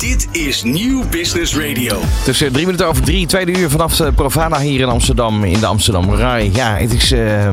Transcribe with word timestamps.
Dit 0.00 0.28
is 0.32 0.62
Nieuw 0.62 1.04
Business 1.10 1.56
Radio. 1.56 1.98
Tussen 2.24 2.52
drie 2.52 2.64
minuten 2.64 2.86
over 2.86 3.02
drie, 3.02 3.26
tweede 3.26 3.58
uur 3.58 3.70
vanaf 3.70 3.96
de 3.96 4.12
Profana 4.12 4.60
hier 4.60 4.80
in 4.80 4.88
Amsterdam, 4.88 5.44
in 5.44 5.60
de 5.60 5.66
Amsterdam 5.66 6.14
Rai. 6.14 6.50
Ja, 6.54 6.76
het 6.76 6.92
is 6.92 7.12
eh, 7.12 7.48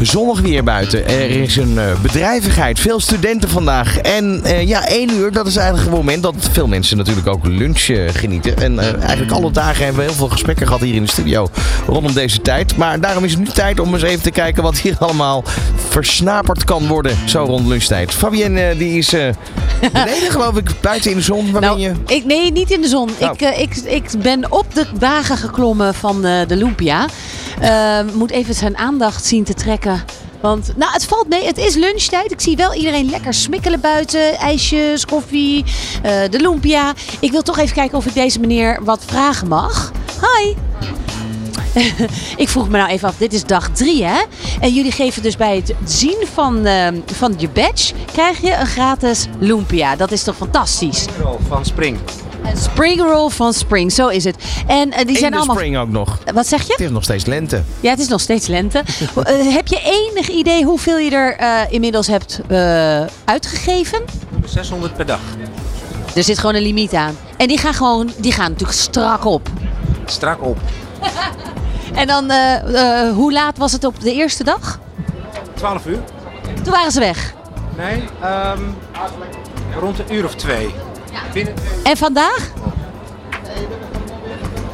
zonnig 0.00 0.40
weer 0.40 0.64
buiten. 0.64 1.08
Er 1.08 1.30
is 1.30 1.56
een 1.56 1.78
eh, 1.78 2.00
bedrijvigheid, 2.02 2.80
veel 2.80 3.00
studenten 3.00 3.48
vandaag. 3.48 3.98
En 3.98 4.40
eh, 4.44 4.68
ja, 4.68 4.86
één 4.86 5.10
uur, 5.10 5.32
dat 5.32 5.46
is 5.46 5.56
eigenlijk 5.56 5.88
het 5.88 5.96
moment 5.96 6.22
dat 6.22 6.34
veel 6.52 6.66
mensen 6.66 6.96
natuurlijk 6.96 7.26
ook 7.26 7.46
lunch 7.46 7.88
eh, 7.88 8.08
genieten. 8.12 8.56
En 8.56 9.00
eigenlijk 9.00 9.32
alle 9.32 9.50
dagen 9.50 9.84
hebben 9.84 10.02
we 10.02 10.08
heel 10.08 10.18
veel 10.18 10.28
gesprekken 10.28 10.66
gehad 10.66 10.80
hier 10.80 10.94
in 10.94 11.02
de 11.02 11.10
studio 11.10 11.48
rondom 11.86 12.12
deze 12.12 12.40
tijd. 12.40 12.76
Maar 12.76 13.00
daarom 13.00 13.24
is 13.24 13.30
het 13.30 13.40
nu 13.40 13.46
tijd 13.46 13.80
om 13.80 13.94
eens 13.94 14.02
even 14.02 14.22
te 14.22 14.30
kijken 14.30 14.62
wat 14.62 14.78
hier 14.78 14.96
allemaal 14.98 15.44
versnaperd 15.88 16.64
kan 16.64 16.86
worden, 16.86 17.16
zo 17.24 17.44
rond 17.44 17.66
lunchtijd. 17.66 18.12
Fabienne, 18.12 18.76
die 18.76 18.98
is 18.98 19.14
beneden 19.92 20.30
geloof 20.36 20.56
ik, 20.56 20.70
buiten 20.80 21.10
in 21.10 21.16
de 21.16 21.22
zon. 21.22 21.52
Waar 21.52 21.78
je? 21.78 21.88
Nou, 21.88 21.98
ik, 22.06 22.24
nee, 22.24 22.52
niet 22.52 22.70
in 22.70 22.80
de 22.80 22.88
zon. 22.88 23.10
Nou. 23.20 23.32
Ik, 23.32 23.40
eh, 23.40 23.60
ik, 23.60 23.76
ik 23.76 24.10
ben 24.22 24.52
op 24.52 24.74
de 24.74 24.86
wagen 24.98 25.36
geklommen 25.36 25.94
van 25.94 26.22
de 26.22 26.56
Lumpia. 26.56 27.06
Eh, 27.60 28.00
moet 28.14 28.30
even 28.30 28.54
zijn 28.54 28.76
aandacht 28.76 29.24
zien 29.24 29.44
te 29.44 29.54
trekken. 29.54 30.04
Want 30.40 30.72
nou, 30.76 30.92
het 30.92 31.04
valt 31.04 31.28
mee. 31.28 31.46
Het 31.46 31.58
is 31.58 31.74
lunchtijd. 31.74 32.32
Ik 32.32 32.40
zie 32.40 32.56
wel 32.56 32.74
iedereen 32.74 33.10
lekker 33.10 33.34
smikkelen 33.34 33.80
buiten. 33.80 34.38
IJsjes, 34.38 35.04
koffie, 35.04 35.64
eh, 36.02 36.12
de 36.30 36.40
Lumpia. 36.40 36.92
Ik 37.20 37.30
wil 37.30 37.42
toch 37.42 37.58
even 37.58 37.74
kijken 37.74 37.98
of 37.98 38.06
ik 38.06 38.14
deze 38.14 38.40
meneer 38.40 38.78
wat 38.82 39.02
vragen 39.06 39.48
mag. 39.48 39.92
Hi. 40.20 40.54
ik 42.42 42.48
vroeg 42.48 42.68
me 42.68 42.78
nou 42.78 42.90
even 42.90 43.08
af, 43.08 43.16
dit 43.16 43.32
is 43.32 43.44
dag 43.44 43.68
drie 43.68 44.04
hè? 44.04 44.22
En 44.60 44.72
jullie 44.72 44.92
geven 44.92 45.22
dus 45.22 45.36
bij 45.36 45.56
het 45.56 45.74
zien 45.84 46.26
van, 46.32 46.66
eh, 46.66 46.88
van 47.04 47.34
je 47.36 47.48
badge, 47.48 47.94
krijg 48.12 48.40
je 48.40 48.54
een 48.54 48.66
gratis 48.66 49.26
Lumpia. 49.38 49.96
Dat 49.96 50.10
is 50.10 50.22
toch 50.22 50.36
fantastisch? 50.36 51.04
van 51.48 51.64
Spring. 51.64 51.98
Een 52.44 52.56
spring 52.56 53.00
roll 53.00 53.30
van 53.30 53.52
Spring, 53.52 53.92
zo 53.92 54.08
is 54.08 54.24
het. 54.24 54.36
En 54.66 54.90
eh, 54.92 54.98
die 54.98 55.08
In 55.08 55.16
zijn 55.16 55.30
de 55.30 55.36
allemaal... 55.36 55.56
spring 55.56 55.78
ook 55.78 55.88
nog. 55.88 56.18
Wat 56.34 56.46
zeg 56.46 56.62
je? 56.66 56.72
Het 56.72 56.80
is 56.80 56.90
nog 56.90 57.02
steeds 57.02 57.24
lente. 57.24 57.62
Ja, 57.80 57.90
het 57.90 57.98
is 57.98 58.08
nog 58.08 58.20
steeds 58.20 58.46
lente. 58.46 58.82
Eh, 59.24 59.54
heb 59.54 59.66
je 59.66 59.80
enig 60.12 60.28
idee 60.28 60.64
hoeveel 60.64 60.98
je 60.98 61.10
er 61.10 61.36
eh, 61.36 61.48
inmiddels 61.68 62.06
hebt 62.06 62.40
eh, 62.48 63.00
uitgegeven? 63.24 64.02
600 64.44 64.94
per 64.96 65.06
dag. 65.06 65.20
Er 66.14 66.22
zit 66.22 66.38
gewoon 66.38 66.54
een 66.54 66.62
limiet 66.62 66.94
aan. 66.94 67.16
En 67.36 67.48
die 67.48 67.58
gaan 67.58 67.74
gewoon, 67.74 68.12
die 68.16 68.32
gaan 68.32 68.50
natuurlijk 68.50 68.78
strak 68.78 69.24
op. 69.24 69.48
Strak 70.06 70.42
op. 70.42 70.58
En 71.94 72.06
dan, 72.06 72.32
hoe 73.14 73.32
laat 73.32 73.58
was 73.58 73.72
het 73.72 73.84
op 73.84 74.00
de 74.00 74.12
eerste 74.12 74.44
dag? 74.44 74.80
12 75.54 75.86
uur? 75.86 75.98
Toen 76.62 76.72
waren 76.72 76.92
ze 76.92 77.00
weg. 77.00 77.34
Nee, 77.76 78.02
ehm, 78.22 78.60
rond 79.80 79.98
een 79.98 80.14
uur 80.14 80.24
of 80.24 80.34
twee. 80.34 80.74
En 81.82 81.96
vandaag? 81.96 82.50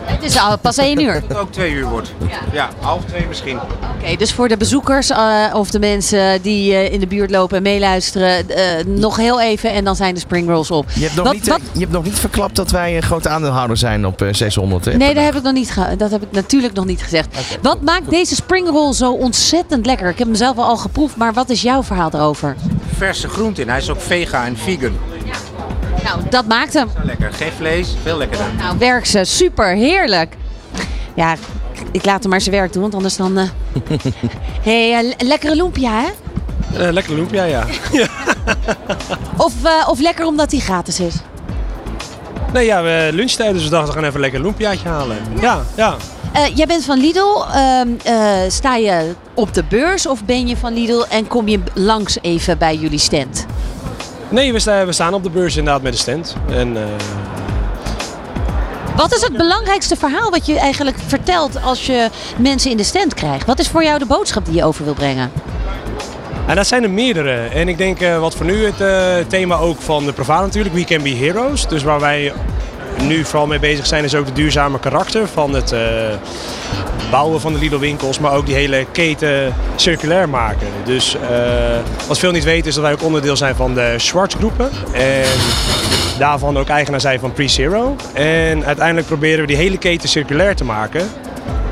Het 0.05 0.23
is 0.31 0.39
al 0.39 0.59
pas 0.59 0.79
één 0.79 1.01
uur. 1.01 1.13
dat 1.13 1.23
het 1.29 1.37
ook 1.39 1.53
twee 1.53 1.73
uur 1.73 1.87
wordt. 1.89 2.13
Ja, 2.53 2.69
half 2.81 3.05
twee 3.05 3.27
misschien. 3.29 3.59
Oké, 4.03 4.17
dus 4.17 4.33
voor 4.33 4.49
de 4.49 4.57
bezoekers 4.57 5.11
eh, 5.11 5.45
of 5.55 5.71
de 5.71 5.79
mensen 5.79 6.43
die 6.43 6.75
eh, 6.75 6.93
in 6.93 7.01
de 7.01 7.07
buurt 7.07 7.31
lopen 7.31 7.57
en 7.57 7.63
meeluisteren, 7.63 8.49
eh, 8.49 8.85
nog 8.87 9.17
heel 9.17 9.41
even 9.41 9.73
en 9.73 9.85
dan 9.85 9.97
zijn 9.97 10.15
de 10.15 10.21
spring 10.21 10.49
rolls 10.49 10.71
op. 10.71 10.87
Je 10.95 11.03
hebt 11.03 11.15
nog, 11.15 11.25
Wat- 11.25 11.35
niet, 11.35 11.49
wat- 11.49 11.61
je 11.73 11.81
hebt 11.81 11.93
nog 11.93 12.05
niet 12.05 12.19
verklapt 12.19 12.57
dat 12.57 12.71
wij 12.71 12.97
een 12.97 13.03
grote 13.03 13.29
aandeelhouder 13.29 13.77
zijn 13.77 14.07
op 14.07 14.23
eh, 14.23 14.33
600. 14.33 14.85
Hè? 14.85 14.93
Nee, 14.97 15.15
dat 15.15 15.25
heb 15.25 15.35
ik 15.37 15.43
nog 15.43 15.53
niet 15.53 15.75
dat 15.99 16.11
heb 16.11 16.23
ik 16.23 16.33
natuurlijk 16.33 16.75
nog 16.75 16.85
niet 16.85 17.03
gezegd. 17.03 17.29
Wat 17.63 17.81
maakt 17.83 18.11
deze 18.11 18.35
springroll 18.35 18.93
zo 18.93 19.13
ontzettend 19.13 19.87
lekker? 19.87 20.09
Ik 20.09 20.19
heb 20.19 20.27
hem 20.27 20.37
zelf 20.37 20.57
al 20.59 20.77
geproefd, 20.77 21.17
maar 21.17 21.33
wat 21.33 21.49
is 21.51 21.63
jouw 21.63 21.83
verhaal 21.83 22.11
erover? 22.13 22.57
Verse 22.97 23.29
groente 23.29 23.61
in. 23.63 23.69
Hij 23.69 23.79
is 23.79 23.91
ook 23.91 24.01
vega 24.01 24.45
en 24.45 24.57
vegan. 24.57 24.93
Nou, 26.05 26.21
dat 26.31 26.47
maakt 26.47 26.73
hem. 26.75 26.89
Lekker. 27.03 27.33
Geen 27.33 27.53
vlees, 27.57 27.95
veel 28.03 28.17
lekkerder. 28.17 28.47
Nou, 28.59 28.79
werk 28.79 29.07
ze. 29.07 29.25
Super, 29.25 29.75
heerlijk. 29.75 30.37
Ja, 31.15 31.37
ik 31.93 32.05
laat 32.05 32.21
hem 32.23 32.31
maar 32.31 32.41
zijn 32.41 32.55
werk 32.55 32.73
doen, 32.73 32.83
want 32.83 32.95
anders 32.95 33.17
dan... 33.17 33.39
eh 33.39 33.49
hey, 34.69 34.95
eh, 34.99 35.03
le- 35.19 35.27
lekkere 35.29 35.55
lumpia, 35.57 36.01
hè? 36.01 36.09
Eh, 36.87 36.93
lekker 36.93 37.15
lumpia, 37.15 37.45
ja. 37.55 37.65
Of, 39.37 39.53
eh, 39.65 39.89
of 39.89 40.01
lekker 40.01 40.27
omdat 40.27 40.51
hij 40.51 40.61
gratis 40.61 41.01
is? 41.01 41.15
Nee, 42.53 42.65
ja, 42.65 42.83
we 42.83 43.09
lunchtijd, 43.13 43.53
dus 43.53 43.65
we 43.65 43.71
dachten 43.71 43.89
we 43.89 43.93
gaan 43.95 44.03
even 44.03 44.15
een 44.15 44.21
lekker 44.21 44.41
lumpiaatje 44.41 44.89
halen. 44.89 45.17
Ja, 45.41 45.63
ja. 45.77 45.97
Eh, 46.33 46.57
jij 46.57 46.67
bent 46.67 46.85
van 46.85 46.99
Lidl. 46.99 47.43
Ehm, 47.55 47.89
eh, 48.05 48.31
sta 48.49 48.77
je 48.77 49.15
op 49.35 49.55
de 49.55 49.65
beurs 49.69 50.07
of 50.07 50.25
ben 50.25 50.47
je 50.47 50.57
van 50.57 50.73
Lidl 50.75 51.03
en 51.09 51.27
kom 51.27 51.49
je 51.49 51.61
langs 51.75 52.19
even 52.21 52.59
bij 52.59 52.77
jullie 52.77 52.99
stand? 52.99 53.47
Nee, 54.31 54.53
we, 54.53 54.59
sta- 54.59 54.87
we 54.87 54.93
staan 54.93 55.15
op 55.15 55.23
de 55.23 55.31
beurs 55.31 55.57
inderdaad 55.57 55.83
met 55.83 55.93
de 55.93 55.99
stand. 55.99 56.37
En 56.51 56.77
eh, 56.77 56.83
Wat 58.97 59.15
is 59.15 59.23
het 59.23 59.37
belangrijkste 59.37 59.97
verhaal 59.97 60.31
wat 60.31 60.47
je 60.47 60.59
eigenlijk 60.59 60.97
vertelt 61.07 61.63
als 61.63 61.87
je 61.87 62.09
mensen 62.39 62.71
in 62.71 62.77
de 62.77 62.83
stand 62.85 63.15
krijgt? 63.15 63.47
Wat 63.47 63.59
is 63.59 63.69
voor 63.69 63.83
jou 63.85 63.99
de 63.99 64.07
boodschap 64.07 64.45
die 64.45 64.55
je 64.55 64.65
over 64.65 64.85
wil 64.85 64.95
brengen? 64.95 65.31
en 66.47 66.57
dat 66.57 66.67
zijn 66.67 66.83
er 66.83 66.91
meerdere. 66.91 67.33
En 67.33 67.69
ik 67.69 67.79
denk 67.79 68.01
eh, 68.01 68.19
wat 68.21 68.35
voor 68.35 68.47
nu 68.47 68.65
het 68.65 68.81
eh, 68.81 69.15
thema 69.29 69.57
ook 69.57 69.81
van 69.81 70.05
de 70.05 70.13
Provada 70.13 70.43
natuurlijk, 70.45 70.75
We 70.75 70.85
Can 70.85 71.03
Be 71.03 71.09
Heroes. 71.17 71.69
Dus 71.69 71.83
waar 71.83 72.01
wij 72.01 72.33
nu 73.07 73.25
vooral 73.25 73.47
mee 73.47 73.59
bezig 73.59 73.87
zijn 73.87 74.05
is 74.05 74.15
ook 74.15 74.27
de 74.27 74.33
duurzame 74.33 74.79
karakter 74.79 75.29
van 75.29 75.55
het 75.55 75.73
eh, 75.73 75.81
bouwen 77.11 77.41
van 77.41 77.53
de 77.53 77.59
Lidl 77.59 77.79
winkels. 77.79 78.19
Maar 78.19 78.33
ook 78.33 78.47
die 78.47 78.55
hele 78.55 78.87
keten 78.93 79.55
circulair 79.77 80.29
maken. 80.29 80.67
Dus 80.85 81.15
eh, 81.15 81.79
wat 82.09 82.19
veel 82.19 82.31
niet 82.31 82.45
weten 82.45 82.69
is 82.69 82.75
dat 82.75 82.85
wij 82.85 82.93
ook 82.93 83.03
onderdeel 83.03 83.37
zijn 83.37 83.55
van 83.55 83.75
de 83.75 83.95
Schwarz 83.97 84.35
groepen. 84.35 84.71
En 84.93 85.25
daarvan 86.19 86.59
ook 86.59 86.69
eigenaar 86.69 87.01
zijn 87.01 87.21
van 87.21 87.33
Pre-Zero. 87.33 87.97
En 88.13 88.65
uiteindelijk 88.65 89.07
proberen 89.07 89.41
we 89.41 89.47
die 89.47 89.57
hele 89.57 89.79
keten 89.79 90.09
circulair 90.09 90.57
te 90.57 90.65
maken. 90.65 91.09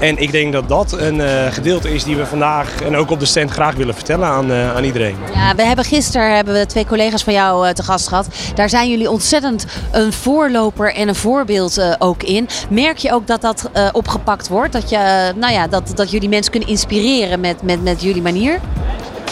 En 0.00 0.18
ik 0.18 0.32
denk 0.32 0.52
dat 0.52 0.68
dat 0.68 0.92
een 0.92 1.20
eh, 1.20 1.52
gedeelte 1.52 1.94
is 1.94 2.04
die 2.04 2.16
we 2.16 2.26
vandaag 2.26 2.82
en 2.82 2.96
ook 2.96 3.10
op 3.10 3.20
de 3.20 3.26
stand 3.26 3.50
graag 3.50 3.74
willen 3.74 3.94
vertellen 3.94 4.28
aan, 4.28 4.52
eh, 4.52 4.74
aan 4.74 4.84
iedereen. 4.84 5.16
Ja, 5.34 5.54
we 5.54 5.62
hebben 5.62 5.84
gisteren 5.84 6.34
hebben 6.34 6.54
we 6.54 6.66
twee 6.66 6.86
collega's 6.86 7.22
van 7.24 7.32
jou 7.32 7.66
eh, 7.66 7.74
te 7.74 7.82
gast 7.82 8.08
gehad. 8.08 8.28
Daar 8.54 8.68
zijn 8.68 8.90
jullie 8.90 9.10
ontzettend 9.10 9.66
een 9.92 10.12
voorloper 10.12 10.94
en 10.94 11.08
een 11.08 11.14
voorbeeld 11.14 11.96
ook 11.98 12.22
in. 12.22 12.48
Merk 12.70 12.96
je 12.96 13.12
ook 13.12 13.26
dat 13.26 13.40
dat 13.40 13.70
opgepakt 13.92 14.48
wordt? 14.48 14.72
Dat, 14.72 14.90
je, 14.90 15.32
nou 15.36 15.52
ja, 15.52 15.66
dat, 15.66 15.92
dat 15.94 16.10
jullie 16.10 16.28
mensen 16.28 16.50
kunnen 16.50 16.68
inspireren 16.68 17.40
met, 17.40 17.62
met, 17.62 17.82
met 17.82 18.02
jullie 18.02 18.22
manier? 18.22 18.60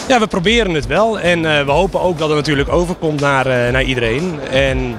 Ja, 0.07 0.19
we 0.19 0.27
proberen 0.27 0.73
het 0.73 0.87
wel 0.87 1.19
en 1.19 1.41
we 1.41 1.71
hopen 1.71 2.01
ook 2.01 2.17
dat 2.17 2.27
het 2.27 2.37
natuurlijk 2.37 2.69
overkomt 2.69 3.19
naar, 3.19 3.71
naar 3.71 3.83
iedereen. 3.83 4.39
En 4.51 4.95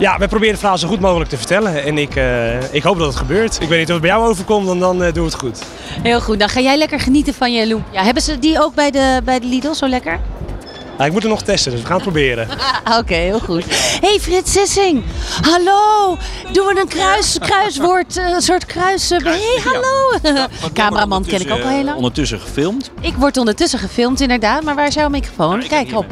ja, 0.00 0.18
we 0.18 0.28
proberen 0.28 0.50
het 0.50 0.58
verhaal 0.58 0.78
zo 0.78 0.88
goed 0.88 1.00
mogelijk 1.00 1.30
te 1.30 1.36
vertellen 1.36 1.84
en 1.84 1.98
ik, 1.98 2.16
eh, 2.16 2.74
ik 2.74 2.82
hoop 2.82 2.98
dat 2.98 3.06
het 3.06 3.16
gebeurt. 3.16 3.60
Ik 3.60 3.68
weet 3.68 3.78
niet 3.78 3.86
of 3.86 3.92
het 3.92 4.00
bij 4.00 4.10
jou 4.10 4.28
overkomt, 4.28 4.66
dan, 4.66 4.78
dan 4.78 5.02
eh, 5.02 5.12
doen 5.12 5.24
we 5.24 5.30
het 5.30 5.40
goed. 5.40 5.62
Heel 6.02 6.20
goed, 6.20 6.38
dan 6.38 6.48
ga 6.48 6.60
jij 6.60 6.76
lekker 6.76 7.00
genieten 7.00 7.34
van 7.34 7.52
je 7.52 7.66
lumpia. 7.66 8.04
Hebben 8.04 8.22
ze 8.22 8.38
die 8.38 8.62
ook 8.62 8.74
bij 8.74 8.90
de, 8.90 9.20
bij 9.24 9.40
de 9.40 9.46
Lidl 9.46 9.72
zo 9.72 9.88
lekker? 9.88 10.20
Nou, 11.00 11.12
ik 11.12 11.18
moet 11.18 11.28
het 11.28 11.38
nog 11.38 11.42
testen, 11.42 11.70
dus 11.72 11.80
we 11.80 11.86
gaan 11.86 11.94
het 11.96 12.04
proberen. 12.04 12.48
Ah, 12.84 12.98
Oké, 12.98 13.14
heel 13.14 13.38
goed. 13.38 13.64
hey, 14.00 14.18
Frits 14.20 14.52
Sissing. 14.52 15.02
Hallo. 15.40 16.16
Doen 16.52 16.66
we 16.66 16.80
een 16.80 16.88
kruis, 16.88 17.38
kruiswoord, 17.38 18.16
eh, 18.16 18.28
een 18.28 18.40
soort 18.40 18.66
kruis... 18.66 19.08
Hé, 19.08 19.16
hey, 19.16 19.60
hallo. 19.64 20.46
Cameraman 20.72 21.24
ken 21.24 21.40
ik 21.40 21.50
ook 21.52 21.60
al 21.60 21.68
heel 21.68 21.84
lang. 21.84 21.96
Ondertussen 21.96 22.40
gefilmd. 22.40 22.90
Ik 23.00 23.14
word 23.14 23.36
ondertussen 23.36 23.78
gefilmd 23.78 24.20
inderdaad, 24.20 24.62
maar 24.62 24.74
waar 24.74 24.86
is 24.86 24.94
jouw 24.94 25.08
microfoon? 25.08 25.66
Kijk 25.68 25.96
op. 25.96 26.06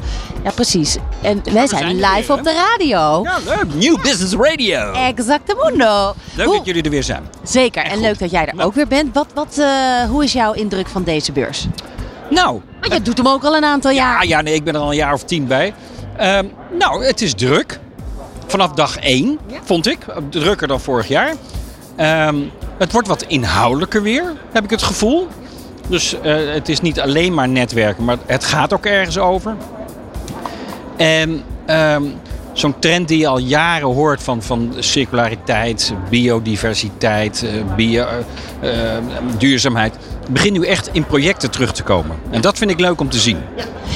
Ja, 0.44 0.50
precies. 0.50 0.96
En 1.20 1.40
wij 1.52 1.66
zijn 1.66 1.80
zijn 1.80 1.96
live 1.96 2.26
weer, 2.26 2.38
op 2.38 2.44
de 2.44 2.52
radio. 2.52 3.22
Ja, 3.22 3.38
leuk. 3.44 3.74
New 3.74 4.02
Business 4.02 4.34
Radio. 4.34 4.92
Exactamundo. 4.92 6.14
Leuk 6.34 6.46
Hoe- 6.46 6.56
dat 6.56 6.66
jullie 6.66 6.82
er 6.82 6.90
weer 6.90 7.02
zijn. 7.04 7.22
Zeker, 7.42 7.82
en 7.82 8.00
leuk 8.00 8.18
dat 8.18 8.30
jij 8.30 8.46
er 8.46 8.64
ook 8.64 8.74
weer 8.74 8.88
bent. 8.88 9.14
Wat, 9.14 9.26
wat, 9.34 9.58
eh, 9.58 9.68
hoe 10.10 10.24
is 10.24 10.32
jouw 10.32 10.52
indruk 10.52 10.86
van 10.88 11.02
deze 11.02 11.32
beurs? 11.32 11.66
Nou, 12.30 12.60
Want 12.80 12.92
je 12.92 13.02
doet 13.02 13.16
hem 13.16 13.28
ook 13.28 13.44
al 13.44 13.56
een 13.56 13.64
aantal 13.64 13.90
jaar. 13.90 14.14
ja, 14.14 14.36
ja, 14.36 14.40
nee, 14.40 14.54
ik 14.54 14.64
ben 14.64 14.74
er 14.74 14.80
al 14.80 14.90
een 14.90 14.96
jaar 14.96 15.12
of 15.12 15.24
tien 15.24 15.46
bij. 15.46 15.74
Ehm, 16.16 16.46
nou, 16.78 17.04
het 17.04 17.20
is 17.20 17.34
druk. 17.34 17.78
Vanaf 18.46 18.72
dag 18.72 18.98
één, 18.98 19.38
vond 19.64 19.86
ik. 19.86 19.98
Drukker 20.30 20.68
dan 20.68 20.80
vorig 20.80 21.08
jaar. 21.08 21.34
Ehm, 21.96 22.36
het 22.78 22.92
wordt 22.92 23.08
wat 23.08 23.22
inhoudelijker 23.22 24.02
weer, 24.02 24.32
heb 24.52 24.64
ik 24.64 24.70
het 24.70 24.82
gevoel. 24.82 25.26
Dus 25.88 26.20
eh, 26.20 26.36
het 26.54 26.68
is 26.68 26.80
niet 26.80 27.00
alleen 27.00 27.34
maar 27.34 27.48
netwerken, 27.48 28.04
maar 28.04 28.16
het 28.26 28.44
gaat 28.44 28.72
ook 28.72 28.86
ergens 28.86 29.18
over. 29.18 29.56
En 30.96 31.42
ehm, 31.66 32.02
zo'n 32.52 32.78
trend 32.78 33.08
die 33.08 33.18
je 33.18 33.26
al 33.26 33.38
jaren 33.38 33.88
hoort 33.88 34.22
van, 34.22 34.42
van 34.42 34.74
circulariteit, 34.78 35.92
biodiversiteit, 36.10 37.44
bio, 37.76 38.06
eh, 38.60 38.96
eh, 38.96 39.02
duurzaamheid. 39.38 39.96
Begint 40.28 40.58
nu 40.58 40.66
echt 40.66 40.88
in 40.92 41.06
projecten 41.06 41.50
terug 41.50 41.72
te 41.72 41.82
komen. 41.82 42.16
En 42.30 42.40
dat 42.40 42.58
vind 42.58 42.70
ik 42.70 42.80
leuk 42.80 43.00
om 43.00 43.08
te 43.08 43.18
zien. 43.18 43.38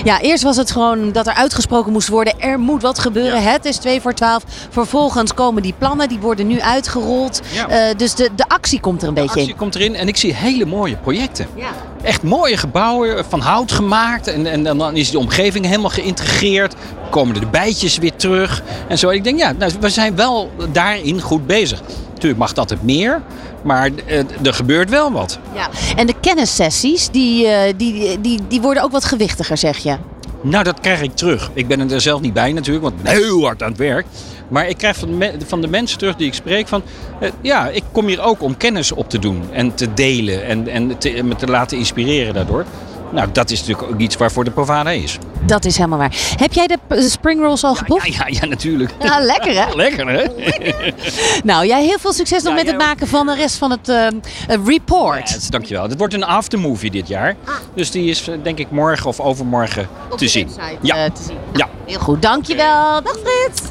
Ja, 0.05 0.20
eerst 0.20 0.43
was 0.43 0.56
het 0.56 0.70
gewoon 0.70 1.12
dat 1.12 1.26
er 1.26 1.34
uitgesproken 1.34 1.93
moest 1.93 2.08
worden. 2.08 2.40
Er 2.40 2.58
moet 2.58 2.82
wat 2.82 2.99
gebeuren. 2.99 3.43
Het 3.43 3.64
is 3.64 3.76
2 3.76 4.00
voor 4.00 4.14
12. 4.14 4.43
Vervolgens 4.70 5.34
komen 5.34 5.62
die 5.62 5.75
plannen, 5.79 6.08
die 6.08 6.19
worden 6.19 6.46
nu 6.46 6.61
uitgerold. 6.61 7.40
Ja. 7.52 7.69
Eh, 7.69 7.96
dus 7.96 8.14
de, 8.14 8.31
de 8.37 8.49
actie 8.49 8.81
komt 8.81 9.02
er 9.02 9.08
een 9.08 9.14
beetje 9.14 9.31
actie 9.31 9.49
in. 9.49 9.56
komt 9.56 9.75
erin 9.75 9.94
en 9.94 10.08
ik 10.08 10.17
zie 10.17 10.34
hele 10.34 10.67
mooie 10.67 10.96
projecten. 10.96 11.46
Ja. 11.55 11.69
Echt 12.02 12.23
mooie 12.23 12.56
gebouwen, 12.56 13.25
van 13.29 13.40
hout 13.40 13.73
gemaakt. 13.73 14.26
En, 14.26 14.46
en, 14.46 14.62
dan 14.62 14.96
is 14.96 15.11
de 15.11 15.19
omgeving 15.19 15.67
helemaal 15.67 15.90
geïntegreerd. 15.90 16.75
Komen 17.11 17.40
de 17.40 17.46
bijtjes 17.46 17.99
weer 17.99 18.17
terug. 18.17 18.62
En 18.88 18.99
zo. 18.99 19.08
Ik 19.08 19.25
denk, 19.25 19.38
ja, 19.38 19.52
nou, 19.52 19.73
we 19.81 19.88
zijn 19.88 20.17
wel 20.17 20.50
daarin 20.73 21.20
goed 21.20 21.46
bezig. 21.46 21.82
Natuurlijk 22.23 22.51
mag 22.51 22.67
dat 22.67 22.71
het 22.71 22.83
meer. 22.83 23.23
Maar 23.63 23.91
eh, 24.07 24.19
er 24.43 24.55
gebeurt 24.55 24.91
wel 24.91 25.13
wat. 25.13 25.39
Ja. 25.55 25.69
En 25.97 26.07
de 26.07 26.15
kennissessies, 26.21 27.09
die, 27.11 27.47
eh, 27.47 27.73
die, 27.77 28.21
die, 28.21 28.41
die 28.49 28.61
worden 28.61 28.83
ook 28.83 28.93
wat 28.93 29.05
gewichtiger, 29.05 29.57
zeg 29.57 29.79
je. 29.79 29.97
Nou, 30.41 30.65
dat 30.65 30.81
krijg 30.81 31.03
ik 31.03 31.15
terug. 31.15 31.51
Ik 31.55 31.67
ben 31.67 31.91
er 31.91 32.01
zelf 32.01 32.21
niet 32.21 32.33
bij 32.33 32.53
natuurlijk, 32.53 32.85
want 32.85 32.97
ik 32.99 33.03
ben 33.03 33.13
heel 33.13 33.45
hard 33.45 33.63
aan 33.63 33.69
het 33.69 33.79
werk. 33.79 34.07
Maar 34.49 34.69
ik 34.69 34.77
krijg 34.77 34.97
van 34.97 35.19
de, 35.19 35.33
van 35.47 35.61
de 35.61 35.69
mensen 35.69 35.99
terug 35.99 36.17
die 36.17 36.27
ik 36.27 36.35
spreek 36.35 36.69
van... 36.69 36.83
eh, 37.21 37.31
ja, 37.41 37.69
ik 37.69 37.83
kom 37.93 38.07
hier 38.07 38.21
ook 38.21 38.43
om 38.43 38.57
kennis 38.57 38.93
op 38.93 39.11
te 39.11 39.19
doen 39.19 39.43
en 39.53 39.75
te 39.75 39.95
delen 39.95 40.47
en, 40.47 40.69
en 40.69 40.99
te, 40.99 41.23
me 41.23 41.35
te 41.35 41.47
laten 41.47 41.79
inspireren 41.79 42.35
daardoor. 42.35 42.65
Nou, 43.12 43.29
dat 43.32 43.50
is 43.50 43.61
natuurlijk 43.61 43.93
ook 43.93 43.99
iets 44.00 44.17
waarvoor 44.17 44.44
de 44.44 44.50
Provada 44.50 44.91
is. 44.91 45.19
Dat 45.47 45.64
is 45.64 45.76
helemaal 45.76 45.99
waar. 45.99 46.17
Heb 46.37 46.53
jij 46.53 46.67
de 46.67 46.79
spring 47.11 47.41
rolls 47.41 47.64
al 47.64 47.70
Ja, 47.73 47.79
geboekt? 47.79 48.14
ja, 48.14 48.26
ja, 48.26 48.44
natuurlijk. 48.47 48.91
Ja, 49.00 49.19
lekker 49.32 49.67
hè? 49.67 49.75
Lekker 49.75 50.09
hè? 50.09 50.25
Nou, 51.44 51.67
jij 51.67 51.85
heel 51.85 51.99
veel 51.99 52.12
succes 52.12 52.43
nog 52.43 52.53
Ja, 52.53 52.59
met 52.59 52.67
het 52.73 52.79
maken 52.79 53.06
van 53.09 53.26
de 53.26 53.35
rest 53.35 53.56
van 53.56 53.70
het 53.70 53.88
eh, 53.88 54.06
report. 54.64 55.29
Ja, 55.31 55.37
dankjewel. 55.49 55.82
Het 55.82 55.99
wordt 55.99 56.14
een 56.14 56.25
aftermovie 56.25 56.91
dit 56.91 57.09
jaar. 57.09 57.37
Dus 57.75 57.91
die 57.91 58.11
is 58.11 58.29
eh, 58.29 58.35
denk 58.43 58.59
ik 58.59 58.70
morgen 58.70 59.06
of 59.06 59.20
overmorgen 59.20 59.88
Op 60.11 60.19
te 60.19 60.25
de 60.25 60.31
zien. 60.31 60.47
website, 60.47 60.76
Ja. 60.82 61.11
te 61.11 61.23
zien. 61.23 61.37
Ja. 61.55 61.69
Heel 61.87 61.99
goed, 62.00 62.23
dankjewel. 62.23 63.03
Dag 63.03 63.17
Frits. 63.25 63.62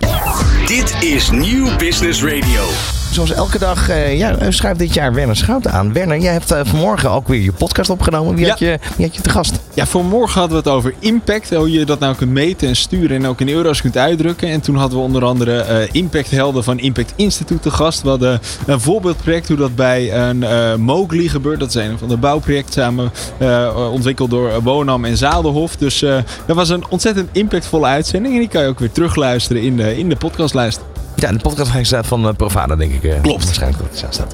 Dit 0.67 1.03
is 1.03 1.29
Nieuw 1.31 1.75
Business 1.77 2.23
Radio. 2.23 2.63
Zoals 3.11 3.31
elke 3.31 3.59
dag 3.59 3.89
eh, 3.89 4.17
ja, 4.17 4.51
schuift 4.51 4.79
dit 4.79 4.93
jaar 4.93 5.13
Werner 5.13 5.35
Schouten 5.35 5.71
aan. 5.71 5.93
Werner, 5.93 6.17
jij 6.19 6.31
hebt 6.31 6.51
eh, 6.51 6.59
vanmorgen 6.63 7.09
ook 7.11 7.27
weer 7.27 7.41
je 7.41 7.51
podcast 7.51 7.89
opgenomen. 7.89 8.35
Wie, 8.35 8.43
Ja. 8.45 8.49
had 8.49 8.59
je, 8.59 8.79
wie 8.95 9.05
had 9.05 9.15
je 9.15 9.21
te 9.21 9.29
gast? 9.29 9.59
Ja, 9.73 9.85
vanmorgen 9.85 10.39
hadden 10.39 10.63
we 10.63 10.69
het 10.69 10.77
over 10.77 10.93
impact. 10.99 11.49
Hoe 11.55 11.71
je 11.71 11.85
dat 11.85 11.99
nou 11.99 12.15
kunt 12.15 12.31
meten 12.31 12.67
en 12.67 12.75
sturen 12.75 13.17
en 13.17 13.27
ook 13.27 13.39
in 13.41 13.49
euro's 13.49 13.81
kunt 13.81 13.97
uitdrukken. 13.97 14.49
En 14.49 14.61
toen 14.61 14.75
hadden 14.75 14.97
we 14.97 15.03
onder 15.03 15.25
andere 15.25 15.59
eh 15.61 15.87
impacthelden 15.91 16.63
van 16.63 16.79
Impact 16.79 17.13
Institute 17.15 17.61
te 17.61 17.71
gast. 17.71 18.01
We 18.01 18.09
hadden 18.09 18.39
een 18.65 18.81
voorbeeldproject 18.81 19.47
hoe 19.47 19.57
dat 19.57 19.75
bij 19.75 20.13
een 20.13 20.45
Mowgli 20.81 21.29
gebeurt. 21.29 21.59
Dat 21.59 21.69
is 21.69 21.75
een 21.75 21.97
van 21.97 22.07
de 22.07 22.17
bouwprojecten 22.17 22.73
samen 22.73 23.11
ontwikkeld 23.91 24.29
door 24.29 24.61
Wonam 24.61 25.05
en 25.05 25.17
Zadelhof. 25.17 25.75
Dus 25.75 25.99
dat 26.45 26.55
was 26.55 26.69
een 26.69 26.83
ontzettend 26.89 27.29
impactvolle 27.31 27.85
uitzending. 27.85 28.33
En 28.33 28.39
die 28.39 28.49
kan 28.49 28.61
je 28.61 28.67
ook 28.67 28.79
weer 28.79 28.91
terugluisteren 28.91 29.61
in 29.61 29.75
de, 29.77 29.97
in 29.97 30.09
de 30.09 30.15
podcastlijst. 30.15 30.79
Ja, 31.21 31.27
in 31.27 31.33
de 31.35 31.41
podcast 31.41 31.85
staat 31.85 32.07
van 32.07 32.27
uh, 32.27 32.33
Provada, 32.33 32.75
denk 32.75 32.93
ik. 32.93 33.03
eh, 33.03 33.21
Klopt. 33.21 33.43
Waarschijnlijk 33.45 33.83
dat 33.83 34.01
het 34.01 34.13
staat. 34.13 34.33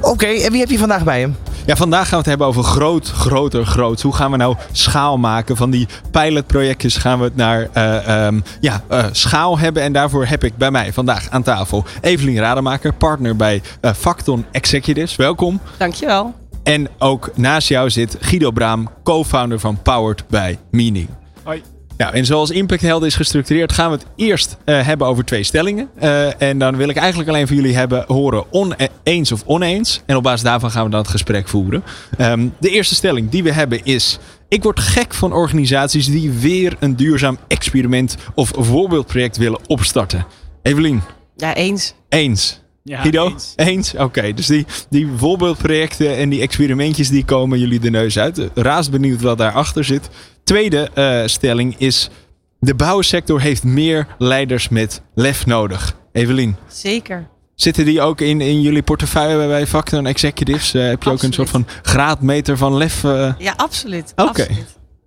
Oké, 0.00 0.26
en 0.26 0.50
wie 0.50 0.60
heb 0.60 0.70
je 0.70 0.78
vandaag 0.78 1.04
bij 1.04 1.20
hem? 1.20 1.36
Ja, 1.66 1.76
vandaag 1.76 2.02
gaan 2.02 2.10
we 2.10 2.16
het 2.16 2.26
hebben 2.26 2.46
over 2.46 2.62
groot, 2.62 3.08
groter, 3.10 3.66
groot. 3.66 4.00
Hoe 4.02 4.14
gaan 4.14 4.30
we 4.30 4.36
nou 4.36 4.56
schaal 4.72 5.18
maken? 5.18 5.56
Van 5.56 5.70
die 5.70 5.88
pilotprojectjes 6.10 6.96
gaan 6.96 7.18
we 7.18 7.24
het 7.24 7.36
naar 7.36 7.68
eh, 7.72 8.26
ehm, 8.26 8.40
ja, 8.60 8.82
eh, 8.88 9.04
schaal 9.12 9.58
hebben. 9.58 9.82
En 9.82 9.92
daarvoor 9.92 10.26
heb 10.26 10.44
ik 10.44 10.56
bij 10.56 10.70
mij 10.70 10.92
vandaag 10.92 11.30
aan 11.30 11.42
tafel 11.42 11.84
Evelien 12.00 12.38
Rademaker, 12.38 12.92
partner 12.94 13.36
bij 13.36 13.62
eh 13.80 13.92
Facton 13.92 14.44
Executives. 14.50 15.16
Welkom. 15.16 15.60
Dankjewel. 15.76 16.34
En 16.62 16.88
ook 16.98 17.30
naast 17.34 17.68
jou 17.68 17.90
zit 17.90 18.16
Guido 18.20 18.50
Braam, 18.50 18.88
co-founder 19.02 19.60
van 19.60 19.82
Powered 19.82 20.24
by 20.28 20.56
Meaning. 20.70 21.08
Hoi. 21.42 21.62
Nou, 21.96 22.14
en 22.14 22.24
zoals 22.26 22.50
Impact 22.50 22.82
Helden 22.82 23.08
is 23.08 23.14
gestructureerd, 23.14 23.72
gaan 23.72 23.90
we 23.90 23.96
het 23.96 24.06
eerst 24.16 24.56
eh, 24.64 24.86
hebben 24.86 25.06
over 25.06 25.24
twee 25.24 25.42
stellingen. 25.42 25.88
Eh, 25.98 26.42
en 26.42 26.58
dan 26.58 26.76
wil 26.76 26.88
ik 26.88 26.96
eigenlijk 26.96 27.28
alleen 27.28 27.46
van 27.46 27.56
jullie 27.56 27.76
hebben 27.76 28.04
horen 28.06 28.44
oneens 28.50 29.32
of 29.32 29.42
oneens. 29.46 30.02
En 30.06 30.16
op 30.16 30.22
basis 30.22 30.42
daarvan 30.42 30.70
gaan 30.70 30.84
we 30.84 30.90
dan 30.90 31.00
het 31.00 31.10
gesprek 31.10 31.48
voeren. 31.48 31.84
Ehm, 32.18 32.48
de 32.60 32.68
eerste 32.68 32.94
stelling 32.94 33.30
die 33.30 33.42
we 33.42 33.52
hebben 33.52 33.84
is: 33.84 34.18
ik 34.48 34.62
word 34.62 34.80
gek 34.80 35.14
van 35.14 35.32
organisaties 35.32 36.06
die 36.06 36.30
weer 36.30 36.76
een 36.80 36.96
duurzaam 36.96 37.38
experiment 37.48 38.16
of 38.34 38.50
voorbeeldproject 38.56 39.36
willen 39.36 39.60
opstarten. 39.66 40.26
Evelien, 40.62 41.02
Ja, 41.36 41.54
eens. 41.54 41.94
eens. 42.08 42.62
Ja, 42.82 43.00
Guido? 43.00 43.34
eens. 43.56 43.94
Oké, 43.94 44.32
dus 44.34 44.46
die, 44.46 44.66
die 44.90 45.08
voorbeeldprojecten 45.16 46.16
en 46.16 46.28
die 46.28 46.40
experimentjes 46.40 47.08
die 47.08 47.24
komen 47.24 47.58
jullie 47.58 47.80
de 47.80 47.90
neus 47.90 48.18
uit. 48.18 48.48
Raast 48.54 48.90
benieuwd 48.90 49.20
wat 49.20 49.38
daarachter 49.38 49.84
zit. 49.84 50.08
Tweede 50.44 50.90
eh, 50.94 51.22
stelling 51.26 51.74
is... 51.78 52.10
De 52.58 52.74
bouwsector 52.74 53.40
heeft 53.40 53.64
meer 53.64 54.06
leiders 54.18 54.68
met 54.68 55.02
lef 55.14 55.46
nodig. 55.46 55.96
Evelien, 56.12 56.56
Zeker. 56.68 57.28
zitten 57.54 57.84
die 57.84 58.00
ook 58.00 58.20
in, 58.20 58.40
in 58.40 58.60
jullie 58.60 58.82
portefeuille 58.82 59.46
bij 59.46 59.66
Factor 59.66 60.04
Executives? 60.04 60.74
Eh, 60.74 60.86
heb 60.86 61.02
je 61.02 61.10
ook 61.10 61.22
een 61.22 61.32
soort 61.32 61.50
van 61.50 61.66
graadmeter 61.82 62.56
van 62.56 62.76
lef? 62.76 63.04
eh? 63.04 63.32
Ja, 63.38 63.52
absoluut. 63.56 64.12
Oké. 64.16 64.46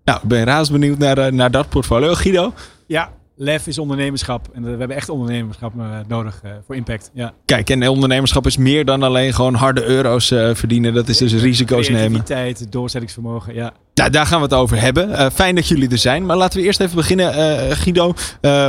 Nou, 0.04 0.19
ik 0.24 0.28
ben 0.28 0.44
raast 0.44 0.72
benieuwd 0.72 0.98
naar, 0.98 1.34
naar 1.34 1.51
dat 1.51 1.69
portfolio. 1.69 2.13
Guido? 2.13 2.54
Ja, 2.88 3.12
LEF 3.36 3.68
is 3.68 3.78
ondernemerschap. 3.78 4.48
En 4.54 4.63
we 4.63 4.69
hebben 4.69 4.95
echt 4.98 5.10
ondernemerschap 5.10 5.74
nodig 6.07 6.39
eh, 6.44 6.51
voor 6.66 6.75
impact. 6.75 7.12
Ja. 7.13 7.34
Kijk, 7.45 7.69
en 7.69 7.88
ondernemerschap 7.88 8.45
is 8.45 8.57
meer 8.57 8.86
dan 8.86 9.04
alleen 9.04 9.34
gewoon 9.34 9.54
harde 9.54 9.84
euro's 9.86 10.31
eh, 10.31 10.50
verdienen. 10.54 10.94
Dat 10.94 11.07
is 11.07 11.18
dus 11.18 11.34
risico's 11.34 11.89
nemen. 11.89 12.24
Creativiteit, 12.24 12.72
doorzettingsvermogen. 12.72 13.54
Ja. 13.54 13.74
Nou, 13.97 14.09
daar 14.09 14.25
gaan 14.25 14.38
we 14.38 14.44
het 14.44 14.53
over 14.53 14.81
hebben. 14.81 15.15
Eh, 15.15 15.29
fijn 15.29 15.55
dat 15.55 15.67
jullie 15.67 15.89
er 15.89 15.97
zijn. 15.97 16.25
Maar 16.25 16.38
laten 16.38 16.59
we 16.59 16.65
eerst 16.65 16.79
even 16.79 16.95
beginnen, 16.95 17.33
eh, 17.33 17.75
Guido. 17.75 18.13
Eh, 18.41 18.67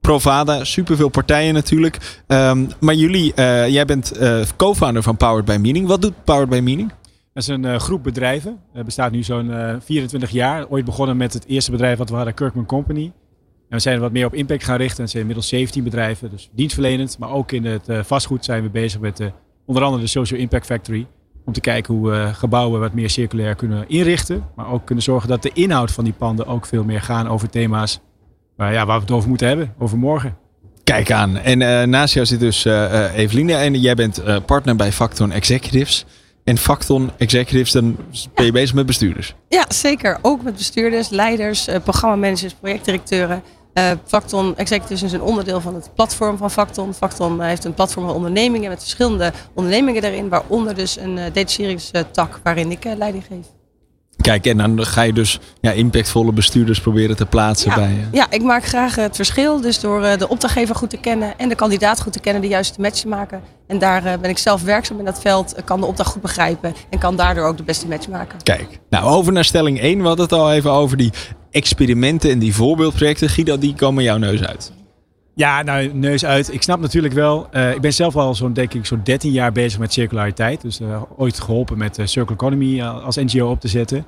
Provada, 0.00 0.64
superveel 0.64 1.08
partijen 1.08 1.54
natuurlijk. 1.54 2.22
Ehm, 2.26 2.66
maar 2.80 2.94
jullie, 2.94 3.32
jij 3.70 3.84
bent 3.84 4.12
co-founder 4.56 5.02
van 5.02 5.16
Powered 5.16 5.44
by 5.44 5.56
Meaning. 5.60 5.86
Wat 5.86 6.02
doet 6.02 6.24
Powered 6.24 6.48
by 6.48 6.60
Meaning? 6.60 6.92
Dat 7.32 7.42
is 7.42 7.48
een 7.48 7.80
groep 7.80 8.02
bedrijven. 8.02 8.60
Het 8.72 8.84
bestaat 8.84 9.12
nu 9.12 9.22
zo'n 9.22 9.52
eh, 9.52 9.74
24 9.84 10.30
jaar. 10.30 10.68
Ooit 10.68 10.84
begonnen 10.84 11.16
met 11.16 11.32
het 11.32 11.46
eerste 11.46 11.70
bedrijf 11.70 11.98
wat 11.98 12.08
we 12.10 12.16
hadden, 12.16 12.34
Kirkman 12.34 12.66
Company. 12.66 13.04
En 13.68 13.76
we 13.76 13.78
zijn 13.78 14.00
wat 14.00 14.12
meer 14.12 14.26
op 14.26 14.34
impact 14.34 14.64
gaan 14.64 14.76
richten. 14.76 14.96
En 14.96 15.02
het 15.02 15.10
zijn 15.10 15.22
inmiddels 15.22 15.48
17 15.48 15.84
bedrijven. 15.84 16.30
Dus 16.30 16.50
dienstverlenend. 16.52 17.18
Maar 17.18 17.30
ook 17.30 17.52
in 17.52 17.64
het 17.64 17.86
vastgoed 18.02 18.44
zijn 18.44 18.62
we 18.62 18.70
bezig 18.70 19.00
met 19.00 19.20
onder 19.66 19.82
andere 19.82 20.02
de 20.02 20.08
Social 20.08 20.40
Impact 20.40 20.66
Factory. 20.66 21.06
Om 21.44 21.52
te 21.52 21.60
kijken 21.60 21.94
hoe 21.94 22.10
we 22.10 22.30
gebouwen 22.34 22.80
wat 22.80 22.92
meer 22.92 23.10
circulair 23.10 23.54
kunnen 23.54 23.88
inrichten. 23.88 24.44
Maar 24.56 24.70
ook 24.70 24.86
kunnen 24.86 25.04
zorgen 25.04 25.28
dat 25.28 25.42
de 25.42 25.50
inhoud 25.54 25.92
van 25.92 26.04
die 26.04 26.12
panden 26.12 26.46
ook 26.46 26.66
veel 26.66 26.84
meer 26.84 27.00
gaan 27.00 27.28
over 27.28 27.50
thema's 27.50 28.00
waar, 28.56 28.72
ja, 28.72 28.86
waar 28.86 28.96
we 28.96 29.02
het 29.02 29.12
over 29.12 29.28
moeten 29.28 29.46
hebben. 29.46 29.74
Over 29.78 29.98
morgen. 29.98 30.36
Kijk 30.84 31.10
aan. 31.10 31.36
En 31.36 31.62
eh, 31.62 31.86
naast 31.86 32.14
jou 32.14 32.26
zit 32.26 32.40
dus 32.40 32.64
eh 32.64 33.04
eh, 33.04 33.18
Eveline. 33.18 33.54
En 33.54 33.80
jij 33.80 33.94
bent 33.94 34.18
eh, 34.18 34.36
partner 34.46 34.76
bij 34.76 34.92
Facton 34.92 35.32
Executives. 35.32 36.04
En 36.44 36.58
Facton 36.58 37.10
Executives, 37.16 37.72
dan 37.72 37.96
ben 38.34 38.44
je 38.44 38.52
bezig 38.52 38.74
met 38.74 38.86
bestuurders. 38.86 39.34
Ja, 39.48 39.64
zeker. 39.68 40.18
Ook 40.22 40.42
met 40.42 40.56
bestuurders, 40.56 41.08
leiders, 41.08 41.66
eh, 41.66 41.80
programmamanagers, 41.82 42.54
projectdirecteuren. 42.54 43.42
Eh 43.74 43.90
Facton 44.04 44.56
Executives 44.56 45.02
is 45.02 45.12
een 45.12 45.22
onderdeel 45.22 45.60
van 45.60 45.74
het 45.74 45.90
platform 45.94 46.36
van 46.36 46.50
Facton. 46.50 46.94
Facton 46.94 47.40
eh, 47.40 47.46
heeft 47.46 47.64
een 47.64 47.74
platform 47.74 48.06
van 48.06 48.14
ondernemingen 48.14 48.70
met 48.70 48.80
verschillende 48.80 49.32
ondernemingen 49.54 50.02
daarin. 50.02 50.28
Waaronder 50.28 50.74
dus 50.74 50.96
een 50.98 51.16
uh, 51.16 52.02
tak 52.10 52.40
waarin 52.42 52.70
ik 52.70 52.84
eh, 52.84 52.96
leiding 52.96 53.24
geef. 53.24 53.63
Kijk, 54.24 54.46
en 54.46 54.56
dan 54.56 54.86
ga 54.86 55.02
je 55.02 55.12
dus 55.12 55.38
ja, 55.60 55.70
impactvolle 55.70 56.32
bestuurders 56.32 56.80
proberen 56.80 57.16
te 57.16 57.26
plaatsen 57.26 57.70
Ja. 57.70 57.76
bij... 57.76 57.84
eh, 57.86 58.12
Ja, 58.12 58.26
ik 58.30 58.42
maak 58.42 58.64
graag 58.64 58.94
het 58.94 59.16
verschil. 59.16 59.60
Dus 59.60 59.80
door 59.80 60.02
eh, 60.04 60.18
de 60.18 60.28
opdrachtgever 60.28 60.74
goed 60.74 60.90
te 60.90 60.96
kennen 60.96 61.38
en 61.38 61.48
de 61.48 61.54
kandidaat 61.54 62.00
goed 62.00 62.12
te 62.12 62.20
kennen, 62.20 62.42
de 62.42 62.48
juiste 62.48 62.80
match 62.80 63.00
te 63.00 63.08
maken. 63.08 63.40
En 63.66 63.78
daar 63.78 64.04
eh, 64.04 64.18
ben 64.18 64.30
ik 64.30 64.38
zelf 64.38 64.62
werkzaam 64.62 64.98
in 64.98 65.04
dat 65.04 65.20
veld, 65.20 65.54
eh, 65.54 65.64
kan 65.64 65.80
de 65.80 65.86
opdracht 65.86 66.10
goed 66.10 66.22
begrijpen 66.22 66.74
en 66.90 66.98
kan 66.98 67.16
daardoor 67.16 67.46
ook 67.46 67.56
de 67.56 67.62
beste 67.62 67.88
match 67.88 68.08
maken. 68.08 68.38
Kijk, 68.42 68.78
nou 68.90 69.04
over 69.04 69.32
naar 69.32 69.44
stelling 69.44 69.80
1. 69.80 70.00
We 70.00 70.06
hadden 70.06 70.24
het 70.24 70.34
al 70.34 70.52
even 70.52 70.70
over 70.70 70.96
die 70.96 71.12
experimenten 71.50 72.30
en 72.30 72.38
die 72.38 72.54
voorbeeldprojecten. 72.54 73.28
Guido, 73.28 73.58
die 73.58 73.74
komen 73.74 74.02
jouw 74.04 74.16
neus 74.16 74.42
uit. 74.44 74.72
Ja, 75.34 75.62
nou, 75.62 75.92
neus 75.92 76.24
uit. 76.24 76.52
Ik 76.52 76.62
snap 76.62 76.80
natuurlijk 76.80 77.14
wel. 77.14 77.46
eh, 77.50 77.74
ik 77.74 77.80
ben 77.80 77.92
zelf 77.92 78.16
al 78.16 78.34
zo'n, 78.34 78.52
denk 78.52 78.74
ik, 78.74 78.86
zo'n 78.86 79.00
13 79.04 79.32
jaar 79.32 79.52
bezig 79.52 79.78
met 79.78 79.92
circulariteit. 79.92 80.60
Dus 80.60 80.80
eh, 80.80 81.02
ooit 81.16 81.40
geholpen 81.40 81.78
met 81.78 81.98
uh, 81.98 82.06
Circle 82.06 82.34
Economy 82.34 82.82
als 82.82 83.16
NGO 83.16 83.50
op 83.50 83.60
te 83.60 83.68
zetten. 83.68 84.04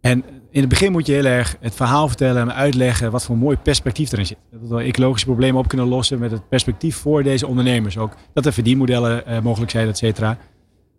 En 0.00 0.24
in 0.50 0.60
het 0.60 0.68
begin 0.68 0.92
moet 0.92 1.06
je 1.06 1.12
heel 1.12 1.24
erg 1.24 1.56
het 1.60 1.74
verhaal 1.74 2.08
vertellen 2.08 2.42
en 2.42 2.54
uitleggen 2.54 3.10
wat 3.10 3.24
voor 3.24 3.34
een 3.34 3.40
mooi 3.40 3.56
perspectief 3.56 4.12
erin 4.12 4.26
zit. 4.26 4.36
Dat 4.50 4.70
we 4.78 4.82
ecologische 4.82 5.26
problemen 5.26 5.60
op 5.60 5.68
kunnen 5.68 5.86
lossen 5.86 6.18
met 6.18 6.30
het 6.30 6.48
perspectief 6.48 6.96
voor 6.96 7.22
deze 7.22 7.46
ondernemers 7.46 7.98
ook. 7.98 8.12
Dat 8.32 8.46
er 8.46 8.52
verdienmodellen 8.52 9.42
mogelijk 9.42 9.70
zijn, 9.70 9.88
et 9.88 9.98
cetera. 9.98 10.38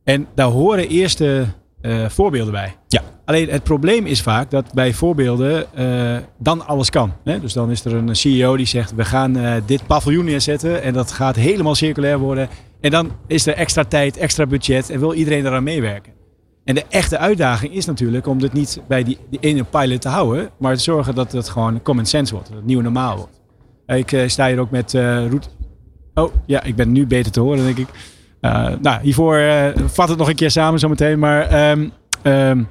En 0.03 0.27
daar 0.35 0.47
horen 0.47 0.87
eerste 0.87 1.45
uh, 1.81 2.09
voorbeelden 2.09 2.53
bij. 2.53 2.75
Ja. 2.87 3.01
Alleen 3.25 3.49
het 3.49 3.63
probleem 3.63 4.05
is 4.05 4.21
vaak 4.21 4.51
dat 4.51 4.73
bij 4.73 4.93
voorbeelden 4.93 5.65
uh, 5.79 6.17
dan 6.37 6.67
alles 6.67 6.89
kan. 6.89 7.13
Hè? 7.23 7.39
Dus 7.39 7.53
dan 7.53 7.71
is 7.71 7.85
er 7.85 7.93
een 7.93 8.15
CEO 8.15 8.57
die 8.57 8.65
zegt 8.65 8.95
we 8.95 9.05
gaan 9.05 9.37
uh, 9.37 9.53
dit 9.65 9.87
paviljoen 9.87 10.25
neerzetten 10.25 10.81
en 10.81 10.93
dat 10.93 11.11
gaat 11.11 11.35
helemaal 11.35 11.75
circulair 11.75 12.19
worden. 12.19 12.49
En 12.81 12.91
dan 12.91 13.11
is 13.27 13.45
er 13.45 13.53
extra 13.53 13.83
tijd, 13.83 14.17
extra 14.17 14.45
budget 14.45 14.89
en 14.89 14.99
wil 14.99 15.13
iedereen 15.13 15.45
eraan 15.45 15.63
meewerken. 15.63 16.13
En 16.63 16.75
de 16.75 16.85
echte 16.89 17.17
uitdaging 17.17 17.73
is 17.73 17.85
natuurlijk 17.85 18.27
om 18.27 18.39
dit 18.39 18.53
niet 18.53 18.81
bij 18.87 19.03
die, 19.03 19.17
die 19.29 19.39
ene 19.39 19.63
pilot 19.63 20.01
te 20.01 20.09
houden, 20.09 20.49
maar 20.57 20.75
te 20.75 20.81
zorgen 20.81 21.15
dat 21.15 21.31
het 21.31 21.49
gewoon 21.49 21.81
common 21.81 22.05
sense 22.05 22.33
wordt, 22.33 22.47
dat 22.47 22.57
het 22.57 22.67
nieuw 22.67 22.81
normaal 22.81 23.17
wordt. 23.17 23.41
Ik 23.85 24.11
eh, 24.11 24.27
sta 24.27 24.47
hier 24.47 24.59
ook 24.59 24.71
met 24.71 24.93
eh 24.93 25.27
Roet. 25.29 25.49
Oh 26.13 26.33
ja, 26.45 26.63
ik 26.63 26.75
ben 26.75 26.91
nu 26.91 27.07
beter 27.07 27.31
te 27.31 27.39
horen, 27.39 27.63
denk 27.63 27.77
ik. 27.77 27.87
Eh, 28.41 28.67
nou, 28.81 29.01
hiervoor 29.01 29.37
eh, 29.37 29.83
vat 29.85 30.09
het 30.09 30.17
nog 30.17 30.29
een 30.29 30.35
keer 30.35 30.51
samen 30.51 30.79
zometeen. 30.79 31.19
Maar 31.19 31.41
ehm, 31.41 31.87
ehm, 32.21 32.63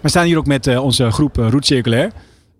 we 0.00 0.08
staan 0.08 0.26
hier 0.26 0.38
ook 0.38 0.46
met 0.46 0.66
eh, 0.66 0.84
onze 0.84 1.10
groep 1.10 1.36
Roet 1.36 1.66
Circulair. 1.66 2.10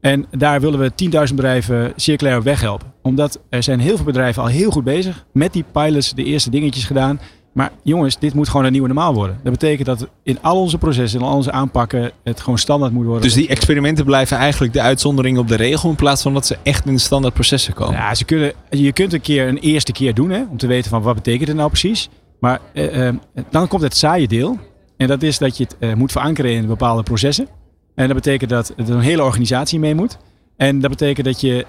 En 0.00 0.26
daar 0.30 0.60
willen 0.60 0.78
we 0.78 0.92
10.000 1.28 1.34
bedrijven 1.34 1.92
circulair 1.96 2.36
op 2.36 2.44
weg 2.44 2.60
helpen. 2.60 2.92
Omdat 3.02 3.40
er 3.48 3.62
zijn 3.62 3.80
heel 3.80 3.96
veel 3.96 4.04
bedrijven 4.04 4.42
al 4.42 4.48
heel 4.48 4.70
goed 4.70 4.84
bezig 4.84 5.24
met 5.32 5.52
die 5.52 5.64
pilots 5.72 6.14
de 6.14 6.24
eerste 6.24 6.50
dingetjes 6.50 6.84
gedaan. 6.84 7.20
Maar 7.52 7.70
jongens, 7.82 8.18
dit 8.18 8.34
moet 8.34 8.48
gewoon 8.48 8.64
een 8.64 8.72
nieuwe 8.72 8.86
normaal 8.86 9.14
worden. 9.14 9.40
Dat 9.42 9.52
betekent 9.52 9.86
dat 9.86 10.08
in 10.22 10.42
al 10.42 10.60
onze 10.60 10.78
processen, 10.78 11.20
in 11.20 11.26
al 11.26 11.34
onze 11.34 11.52
aanpakken, 11.52 12.10
het 12.24 12.40
gewoon 12.40 12.58
standaard 12.58 12.92
moet 12.92 13.04
worden. 13.04 13.22
Dus 13.22 13.34
die 13.34 13.48
experimenten 13.48 14.04
blijven 14.04 14.36
eigenlijk 14.36 14.72
de 14.72 14.80
uitzondering 14.80 15.38
op 15.38 15.48
de 15.48 15.56
regel 15.56 15.88
in 15.90 15.94
plaats 15.94 16.22
van 16.22 16.34
dat 16.34 16.46
ze 16.46 16.56
echt 16.62 16.86
in 16.86 16.94
de 16.94 17.00
standaard 17.00 17.34
processen 17.34 17.74
komen. 17.74 17.94
Ja, 17.94 18.14
ze 18.14 18.24
kunnen, 18.24 18.52
je 18.70 18.92
kunt 18.92 19.12
een 19.12 19.20
keer 19.20 19.48
een 19.48 19.58
eerste 19.58 19.92
keer 19.92 20.14
doen 20.14 20.30
hè, 20.30 20.42
om 20.50 20.56
te 20.56 20.66
weten 20.66 20.90
van 20.90 21.02
wat 21.02 21.14
betekent 21.14 21.48
het 21.48 21.56
nou 21.56 21.68
precies. 21.68 22.08
Maar 22.38 22.60
eh, 22.72 23.08
eh, 23.08 23.14
dan 23.50 23.68
komt 23.68 23.82
het 23.82 23.96
saaie 23.96 24.28
deel. 24.28 24.58
En 24.96 25.06
dat 25.06 25.22
is 25.22 25.38
dat 25.38 25.56
je 25.56 25.64
het 25.64 25.76
eh, 25.78 25.94
moet 25.94 26.12
verankeren 26.12 26.50
in 26.50 26.66
bepaalde 26.66 27.02
processen. 27.02 27.48
En 27.94 28.06
dat 28.06 28.16
betekent 28.16 28.50
dat 28.50 28.72
er 28.76 28.90
een 28.90 29.00
hele 29.00 29.22
organisatie 29.22 29.78
mee 29.78 29.94
moet. 29.94 30.18
En 30.56 30.80
dat 30.80 30.90
betekent 30.90 31.26
dat 31.26 31.40
je, 31.40 31.66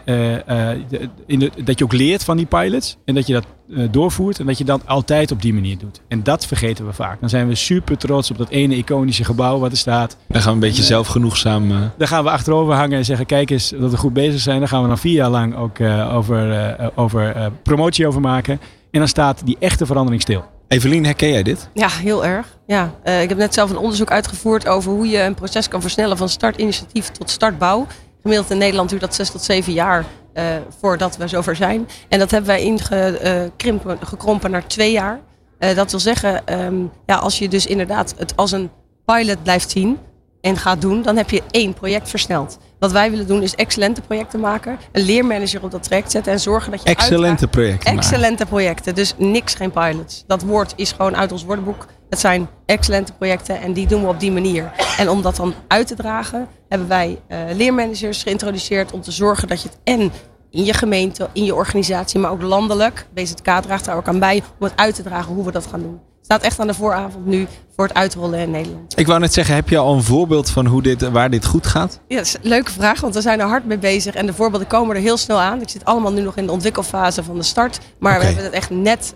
in 1.26 1.40
de, 1.40 1.52
dat 1.64 1.80
je 1.80 1.86
ook 1.86 1.94
leert 1.94 2.24
van 2.24 2.38
die 2.38 2.46
pilots. 2.46 2.98
En 3.06 3.16
dat 3.16 3.28
je 3.28 3.34
dat 3.34 3.46
doorvoert. 3.92 4.40
En 4.40 4.46
dat 4.46 4.58
je 4.58 4.64
dat 4.64 4.88
altijd 4.88 5.32
op 5.32 5.42
die 5.42 5.54
manier 5.54 5.78
doet. 5.78 6.02
En 6.08 6.24
dat 6.24 6.46
vergeten 6.46 6.86
we 6.86 6.94
vaak. 6.94 7.20
Dan 7.20 7.30
zijn 7.30 7.48
we 7.48 7.56
super 7.56 7.98
trots 7.98 8.32
op 8.32 8.38
dat 8.38 8.50
ene 8.50 8.76
iconische 8.76 9.24
gebouw 9.24 9.60
wat 9.60 9.72
er 9.72 9.78
staat. 9.78 10.18
Dan 10.28 10.42
gaan 10.42 10.50
we 10.50 10.66
een 10.66 10.70
beetje 10.70 10.84
zelfgenoegzaam. 10.84 11.70
Daar 11.98 12.08
gaan 12.08 12.24
we 12.24 12.30
achterover 12.30 12.74
hangen 12.74 12.98
en 12.98 13.06
zeggen: 13.06 13.26
kijk 13.26 13.50
eens 13.50 13.74
dat 13.80 13.92
we 13.92 13.98
goed 13.98 14.14
bezig 14.14 14.40
zijn. 14.40 14.60
Daar 14.60 14.68
gaan 14.68 14.82
we 14.82 14.88
dan 14.88 14.98
vier 14.98 15.14
jaar 15.14 15.30
lang 15.30 15.56
ook 15.56 15.82
over, 16.12 16.76
over 16.96 17.52
promotie 17.64 18.08
over 18.08 18.22
maken. 18.22 18.60
En 18.92 19.00
dan 19.00 19.08
staat 19.08 19.46
die 19.46 19.58
echte 19.60 19.86
verandering 19.86 20.22
stil. 20.22 20.44
Evelien, 20.70 21.06
herken 21.06 21.30
jij 21.30 21.44
dit? 21.44 21.70
Ja, 21.74 21.90
heel 21.90 22.26
erg. 22.26 22.58
Ja, 22.66 22.94
eh, 23.04 23.22
ik 23.22 23.30
heb 23.30 23.38
net 23.38 23.54
zelf 23.54 23.70
een 23.70 23.78
onderzoek 23.78 24.12
uitgevoerd 24.12 24.68
over 24.68 24.92
hoe 24.92 25.10
je 25.10 25.22
een 25.22 25.34
proces 25.34 25.68
kan 25.68 25.82
versnellen 25.82 26.18
van 26.18 26.30
startinitiatief 26.30 27.08
tot 27.08 27.30
startbouw. 27.30 27.88
Gemiddeld 28.22 28.52
in 28.52 28.58
Nederland 28.58 28.90
duurt 28.90 29.02
dat 29.02 29.16
zes 29.16 29.32
tot 29.32 29.42
zeven 29.42 29.74
jaar 29.74 30.06
eh, 30.34 30.46
voordat 30.80 31.18
we 31.18 31.28
zover 31.28 31.56
zijn. 31.56 31.88
En 32.08 32.20
dat 32.20 32.32
hebben 32.32 32.50
wij 32.50 32.62
ingekrimpen, 32.62 33.98
gekrompen 34.04 34.52
naar 34.52 34.68
twee 34.68 34.92
jaar. 34.92 35.20
Eh, 35.58 35.76
dat 35.76 35.92
wil 35.92 36.00
zeggen, 36.00 36.46
ehm, 36.46 36.76
ja, 37.06 37.16
als 37.16 37.40
je 37.40 37.48
dus 37.48 37.66
inderdaad 37.66 38.14
het 38.18 38.36
als 38.36 38.52
een 38.52 38.70
pilot 39.06 39.44
blijft 39.44 39.70
zien 39.70 39.98
en 40.41 40.58
gaat 40.58 40.81
doen, 40.81 41.01
dan 41.01 41.17
heb 41.17 41.29
je 41.29 41.43
één 41.51 41.74
project 41.74 42.10
versneld. 42.10 42.58
Wat 42.79 42.91
wij 42.91 43.10
willen 43.10 43.27
doen 43.27 43.41
is 43.41 43.55
excellente 43.55 44.01
projecten 44.01 44.39
maken, 44.39 44.77
een 44.91 45.01
leermanager 45.01 45.63
op 45.63 45.72
dat 45.72 45.84
traject 45.84 46.12
zetten 46.12 46.31
en 46.34 46.39
zorgen 46.39 46.72
dat 46.72 46.84
je 46.84 46.89
Excellente 46.89 47.48
projecten. 47.48 47.93
maken. 47.93 48.10
Excellente 48.10 48.46
projecten. 48.46 48.96
Dus 48.96 49.13
niks 49.17 49.53
geen 49.53 49.72
pilots. 49.72 50.24
Dat 50.27 50.41
woord 50.41 50.74
is 50.75 50.91
gewoon 50.91 51.15
uit 51.15 51.31
ons 51.31 51.43
woordenboek. 51.43 51.86
Het 52.10 52.19
zijn 52.19 52.48
excellente 52.65 53.13
projecten 53.13 53.62
en 53.62 53.74
die 53.74 53.88
doen 53.88 54.01
we 54.01 54.08
op 54.08 54.19
die 54.19 54.31
manier. 54.31 54.72
En 54.98 55.10
om 55.10 55.22
dat 55.22 55.36
dan 55.36 55.53
uit 55.67 55.88
te 55.88 55.96
dragen, 55.96 56.48
hebben 56.69 56.88
wij 56.88 57.19
eh, 57.27 57.39
leermanagers 57.53 58.24
geïntroduceerd 58.24 58.91
om 58.91 59.01
te 59.01 59.12
zorgen 59.12 59.48
dat 59.48 59.62
je 59.62 59.67
het 59.69 59.77
en 59.84 60.12
in 60.51 60.63
je 60.65 60.74
gemeente, 60.74 61.27
in 61.34 61.44
je 61.46 61.56
organisatie, 61.56 62.20
maar 62.20 62.32
ook 62.32 62.41
landelijk, 62.41 63.08
BZK 63.13 63.44
draagt 63.62 63.86
daar 63.86 63.96
ook 63.96 64.08
aan 64.08 64.20
bij, 64.20 64.44
om 64.60 64.65
het 64.65 64.74
uit 64.75 64.96
te 64.96 65.03
dragen 65.03 65.34
hoe 65.34 65.46
we 65.46 65.51
dat 65.51 65.65
gaan 65.65 65.82
doen. 65.82 65.91
Het 66.18 66.25
staat 66.38 66.41
echt 66.41 66.60
aan 66.60 66.68
de 66.68 66.74
vooravond 66.74 67.25
nu 67.25 67.48
voor 67.75 67.88
het 67.88 67.94
uitrollen 67.98 68.39
in 68.39 68.51
Nederland. 68.51 69.00
Ik 69.00 69.08
wou 69.08 69.20
net 69.20 69.34
zeggen, 69.34 69.56
heb 69.56 69.70
je 69.70 69.77
al 69.77 69.94
een 69.96 70.03
voorbeeld 70.03 70.50
van 70.50 70.65
hoe 70.65 70.82
dit, 70.82 71.10
waar 71.10 71.29
dit 71.29 71.46
goed 71.46 71.68
gaat? 71.68 72.00
Ja, 72.08 72.15
dat 72.18 72.25
is 72.25 72.34
een 72.34 72.39
leuke 72.50 72.72
vraag, 72.72 73.00
want 73.01 73.13
we 73.13 73.22
zijn 73.22 73.39
er 73.39 73.48
hard 73.48 73.65
mee 73.65 73.77
bezig 73.77 74.15
en 74.15 74.25
de 74.25 74.34
voorbeelden 74.34 74.68
komen 74.68 74.96
er 74.96 75.01
heel 75.01 75.18
snel 75.18 75.39
aan. 75.39 75.62
Ik 75.62 75.70
zit 75.70 75.86
allemaal 75.86 76.12
nu 76.13 76.22
nog 76.22 76.36
in 76.38 76.46
de 76.46 76.51
ontwikkelfase 76.51 77.24
van 77.24 77.36
de 77.36 77.44
start, 77.44 77.79
maar 78.00 78.20
we 78.20 78.25
hebben 78.25 78.44
het 78.44 78.53
echt 78.53 78.70
net 78.70 79.15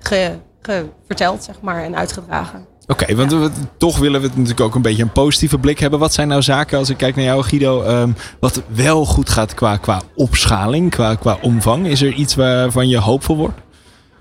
ge- 0.00 0.36
ge- 0.60 0.86
verteld 1.06 1.44
zeg 1.44 1.60
maar, 1.60 1.82
en 1.84 1.96
uitgedragen. 1.96 2.66
Oké, 2.90 3.14
want 3.14 3.50
toch 3.76 3.98
willen 3.98 4.20
we 4.20 4.28
natuurlijk 4.28 4.60
ook 4.60 4.74
een 4.74 4.82
beetje 4.82 5.02
een 5.02 5.12
positieve 5.12 5.58
blik 5.58 5.78
hebben. 5.78 5.98
Wat 5.98 6.12
zijn 6.12 6.28
nou 6.28 6.42
zaken, 6.42 6.78
als 6.78 6.90
ik 6.90 6.96
kijk 6.96 7.16
naar 7.16 7.24
jou 7.24 7.42
Guido, 7.42 7.82
ehm, 7.82 8.12
wat 8.40 8.62
wel 8.66 9.04
goed 9.04 9.30
gaat 9.30 9.54
qua, 9.54 9.76
qua 9.76 10.02
opschaling, 10.14 10.90
qua, 10.90 11.14
qua 11.14 11.38
omvang? 11.42 11.86
Is 11.86 12.02
er 12.02 12.12
iets 12.12 12.34
waarvan 12.34 12.88
je 12.88 12.98
hoopvol 12.98 13.36
wordt? 13.36 13.60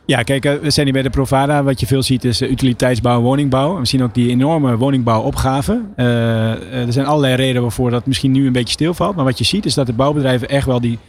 Ja, 0.10 0.24
kijk, 0.24 0.46
eh, 0.46 0.54
we 0.62 0.70
zijn 0.70 0.86
hier 0.86 0.94
bij 0.94 1.04
de 1.04 1.10
Provada. 1.10 1.64
Wat 1.64 1.80
je 1.80 1.86
veel 1.86 2.04
ziet 2.04 2.24
is 2.24 2.42
eh, 2.42 2.52
utiliteitsbouw 2.52 3.18
en 3.18 3.24
woningbouw. 3.24 3.80
We 3.80 3.86
zien 3.86 4.04
ook 4.04 4.14
die 4.14 4.30
enorme 4.30 4.78
woningbouwopgave. 4.78 5.82
Eh, 5.96 6.86
er 6.86 6.94
zijn 6.94 7.06
allerlei 7.06 7.36
redenen 7.36 7.62
waarvoor 7.62 7.90
dat 7.90 8.06
misschien 8.06 8.32
nu 8.32 8.46
een 8.46 8.54
beetje 8.54 8.74
stilvalt. 8.74 9.16
Maar 9.16 9.26
wat 9.26 9.38
je 9.38 9.44
ziet 9.44 9.66
is 9.66 9.74
dat 9.74 9.86
de 9.86 9.94
bouwbedrijven 9.94 10.50
echt 10.50 10.66
wel 10.66 10.82
die 10.82 11.00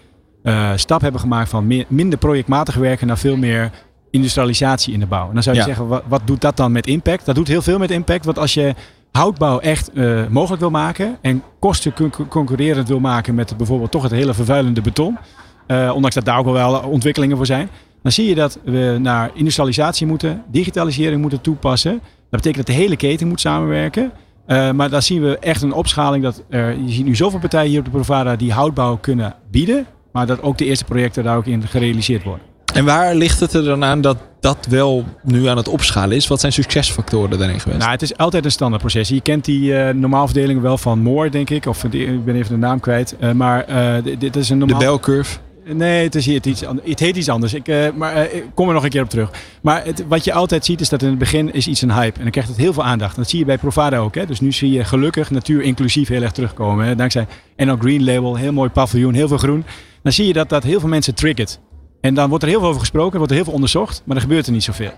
stap 0.75 1.01
hebben 1.01 1.21
gemaakt 1.21 1.49
van 1.49 1.85
minder 1.89 2.19
projectmatig 2.19 2.75
werken 2.75 3.07
naar 3.07 3.19
veel 3.19 3.37
meer 3.37 3.71
industrialisatie 4.11 4.93
in 4.93 5.01
de 5.01 5.07
bouw. 5.07 5.29
En 5.29 5.35
dan 5.35 5.43
zou 5.43 5.55
je 5.57 5.61
Ja. 5.63 5.67
zeggen, 5.69 5.87
wat, 5.87 6.03
wat 6.09 6.21
doet 6.25 6.41
dat 6.41 6.57
dan 6.57 6.73
met 6.73 6.87
impact? 6.87 7.25
Dat 7.25 7.35
doet 7.35 7.49
heel 7.49 7.63
veel 7.63 7.79
met 7.79 7.91
impact. 7.91 8.25
Want 8.25 8.39
als 8.39 8.55
je 8.55 8.75
houtbouw 9.13 9.59
echt 9.59 9.93
eh, 9.93 10.27
mogelijk 10.29 10.61
wil 10.61 10.71
maken 10.71 11.17
en 11.21 11.43
kosten 11.59 11.93
con- 11.95 12.29
concurrerend 12.29 12.89
wil 12.89 13.01
maken 13.01 13.35
met 13.35 13.57
bijvoorbeeld 13.57 13.91
toch 13.91 14.03
het 14.03 14.13
hele 14.13 14.35
vervuilende 14.35 14.81
beton. 14.81 15.19
eh, 15.67 15.91
ondanks 15.95 16.15
dat 16.15 16.25
daar 16.25 16.39
ook 16.39 16.45
wel 16.45 16.79
ontwikkelingen 16.81 17.37
voor 17.37 17.47
zijn. 17.47 17.69
Dan 18.03 18.13
zie 18.13 18.29
je 18.29 18.35
dat 18.35 18.59
we 18.65 18.97
naar 19.01 19.31
industrialisatie 19.35 20.07
moeten, 20.07 20.43
digitalisering 20.51 21.21
moeten 21.21 21.41
toepassen. 21.41 21.93
Dat 22.31 22.41
betekent 22.43 22.57
dat 22.67 22.77
de 22.77 22.83
hele 22.83 22.97
keten 22.97 23.29
moet 23.29 23.41
samenwerken. 23.41 24.13
Eh, 24.47 24.71
maar 24.71 24.91
daar 24.91 25.03
zien 25.03 25.23
we 25.23 25.39
echt 25.39 25.63
een 25.63 25.73
opschaling. 25.73 26.23
Dat 26.25 26.43
er, 26.49 26.79
je 26.79 26.93
ziet 26.93 27.05
nu 27.05 27.17
zoveel 27.17 27.39
partijen 27.39 27.71
hier 27.71 27.79
op 27.79 27.85
de 27.85 27.91
Provada 27.91 28.37
die 28.37 28.53
houtbouw 28.53 28.97
kunnen 28.97 29.35
bieden. 29.51 29.87
Maar 30.13 30.27
dat 30.27 30.43
ook 30.43 30.59
de 30.59 30.65
eerste 30.65 30.85
projecten 30.85 31.25
daar 31.25 31.37
ook 31.37 31.47
in 31.47 31.63
gerealiseerd 31.67 32.23
worden. 32.25 32.45
En 32.75 32.85
waar 32.85 33.15
ligt 33.15 33.41
het 33.41 33.53
er 33.55 33.65
dan 33.65 33.85
aan 33.85 34.01
dat 34.01 34.17
dat 34.41 34.67
wel 34.71 35.05
nu 35.23 35.47
aan 35.47 35.57
het 35.57 35.69
opschalen 35.69 36.17
is? 36.17 36.27
Wat 36.27 36.41
zijn 36.41 36.53
succesfactoren 36.53 37.39
daarin 37.39 37.61
geweest? 37.61 37.81
Nou, 37.81 37.91
het 37.91 38.03
is 38.03 38.17
altijd 38.17 38.45
een 38.45 38.51
standaardproces. 38.51 39.09
Je 39.09 39.21
kent 39.21 39.45
die 39.45 39.77
eh 39.77 39.95
normaalverdeling 39.95 40.61
wel 40.61 40.79
van 40.79 40.99
Moore, 40.99 41.31
denk 41.31 41.51
ik. 41.51 41.67
Of 41.67 41.81
de- 41.91 41.99
ik 41.99 42.25
ben 42.25 42.35
even 42.35 42.51
de 42.51 42.67
naam 42.67 42.81
kwijt. 42.81 43.17
Eh, 43.21 43.33
maar 43.33 43.65
eh, 43.65 43.95
dit, 44.19 44.37
is 44.37 44.49
een 44.51 44.59
de 44.59 44.65
normaal... 44.65 44.79
belcurve? 44.87 45.39
Nee, 45.65 46.05
het, 46.05 46.15
is 46.15 46.27
hier 46.27 46.47
iets, 46.47 46.63
het 46.85 46.99
heet 47.01 47.17
iets 47.17 47.29
anders. 47.29 47.55
Ik, 47.55 47.69
eh, 47.69 47.77
maar 47.95 48.13
eh, 48.15 48.35
ik 48.37 48.45
kom 48.55 48.69
er 48.69 48.75
nog 48.75 48.85
een 48.85 48.91
keer 48.91 49.03
op 49.03 49.11
terug. 49.11 49.31
Maar 49.63 49.85
het, 49.85 50.05
wat 50.09 50.25
je 50.25 50.33
altijd 50.33 50.65
ziet 50.65 50.81
is 50.81 50.89
dat 50.89 51.03
in 51.03 51.09
het 51.09 51.19
begin 51.19 51.53
is 51.53 51.67
iets 51.67 51.83
een 51.83 51.93
hype. 51.93 52.17
En 52.17 52.23
dan 52.23 52.31
krijgt 52.31 52.51
het 52.51 52.59
heel 52.59 52.73
veel 52.73 52.85
aandacht. 52.85 53.17
En 53.17 53.23
dat 53.23 53.31
zie 53.31 53.39
je 53.39 53.45
bij 53.45 53.59
Provada 53.59 53.99
ook. 53.99 54.15
Hè? 54.15 54.27
Dus 54.27 54.41
nu 54.41 54.53
zie 54.53 54.71
je 54.71 54.85
gelukkig 54.85 55.31
natuur 55.31 55.63
inclusief 55.63 56.09
heel 56.09 56.23
erg 56.23 56.33
terugkomen. 56.33 56.87
Hè? 56.87 56.95
Dankzij 56.95 57.27
NL 57.57 57.77
Green 57.77 58.05
Label, 58.05 58.37
heel 58.37 58.53
mooi 58.53 58.71
paviljoen, 58.71 59.15
heel 59.15 59.29
veel 59.29 59.39
groen. 59.39 59.65
Dan 60.03 60.13
zie 60.13 60.27
je 60.27 60.33
dat 60.33 60.49
dat 60.49 60.63
heel 60.63 60.81
veel 60.81 60.89
mensen 60.89 61.15
triggert. 61.15 61.59
En 62.01 62.15
dan 62.15 62.29
wordt 62.29 62.45
er 62.45 62.51
heel 62.51 62.61
veel 62.61 62.69
over 62.69 62.81
gesproken, 62.81 63.17
wordt 63.17 63.31
er 63.31 63.37
heel 63.37 63.45
veel 63.45 63.55
onderzocht. 63.55 64.03
Maar 64.05 64.17
er 64.17 64.23
gebeurt 64.23 64.47
er 64.47 64.53
niet 64.53 64.65
zoveel. 64.65 64.93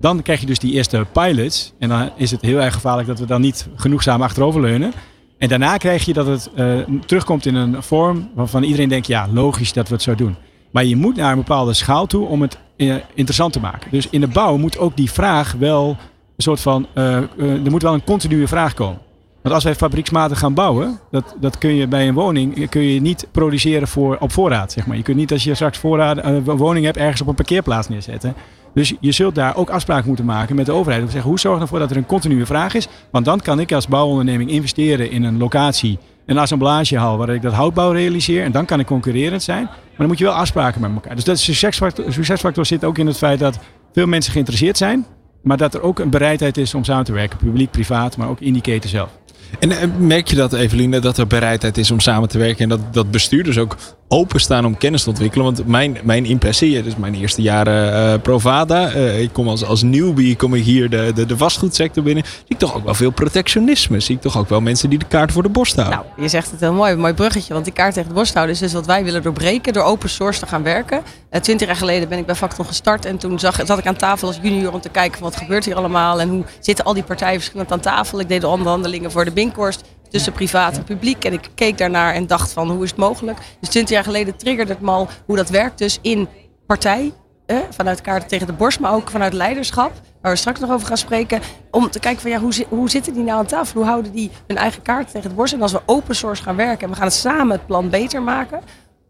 Dan 0.00 0.22
krijg 0.22 0.40
je 0.40 0.46
dus 0.46 0.58
die 0.58 0.72
eerste 0.72 1.06
pilots. 1.12 1.72
En 1.78 1.88
dan 1.88 2.10
is 2.16 2.30
het 2.30 2.40
heel 2.40 2.60
erg 2.60 2.74
gevaarlijk 2.74 3.08
dat 3.08 3.18
we 3.18 3.26
dan 3.26 3.40
niet 3.40 3.68
genoegzaam 3.76 4.22
achteroverleunen. 4.22 4.92
En 5.38 5.48
daarna 5.48 5.76
krijg 5.76 6.04
je 6.04 6.12
dat 6.12 6.26
het 6.26 6.50
eh, 6.54 6.78
terugkomt 7.06 7.46
in 7.46 7.54
een 7.54 7.82
vorm 7.82 8.30
waarvan 8.34 8.62
iedereen 8.62 8.88
denkt, 8.88 9.06
ja, 9.06 9.28
logisch 9.32 9.72
dat 9.72 9.88
we 9.88 9.94
het 9.94 10.02
zo 10.02 10.14
doen. 10.14 10.36
Maar 10.70 10.84
je 10.84 10.96
moet 10.96 11.16
naar 11.16 11.30
een 11.30 11.38
bepaalde 11.38 11.72
schaal 11.72 12.06
toe 12.06 12.26
om 12.26 12.42
het 12.42 12.58
eh, 12.76 12.94
interessant 13.14 13.52
te 13.52 13.60
maken. 13.60 13.90
Dus 13.90 14.08
in 14.10 14.20
de 14.20 14.26
bouw 14.26 14.56
moet 14.56 14.78
ook 14.78 14.96
die 14.96 15.10
vraag 15.10 15.52
wel 15.52 15.88
een 16.36 16.42
soort 16.42 16.60
van, 16.60 16.86
eh, 16.94 17.14
er 17.38 17.70
moet 17.70 17.82
wel 17.82 17.94
een 17.94 18.04
continue 18.04 18.46
vraag 18.46 18.74
komen. 18.74 18.98
Want 19.42 19.54
als 19.54 19.64
wij 19.64 19.74
fabrieksmatig 19.74 20.38
gaan 20.38 20.54
bouwen, 20.54 20.98
dat, 21.10 21.36
dat 21.40 21.58
kun 21.58 21.74
je 21.74 21.86
bij 21.86 22.08
een 22.08 22.14
woning 22.14 22.68
kun 22.68 22.82
je 22.82 23.00
niet 23.00 23.26
produceren 23.32 23.88
voor, 23.88 24.16
op 24.20 24.32
voorraad. 24.32 24.72
Zeg 24.72 24.86
maar. 24.86 24.96
Je 24.96 25.02
kunt 25.02 25.16
niet 25.16 25.32
als 25.32 25.44
je 25.44 25.54
straks 25.54 25.78
voorraad, 25.78 26.18
eh, 26.18 26.34
een 26.34 26.44
woning 26.44 26.84
hebt 26.84 26.96
ergens 26.96 27.20
op 27.20 27.28
een 27.28 27.34
parkeerplaats 27.34 27.88
neerzetten. 27.88 28.34
Dus 28.74 28.94
je 29.00 29.12
zult 29.12 29.34
daar 29.34 29.56
ook 29.56 29.70
afspraken 29.70 30.06
moeten 30.06 30.24
maken 30.24 30.56
met 30.56 30.66
de 30.66 30.72
overheid. 30.72 31.00
Om 31.00 31.06
te 31.06 31.12
zeggen, 31.12 31.30
hoe 31.30 31.40
zorg 31.40 31.60
ervoor 31.60 31.78
dat 31.78 31.90
er 31.90 31.96
een 31.96 32.06
continue 32.06 32.46
vraag 32.46 32.74
is? 32.74 32.88
Want 33.10 33.24
dan 33.24 33.40
kan 33.40 33.60
ik 33.60 33.72
als 33.72 33.88
bouwonderneming 33.88 34.50
investeren 34.50 35.10
in 35.10 35.22
een 35.22 35.38
locatie, 35.38 35.98
een 36.26 36.38
assemblagehal 36.38 37.16
waar 37.16 37.28
ik 37.28 37.42
dat 37.42 37.52
houtbouw 37.52 37.92
realiseer. 37.92 38.44
En 38.44 38.52
dan 38.52 38.64
kan 38.64 38.80
ik 38.80 38.86
concurrerend 38.86 39.42
zijn. 39.42 39.64
Maar 39.64 39.96
dan 39.96 40.06
moet 40.06 40.18
je 40.18 40.24
wel 40.24 40.34
afspraken 40.34 40.80
met 40.80 40.90
elkaar. 40.94 41.14
Dus 41.14 41.24
dat 41.24 41.38
succesfactor, 41.38 42.12
succesfactor 42.12 42.66
zit 42.66 42.84
ook 42.84 42.98
in 42.98 43.06
het 43.06 43.18
feit 43.18 43.38
dat 43.38 43.58
veel 43.92 44.06
mensen 44.06 44.32
geïnteresseerd 44.32 44.76
zijn. 44.76 45.06
Maar 45.42 45.56
dat 45.56 45.74
er 45.74 45.82
ook 45.82 45.98
een 45.98 46.10
bereidheid 46.10 46.56
is 46.56 46.74
om 46.74 46.84
samen 46.84 47.04
te 47.04 47.12
werken. 47.12 47.38
Publiek, 47.38 47.70
privaat, 47.70 48.16
maar 48.16 48.28
ook 48.28 48.40
in 48.40 48.52
die 48.52 48.62
keten 48.62 48.90
zelf. 48.90 49.10
En 49.58 49.70
eh, 49.70 49.88
merk 49.98 50.28
je 50.28 50.36
dat, 50.36 50.52
Eveline, 50.52 51.00
dat 51.00 51.18
er 51.18 51.26
bereidheid 51.26 51.78
is 51.78 51.90
om 51.90 52.00
samen 52.00 52.28
te 52.28 52.38
werken? 52.38 52.62
En 52.62 52.68
dat, 52.68 52.94
dat 52.94 53.10
bestuurders 53.10 53.58
ook 53.58 53.76
openstaan 54.08 54.64
om 54.64 54.76
kennis 54.76 55.02
te 55.02 55.08
ontwikkelen. 55.08 55.44
Want 55.44 55.66
mijn, 55.66 55.98
mijn 56.02 56.24
impressie, 56.24 56.82
dus 56.82 56.96
mijn 56.96 57.14
eerste 57.14 57.42
jaren 57.42 58.12
eh, 58.12 58.20
Provada. 58.22 58.90
eh, 58.92 59.20
ik 59.20 59.32
kom 59.32 59.48
als, 59.48 59.64
als 59.64 59.82
newbie 59.82 60.36
kom 60.36 60.54
ik 60.54 60.64
hier 60.64 60.90
de, 60.90 61.12
de, 61.14 61.26
de 61.26 61.36
vastgoedsector 61.36 62.02
binnen. 62.02 62.24
Zie 62.26 62.42
ik 62.48 62.58
toch 62.58 62.74
ook 62.74 62.84
wel 62.84 62.94
veel 62.94 63.10
protectionisme. 63.10 64.00
Zie 64.00 64.14
ik 64.14 64.20
toch 64.20 64.38
ook 64.38 64.48
wel 64.48 64.60
mensen 64.60 64.90
die 64.90 64.98
de 64.98 65.04
kaart 65.04 65.32
voor 65.32 65.42
de 65.42 65.48
borst 65.48 65.76
houden. 65.76 65.98
Nou, 65.98 66.22
je 66.22 66.28
zegt 66.28 66.50
het 66.50 66.60
heel 66.60 66.72
mooi, 66.72 66.92
een 66.92 66.98
mooi 66.98 67.12
bruggetje. 67.14 67.52
Want 67.52 67.64
die 67.64 67.74
kaart 67.74 67.94
tegen 67.94 68.08
de 68.08 68.14
borst 68.14 68.34
houden 68.34 68.54
is 68.54 68.60
dus 68.60 68.72
wat 68.72 68.86
wij 68.86 69.04
willen 69.04 69.22
doorbreken 69.22 69.72
door 69.72 69.82
open 69.82 70.08
source 70.10 70.40
te 70.40 70.46
gaan 70.46 70.62
werken. 70.62 71.00
Eh, 71.30 71.40
Twintig 71.40 71.66
jaar 71.66 71.76
geleden 71.76 72.08
ben 72.08 72.18
ik 72.18 72.26
bij 72.26 72.34
Facton 72.34 72.64
gestart 72.66 73.04
en 73.04 73.18
toen 73.18 73.38
zag, 73.38 73.60
zat 73.64 73.78
ik 73.78 73.86
aan 73.86 73.96
tafel 73.96 74.26
als 74.28 74.38
junior 74.42 74.72
om 74.72 74.80
te 74.80 74.88
kijken 74.88 75.22
wat 75.22 75.36
gebeurt 75.36 75.64
hier 75.64 75.74
allemaal 75.76 76.20
en 76.20 76.28
hoe 76.28 76.44
zitten 76.60 76.84
al 76.84 76.94
die 76.94 77.02
partijen 77.02 77.38
verschillend 77.38 77.72
aan 77.72 77.80
tafel. 77.80 78.20
Ik 78.20 78.28
deed 78.28 78.40
de 78.40 78.48
onderhandelingen 78.48 79.10
voor 79.10 79.24
de 79.24 79.30
Binkhorst 79.32 79.82
tussen 80.08 80.32
privaat 80.32 80.76
en 80.76 80.84
publiek 80.84 81.24
en 81.24 81.32
ik 81.32 81.48
keek 81.54 81.78
daarnaar 81.78 82.14
en 82.14 82.26
dacht 82.26 82.52
van 82.52 82.70
hoe 82.70 82.84
is 82.84 82.90
het 82.90 82.98
mogelijk. 82.98 83.38
Dus 83.60 83.68
twintig 83.68 83.94
jaar 83.94 84.04
geleden 84.04 84.36
triggerde 84.36 84.72
het 84.72 84.80
me 84.82 84.90
al 84.90 85.08
hoe 85.26 85.36
dat 85.36 85.48
werkt 85.48 85.78
dus 85.78 85.98
in 86.02 86.28
partij. 86.66 87.12
Eh, 87.46 87.56
vanuit 87.70 88.00
kaarten 88.00 88.28
tegen 88.28 88.46
de 88.46 88.52
borst, 88.52 88.80
maar 88.80 88.92
ook 88.94 89.10
vanuit 89.10 89.32
leiderschap. 89.32 89.92
Waar 90.22 90.32
we 90.32 90.38
straks 90.38 90.60
nog 90.60 90.70
over 90.70 90.86
gaan 90.86 90.96
spreken. 90.96 91.40
Om 91.70 91.90
te 91.90 91.98
kijken 91.98 92.20
van 92.22 92.30
ja, 92.30 92.38
hoe, 92.38 92.52
zi- 92.54 92.66
hoe 92.68 92.90
zitten 92.90 93.12
die 93.12 93.22
nou 93.22 93.38
aan 93.38 93.46
tafel? 93.46 93.80
Hoe 93.80 93.88
houden 93.90 94.12
die 94.12 94.30
hun 94.46 94.56
eigen 94.56 94.82
kaarten 94.82 95.12
tegen 95.12 95.28
de 95.28 95.34
borst? 95.34 95.52
En 95.52 95.62
als 95.62 95.72
we 95.72 95.80
open 95.86 96.16
source 96.16 96.42
gaan 96.42 96.56
werken 96.56 96.82
en 96.84 96.88
we 96.90 96.94
gaan 96.96 97.04
het 97.06 97.14
samen 97.14 97.50
het 97.50 97.66
plan 97.66 97.90
beter 97.90 98.22
maken. 98.22 98.60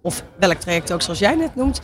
Of 0.03 0.23
welk 0.39 0.55
traject 0.59 0.93
ook 0.93 1.03
zoals 1.03 1.19
jij 1.19 1.35
net 1.35 1.55
noemt. 1.55 1.81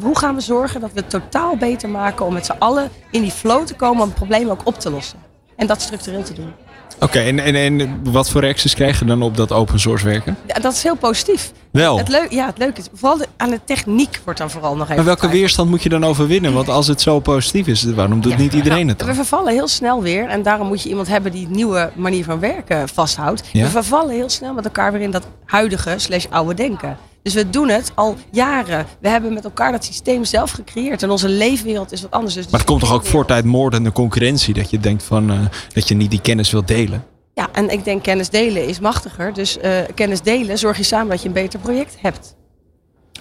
Hoe 0.00 0.18
gaan 0.18 0.34
we 0.34 0.40
zorgen 0.40 0.80
dat 0.80 0.92
we 0.92 1.00
het 1.00 1.10
totaal 1.10 1.56
beter 1.56 1.88
maken 1.88 2.26
om 2.26 2.32
met 2.32 2.46
z'n 2.46 2.56
allen 2.58 2.90
in 3.10 3.22
die 3.22 3.30
flow 3.30 3.64
te 3.66 3.74
komen 3.74 4.02
om 4.02 4.08
het 4.08 4.16
probleem 4.16 4.48
ook 4.50 4.60
op 4.66 4.78
te 4.78 4.90
lossen? 4.90 5.18
En 5.56 5.66
dat 5.66 5.80
structureel 5.80 6.22
te 6.22 6.32
doen. 6.32 6.52
Oké, 7.00 7.18
en, 7.18 7.38
en, 7.38 7.54
en 7.54 8.00
wat 8.12 8.30
voor 8.30 8.40
reacties 8.40 8.74
krijg 8.74 8.98
je 8.98 9.04
dan 9.04 9.22
op 9.22 9.36
dat 9.36 9.52
open 9.52 9.80
source 9.80 10.04
werken? 10.04 10.36
Ja, 10.46 10.54
dat 10.54 10.72
is 10.72 10.82
heel 10.82 10.96
positief. 10.96 11.52
Wel. 11.70 11.98
Het 11.98 12.08
leuk, 12.08 12.30
ja, 12.30 12.46
het 12.46 12.58
leuke 12.58 12.80
is, 12.80 12.86
vooral 12.94 13.18
de, 13.18 13.26
aan 13.36 13.50
de 13.50 13.60
techniek 13.64 14.20
wordt 14.24 14.38
dan 14.38 14.50
vooral 14.50 14.74
nog 14.74 14.84
even 14.84 14.96
Maar 14.96 15.04
welke 15.04 15.28
weerstand 15.28 15.70
moet 15.70 15.82
je 15.82 15.88
dan 15.88 16.04
overwinnen? 16.04 16.52
Want 16.52 16.68
als 16.68 16.86
het 16.86 17.00
zo 17.00 17.20
positief 17.20 17.66
is, 17.66 17.84
waarom 17.84 18.20
doet 18.20 18.38
niet 18.38 18.52
iedereen 18.52 18.88
het 18.88 18.98
dan? 18.98 19.08
We 19.08 19.14
vervallen 19.14 19.52
heel 19.52 19.68
snel 19.68 20.02
weer. 20.02 20.28
En 20.28 20.42
daarom 20.42 20.66
moet 20.66 20.82
je 20.82 20.88
iemand 20.88 21.08
hebben 21.08 21.32
die 21.32 21.46
een 21.46 21.52
nieuwe 21.52 21.90
manier 21.94 22.24
van 22.24 22.40
werken 22.40 22.88
vasthoudt. 22.88 23.42
Ja. 23.52 23.62
We 23.62 23.70
vervallen 23.70 24.14
heel 24.14 24.28
snel 24.28 24.54
met 24.54 24.64
elkaar 24.64 24.92
weer 24.92 25.00
in 25.00 25.10
dat 25.10 25.26
huidige 25.44 25.94
slash 25.96 26.26
oude 26.30 26.54
denken. 26.54 26.96
Dus 27.22 27.34
we 27.34 27.50
doen 27.50 27.68
het 27.68 27.92
al 27.94 28.16
jaren. 28.30 28.86
We 29.00 29.08
hebben 29.08 29.32
met 29.32 29.44
elkaar 29.44 29.72
dat 29.72 29.84
systeem 29.84 30.24
zelf 30.24 30.50
gecreëerd. 30.50 31.02
En 31.02 31.10
onze 31.10 31.28
leefwereld 31.28 31.92
is 31.92 32.02
wat 32.02 32.10
anders. 32.10 32.34
Dus 32.34 32.44
Maar 32.44 32.60
het 32.60 32.68
komt 32.68 32.80
toch 32.80 32.92
ook 32.92 33.04
voort 33.04 33.30
uit 33.30 33.44
moordende 33.44 33.92
concurrentie? 33.92 34.54
Dat 34.54 34.70
je 34.70 34.78
denkt 34.78 35.02
van, 35.02 35.30
eh, 35.30 35.38
dat 35.74 35.88
je 35.88 35.94
niet 35.94 36.10
die 36.10 36.20
kennis 36.20 36.50
wilt 36.50 36.68
delen? 36.68 37.04
Ja, 37.34 37.48
en 37.52 37.70
ik 37.70 37.84
denk 37.84 38.02
kennis 38.02 38.28
delen 38.28 38.66
is 38.68 38.80
machtiger. 38.80 39.32
Dus 39.32 39.58
eh, 39.58 39.78
kennis 39.94 40.20
delen 40.20 40.58
zorg 40.58 40.76
je 40.76 40.82
samen 40.82 41.08
dat 41.08 41.22
je 41.22 41.28
een 41.28 41.34
beter 41.34 41.60
project 41.60 41.96
hebt. 42.00 42.36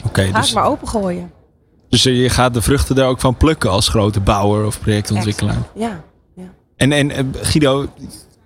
Oké, 0.06 0.22
Ga 0.24 0.38
dus, 0.40 0.46
het 0.46 0.56
maar 0.56 0.68
opengooien. 0.68 1.32
dus 1.90 2.04
je 2.04 2.30
gaat 2.30 2.54
de 2.54 2.62
vruchten 2.62 2.96
daar 2.96 3.08
ook 3.08 3.20
van 3.20 3.38
plukken 3.38 3.70
als 3.70 3.88
grote 3.88 4.20
bouwer 4.20 4.66
of 4.66 4.80
projectontwikkelaar. 4.80 5.58
Ja. 5.76 6.04
En, 6.76 6.92
en 6.92 7.12
eh, 7.12 7.24
Guido, 7.42 7.88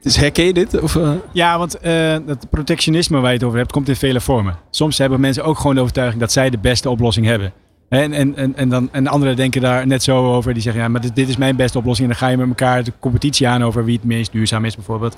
dus 0.06 0.18
herken 0.18 0.46
je 0.46 0.54
dit? 0.54 0.82
Of, 0.82 0.96
eh? 0.96 1.12
Ja, 1.32 1.58
want 1.58 1.80
eh 1.80 2.16
dat 2.26 2.50
protectionisme 2.50 3.20
waar 3.20 3.30
je 3.30 3.38
het 3.38 3.46
over 3.46 3.58
hebt, 3.58 3.72
komt 3.72 3.90
in 3.90 3.96
vele 3.96 4.22
vormen. 4.22 4.58
Soms 4.70 4.98
hebben 4.98 5.20
mensen 5.20 5.44
ook 5.44 5.58
gewoon 5.58 5.76
de 5.76 5.82
overtuiging 5.82 6.20
dat 6.20 6.32
zij 6.32 6.50
de 6.50 6.58
beste 6.58 6.90
oplossing 6.90 7.26
hebben. 7.26 7.54
En, 7.90 8.14
en, 8.14 8.36
en, 8.36 8.56
en, 8.56 8.70
dan, 8.70 8.90
en 8.92 9.08
anderen 9.08 9.36
denken 9.36 9.62
daar 9.62 9.88
net 9.88 10.04
zo 10.04 10.34
over. 10.36 10.54
Die 10.54 10.62
zeggen, 10.62 10.82
ja, 10.82 10.88
maar 10.88 11.14
dit, 11.14 11.30
is 11.30 11.38
mijn 11.38 11.56
beste 11.56 11.78
oplossing. 11.78 12.10
En 12.10 12.18
dan 12.20 12.28
ga 12.28 12.32
je 12.32 12.38
met 12.38 12.48
elkaar 12.48 12.84
de 12.84 12.92
competitie 13.00 13.48
aan 13.48 13.64
over 13.64 13.86
wie 13.86 13.96
het 13.96 14.06
meest 14.06 14.32
duurzaam 14.32 14.66
is 14.66 14.76
bijvoorbeeld. 14.76 15.18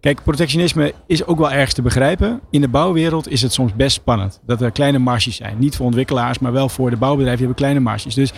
Kijk, 0.00 0.22
protectionisme 0.22 0.94
is 1.06 1.26
ook 1.26 1.38
wel 1.38 1.52
ergens 1.52 1.74
te 1.74 1.82
begrijpen. 1.82 2.40
In 2.50 2.60
de 2.60 2.68
bouwwereld 2.68 3.30
is 3.30 3.42
het 3.42 3.52
soms 3.52 3.74
best 3.74 3.94
spannend. 3.94 4.40
Dat 4.46 4.60
er 4.60 4.70
kleine 4.70 4.98
marges 4.98 5.36
zijn. 5.36 5.58
Niet 5.58 5.76
voor 5.76 5.86
ontwikkelaars, 5.86 6.38
maar 6.38 6.52
wel 6.52 6.68
voor 6.68 6.90
de 6.90 6.96
bouwbedrijven. 6.96 7.38
Hebben 7.38 7.56
kleine 7.56 7.80
marges. 7.80 8.14
Dus 8.14 8.32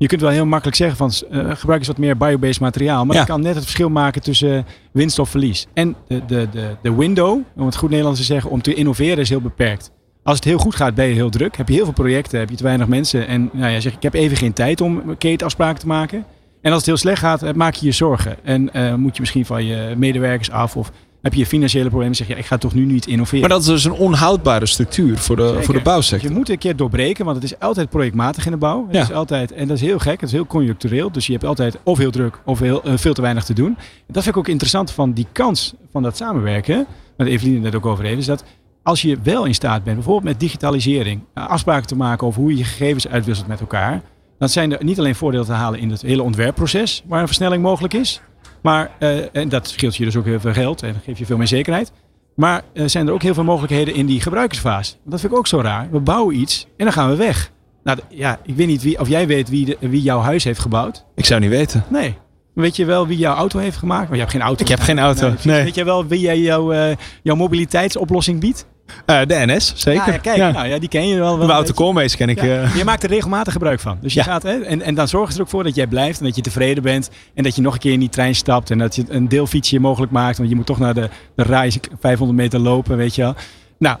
je 0.00 0.06
kunt 0.06 0.20
wel 0.20 0.30
heel 0.30 0.46
makkelijk 0.46 0.76
zeggen 0.76 0.96
van 0.96 1.12
eh, 1.30 1.50
gebruik 1.54 1.78
eens 1.78 1.88
wat 1.88 1.98
meer 1.98 2.16
biobased 2.16 2.60
materiaal. 2.60 3.04
Maar 3.04 3.14
Ja. 3.16 3.20
dat 3.20 3.30
kan 3.30 3.40
net 3.42 3.54
het 3.54 3.62
verschil 3.64 3.88
maken 3.90 4.22
tussen 4.22 4.66
winst 4.92 5.18
of 5.18 5.28
verlies. 5.28 5.66
En 5.74 5.96
de, 6.08 6.24
de, 6.26 6.48
de, 6.52 6.76
de 6.82 6.94
window, 6.94 7.38
om 7.56 7.66
het 7.66 7.76
goed 7.76 7.88
Nederlands 7.88 8.20
te 8.20 8.26
zeggen, 8.26 8.50
om 8.50 8.62
te 8.62 8.74
innoveren 8.74 9.18
is 9.18 9.28
heel 9.28 9.40
beperkt. 9.40 9.90
Als 10.22 10.36
het 10.36 10.44
heel 10.44 10.58
goed 10.58 10.74
gaat, 10.74 10.94
ben 10.94 11.06
je 11.06 11.14
heel 11.14 11.30
druk. 11.30 11.56
Heb 11.56 11.68
je 11.68 11.74
heel 11.74 11.84
veel 11.84 11.92
projecten, 11.92 12.38
heb 12.38 12.50
je 12.50 12.56
te 12.56 12.62
weinig 12.62 12.86
mensen. 12.86 13.26
En 13.26 13.50
nou 13.52 13.72
ja, 13.72 13.80
zeg, 13.80 13.92
ik 13.94 14.02
heb 14.02 14.14
even 14.14 14.36
geen 14.36 14.52
tijd 14.52 14.80
om 14.80 15.16
ketenafspraken 15.18 15.80
te 15.80 15.86
maken. 15.86 16.24
En 16.60 16.70
als 16.70 16.76
het 16.76 16.86
heel 16.86 16.96
slecht 16.96 17.20
gaat, 17.20 17.42
eh, 17.42 17.52
maak 17.52 17.74
je 17.74 17.86
je 17.86 17.92
zorgen. 17.92 18.36
En 18.44 18.72
eh, 18.72 18.94
moet 18.94 19.14
je 19.14 19.20
misschien 19.20 19.46
van 19.46 19.64
je 19.66 19.94
medewerkers 19.96 20.50
af. 20.50 20.76
Of 20.76 20.90
heb 21.22 21.34
je 21.34 21.46
financiële 21.46 21.88
problemen. 21.88 22.14
Zeg 22.16 22.26
je, 22.26 22.34
ik 22.34 22.46
ga 22.46 22.58
toch 22.58 22.74
nu 22.74 22.84
niet 22.84 23.06
innoveren. 23.06 23.40
Maar 23.40 23.48
dat 23.48 23.60
is 23.60 23.66
dus 23.66 23.84
een 23.84 23.92
onhoudbare 23.92 24.66
structuur 24.66 25.18
voor 25.18 25.36
de, 25.36 25.58
voor 25.62 25.74
de 25.74 25.80
bouwsector. 25.82 26.28
Je 26.30 26.36
moet 26.36 26.48
een 26.48 26.58
keer 26.58 26.76
doorbreken, 26.76 27.24
want 27.24 27.36
het 27.36 27.44
is 27.52 27.58
altijd 27.58 27.88
projectmatig 27.90 28.44
in 28.44 28.50
de 28.52 28.56
bouw. 28.58 28.86
Het 28.86 28.96
Ja. 28.96 29.02
is 29.02 29.12
altijd, 29.12 29.52
en 29.52 29.68
dat 29.68 29.76
is 29.76 29.82
heel 29.82 29.98
gek, 29.98 30.12
het 30.20 30.28
is 30.28 30.32
heel 30.32 30.46
conjunctureel. 30.46 31.12
Dus 31.12 31.26
je 31.26 31.32
hebt 31.32 31.44
altijd 31.44 31.78
of 31.82 31.98
heel 31.98 32.10
druk 32.10 32.40
of 32.44 32.58
heel, 32.58 32.82
eh, 32.82 32.92
veel 32.96 33.14
te 33.14 33.20
weinig 33.22 33.44
te 33.44 33.54
doen. 33.54 33.76
Dat 34.06 34.22
vind 34.22 34.26
ik 34.26 34.36
ook 34.36 34.48
interessant 34.48 34.90
van 34.90 35.12
die 35.12 35.26
kans 35.32 35.74
van 35.92 36.02
dat 36.02 36.16
samenwerken. 36.16 36.86
Waar 37.16 37.26
Evelien 37.26 37.54
het 37.54 37.62
net 37.62 37.74
ook 37.74 37.86
over 37.86 38.04
heeft. 38.04 38.18
Is 38.18 38.26
dat 38.26 38.44
als 38.82 39.02
je 39.02 39.16
wel 39.22 39.44
in 39.44 39.54
staat 39.54 39.84
bent, 39.84 39.96
bijvoorbeeld 39.96 40.24
met 40.24 40.40
digitalisering, 40.40 41.20
eh, 41.34 41.48
afspraken 41.48 41.86
te 41.86 41.96
maken 41.96 42.26
over 42.26 42.40
hoe 42.40 42.50
je 42.50 42.56
je 42.56 42.64
gegevens 42.64 43.08
uitwisselt 43.08 43.46
met 43.46 43.60
elkaar. 43.60 44.02
Dan 44.38 44.48
zijn 44.48 44.72
er 44.78 44.84
niet 44.84 44.98
alleen 44.98 45.14
voordelen 45.14 45.46
te 45.46 45.52
halen 45.52 45.80
in 45.80 45.90
het 45.90 46.02
hele 46.02 46.22
ontwerpproces, 46.22 47.02
waar 47.06 47.20
een 47.20 47.26
versnelling 47.26 47.62
mogelijk 47.62 47.94
is. 47.94 48.20
Maar, 48.62 48.90
eh, 48.98 49.36
en 49.36 49.48
dat 49.48 49.68
scheelt 49.68 49.96
je 49.96 50.04
dus 50.04 50.16
ook 50.16 50.24
heel 50.24 50.40
veel 50.40 50.52
geld 50.52 50.82
en 50.82 50.94
geeft 51.04 51.18
je 51.18 51.26
veel 51.26 51.36
meer 51.36 51.46
zekerheid. 51.46 51.92
Maar 52.36 52.62
eh, 52.72 52.84
zijn 52.86 53.06
er 53.06 53.12
ook 53.12 53.22
heel 53.22 53.34
veel 53.34 53.44
mogelijkheden 53.44 53.94
in 53.94 54.06
die 54.06 54.20
gebruikersfase. 54.20 54.92
Want 54.92 55.10
Dat 55.10 55.20
vind 55.20 55.32
ik 55.32 55.38
ook 55.38 55.46
zo 55.46 55.60
raar. 55.60 55.88
We 55.90 56.00
bouwen 56.00 56.36
iets 56.36 56.66
en 56.76 56.84
dan 56.84 56.92
gaan 56.92 57.10
we 57.10 57.16
weg. 57.16 57.50
Nou, 57.84 57.98
ja, 58.08 58.38
ik 58.44 58.54
weet 58.54 58.66
niet 58.66 58.82
wie, 58.82 59.00
of 59.00 59.08
jij 59.08 59.26
weet 59.26 59.48
wie, 59.48 59.64
de, 59.64 59.76
wie 59.80 60.02
jouw 60.02 60.20
huis 60.20 60.44
heeft 60.44 60.60
gebouwd. 60.60 61.04
Ik 61.14 61.24
zou 61.24 61.40
niet 61.40 61.50
weten. 61.50 61.84
Nee. 61.88 62.16
Weet 62.54 62.76
je 62.76 62.84
wel 62.84 63.06
wie 63.06 63.18
jouw 63.18 63.34
auto 63.34 63.58
heeft 63.58 63.76
gemaakt? 63.76 64.04
Maar 64.04 64.14
je 64.14 64.20
hebt 64.20 64.32
geen 64.32 64.42
auto. 64.42 64.62
Ik 64.62 64.68
heb 64.68 64.80
geen 64.80 64.98
auto, 64.98 65.34
nee. 65.44 65.62
Weet 65.62 65.74
je 65.74 65.84
wel 65.84 66.06
wie 66.06 66.20
jij 66.20 66.38
jouw, 66.38 66.72
eh, 66.72 66.96
jouw 67.22 67.36
mobiliteitsoplossing 67.36 68.40
biedt? 68.40 68.66
Eh, 69.06 69.20
de 69.26 69.34
NS, 69.46 69.72
zeker. 69.76 70.06
Ja, 70.06 70.12
ja, 70.12 70.18
kijk, 70.18 70.52
Nou, 70.52 70.66
ja, 70.68 70.78
die 70.78 70.88
ken 70.88 71.08
je 71.08 71.18
wel. 71.18 71.38
wel 71.38 71.46
Wouter. 71.46 71.74
Koolmees 71.74 72.16
ken 72.16 72.28
ik. 72.28 72.42
Ja, 72.42 72.62
eh. 72.62 72.76
je 72.76 72.84
maakt 72.84 73.02
er 73.02 73.08
regelmatig 73.08 73.52
gebruik 73.52 73.80
van. 73.80 73.98
Dus 74.00 74.12
je 74.14 74.18
Ja. 74.18 74.24
gaat, 74.24 74.42
hè, 74.42 74.60
en, 74.60 74.82
en 74.82 74.94
dan 74.94 75.08
zorgen 75.08 75.32
ze 75.32 75.38
er 75.38 75.44
ook 75.44 75.50
voor 75.50 75.64
dat 75.64 75.74
jij 75.74 75.86
blijft 75.86 76.18
en 76.20 76.24
dat 76.26 76.36
je 76.36 76.42
tevreden 76.42 76.82
bent. 76.82 77.10
En 77.34 77.42
dat 77.42 77.56
je 77.56 77.62
nog 77.62 77.72
een 77.74 77.78
keer 77.80 77.92
in 77.92 78.00
die 78.00 78.08
trein 78.08 78.34
stapt 78.34 78.70
en 78.70 78.78
dat 78.78 78.94
je 78.96 79.04
een 79.08 79.28
deelfietsje 79.28 79.80
mogelijk 79.80 80.12
maakt. 80.12 80.36
Want 80.38 80.48
je 80.50 80.56
moet 80.56 80.66
toch 80.66 80.78
naar 80.78 80.94
de, 80.94 81.08
de 81.34 81.42
rij 81.42 81.72
500 82.00 82.38
meter 82.38 82.58
lopen, 82.60 82.96
weet 82.96 83.14
je 83.14 83.22
wel. 83.22 83.34
Nou, 83.78 83.96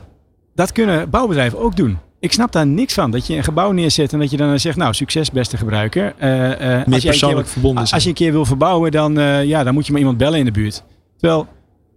dat 0.54 0.72
kunnen 0.72 1.10
bouwbedrijven 1.10 1.58
ook 1.58 1.76
doen. 1.76 1.98
Ik 2.20 2.32
snap 2.32 2.52
daar 2.52 2.66
niks 2.66 2.94
van. 2.94 3.10
Dat 3.10 3.26
je 3.26 3.36
een 3.36 3.44
gebouw 3.44 3.72
neerzet 3.72 4.12
en 4.12 4.18
dat 4.18 4.30
je 4.30 4.36
dan 4.36 4.58
zegt, 4.60 4.76
nou, 4.76 4.94
succes 4.94 5.30
beste 5.30 5.56
gebruiker. 5.56 6.14
Eh, 6.18 6.50
eh, 6.78 6.86
als 6.86 6.98
keer 6.98 7.10
persoonlijk 7.10 7.40
wat- 7.42 7.50
verbonden 7.50 7.82
zijn. 7.82 7.94
Als 7.94 8.02
je 8.02 8.08
een 8.08 8.14
keer 8.14 8.32
wil 8.32 8.44
verbouwen, 8.44 8.90
dan, 8.90 9.18
eh, 9.18 9.44
ja, 9.44 9.64
dan 9.64 9.74
moet 9.74 9.84
je 9.86 9.90
maar 9.92 10.00
iemand 10.00 10.18
bellen 10.18 10.38
in 10.38 10.44
de 10.44 10.50
buurt. 10.50 10.82
Terwijl 11.18 11.46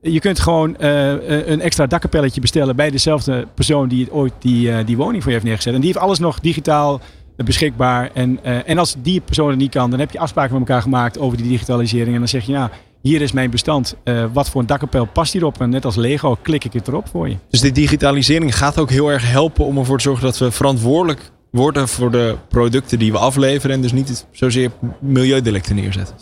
je 0.04 0.20
kunt 0.20 0.40
gewoon 0.40 0.78
eh, 0.78 1.14
eh, 1.14 1.48
een 1.48 1.62
extra 1.62 1.88
dakkapelletje 1.88 2.42
bestellen 2.42 2.76
bij 2.76 2.90
dezelfde 2.90 3.48
persoon 3.54 3.88
die 3.88 4.04
het 4.04 4.14
ooit 4.14 4.34
die, 4.40 4.72
eh, 4.72 4.86
die 4.86 4.98
woning 4.98 5.24
voor 5.24 5.32
je 5.32 5.38
heeft 5.38 5.48
neergezet. 5.48 5.74
En 5.74 5.80
die 5.82 5.90
heeft 5.92 6.04
alles 6.04 6.20
nog 6.20 6.40
digitaal 6.40 7.02
beschikbaar. 7.36 8.10
En, 8.14 8.44
en 8.66 8.78
als 8.78 8.96
die 9.02 9.22
persoon 9.22 9.50
het 9.50 9.58
niet 9.58 9.72
kan, 9.72 9.90
dan 9.90 10.00
heb 10.00 10.12
je 10.12 10.20
afspraken 10.20 10.52
met 10.52 10.68
elkaar 10.68 10.82
gemaakt 10.82 11.20
over 11.20 11.38
die 11.38 11.48
digitalisering. 11.48 12.14
En 12.14 12.20
dan 12.20 12.28
zeg 12.28 12.46
je, 12.46 12.52
nou, 12.52 12.70
hier 13.02 13.22
is 13.22 13.32
mijn 13.32 13.50
bestand. 13.50 13.96
Wat 14.34 14.50
voor 14.50 14.62
een 14.62 14.68
dakkapel 14.68 15.06
past 15.06 15.34
hierop? 15.34 15.62
En 15.62 15.70
net 15.70 15.86
als 15.86 15.96
Lego 15.96 16.38
klik 16.42 16.64
ik 16.64 16.74
het 16.74 16.88
erop 16.88 17.08
voor 17.08 17.30
je. 17.30 17.36
Dus 17.50 17.62
die 17.62 17.72
digitalisering 17.72 18.58
gaat 18.58 18.80
ook 18.80 18.90
heel 18.90 19.12
erg 19.12 19.32
helpen 19.32 19.66
om 19.66 19.78
ervoor 19.78 19.98
te 19.98 20.04
zorgen 20.04 20.24
dat 20.24 20.38
we 20.38 20.52
verantwoordelijk 20.52 21.32
worden 21.50 21.88
voor 21.88 22.12
de 22.12 22.36
producten 22.50 23.00
die 23.00 23.12
we 23.12 23.18
afleveren. 23.18 23.76
En 23.76 23.82
dus 23.82 23.92
niet 23.92 24.26
zozeer 24.32 24.72
milieudelicten 25.00 25.76
neerzetten. 25.76 26.16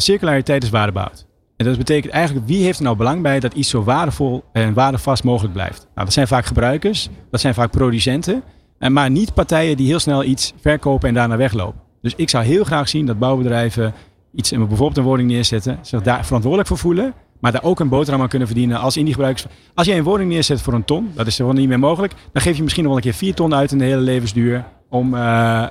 Circulariteit 0.00 0.62
is 0.62 0.70
waardebouwd. 0.70 1.26
En 1.56 1.66
dat 1.66 1.78
betekent 1.78 2.12
eigenlijk, 2.12 2.46
wie 2.46 2.64
heeft 2.64 2.78
er 2.78 2.84
nou 2.84 2.96
belang 2.96 3.22
bij 3.22 3.40
dat 3.40 3.54
iets 3.54 3.68
zo 3.68 3.82
waardevol 3.82 4.44
en 4.52 4.74
waardevast 4.74 5.24
mogelijk 5.24 5.52
blijft? 5.52 5.80
Nou, 5.94 6.04
dat 6.06 6.12
zijn 6.12 6.26
vaak 6.26 6.44
gebruikers, 6.44 7.08
dat 7.30 7.40
zijn 7.40 7.54
vaak 7.54 7.70
producenten, 7.70 8.42
en 8.78 8.92
maar 8.92 9.10
niet 9.10 9.34
partijen 9.34 9.76
die 9.76 9.86
heel 9.86 9.98
snel 9.98 10.24
iets 10.24 10.52
verkopen 10.60 11.08
en 11.08 11.14
daarna 11.14 11.36
weglopen. 11.36 11.80
Dus 12.00 12.14
ik 12.16 12.30
zou 12.30 12.44
heel 12.44 12.64
graag 12.64 12.88
zien 12.88 13.06
dat 13.06 13.18
bouwbedrijven 13.18 13.94
iets, 14.34 14.52
eh, 14.52 14.58
bijvoorbeeld 14.58 14.96
een 14.96 15.04
woning 15.04 15.30
neerzetten, 15.30 15.78
zich 15.82 16.02
daar 16.02 16.24
verantwoordelijk 16.24 16.68
voor 16.68 16.78
voelen, 16.78 17.14
maar 17.40 17.52
daar 17.52 17.62
ook 17.62 17.80
een 17.80 17.88
boterham 17.88 18.22
aan 18.22 18.28
kunnen 18.28 18.48
verdienen 18.48 18.78
als 18.78 18.96
in 18.96 19.04
die 19.04 19.12
gebruikers. 19.12 19.46
Als 19.74 19.86
jij 19.86 19.98
een 19.98 20.04
woning 20.04 20.30
neerzet 20.30 20.60
voor 20.60 20.72
een 20.72 20.84
ton, 20.84 21.10
dat 21.14 21.26
is 21.26 21.36
gewoon 21.36 21.54
niet 21.54 21.68
meer 21.68 21.78
mogelijk, 21.78 22.12
dan 22.32 22.42
geef 22.42 22.56
je 22.56 22.62
misschien 22.62 22.84
nog 22.84 22.92
wel 22.92 23.02
een 23.02 23.10
keer 23.10 23.18
vier 23.18 23.34
ton 23.34 23.54
uit 23.54 23.72
in 23.72 23.78
de 23.78 23.84
hele 23.84 24.00
levensduur 24.00 24.64
om. 24.94 25.14
eh, 25.14 25.62
eh, 25.62 25.68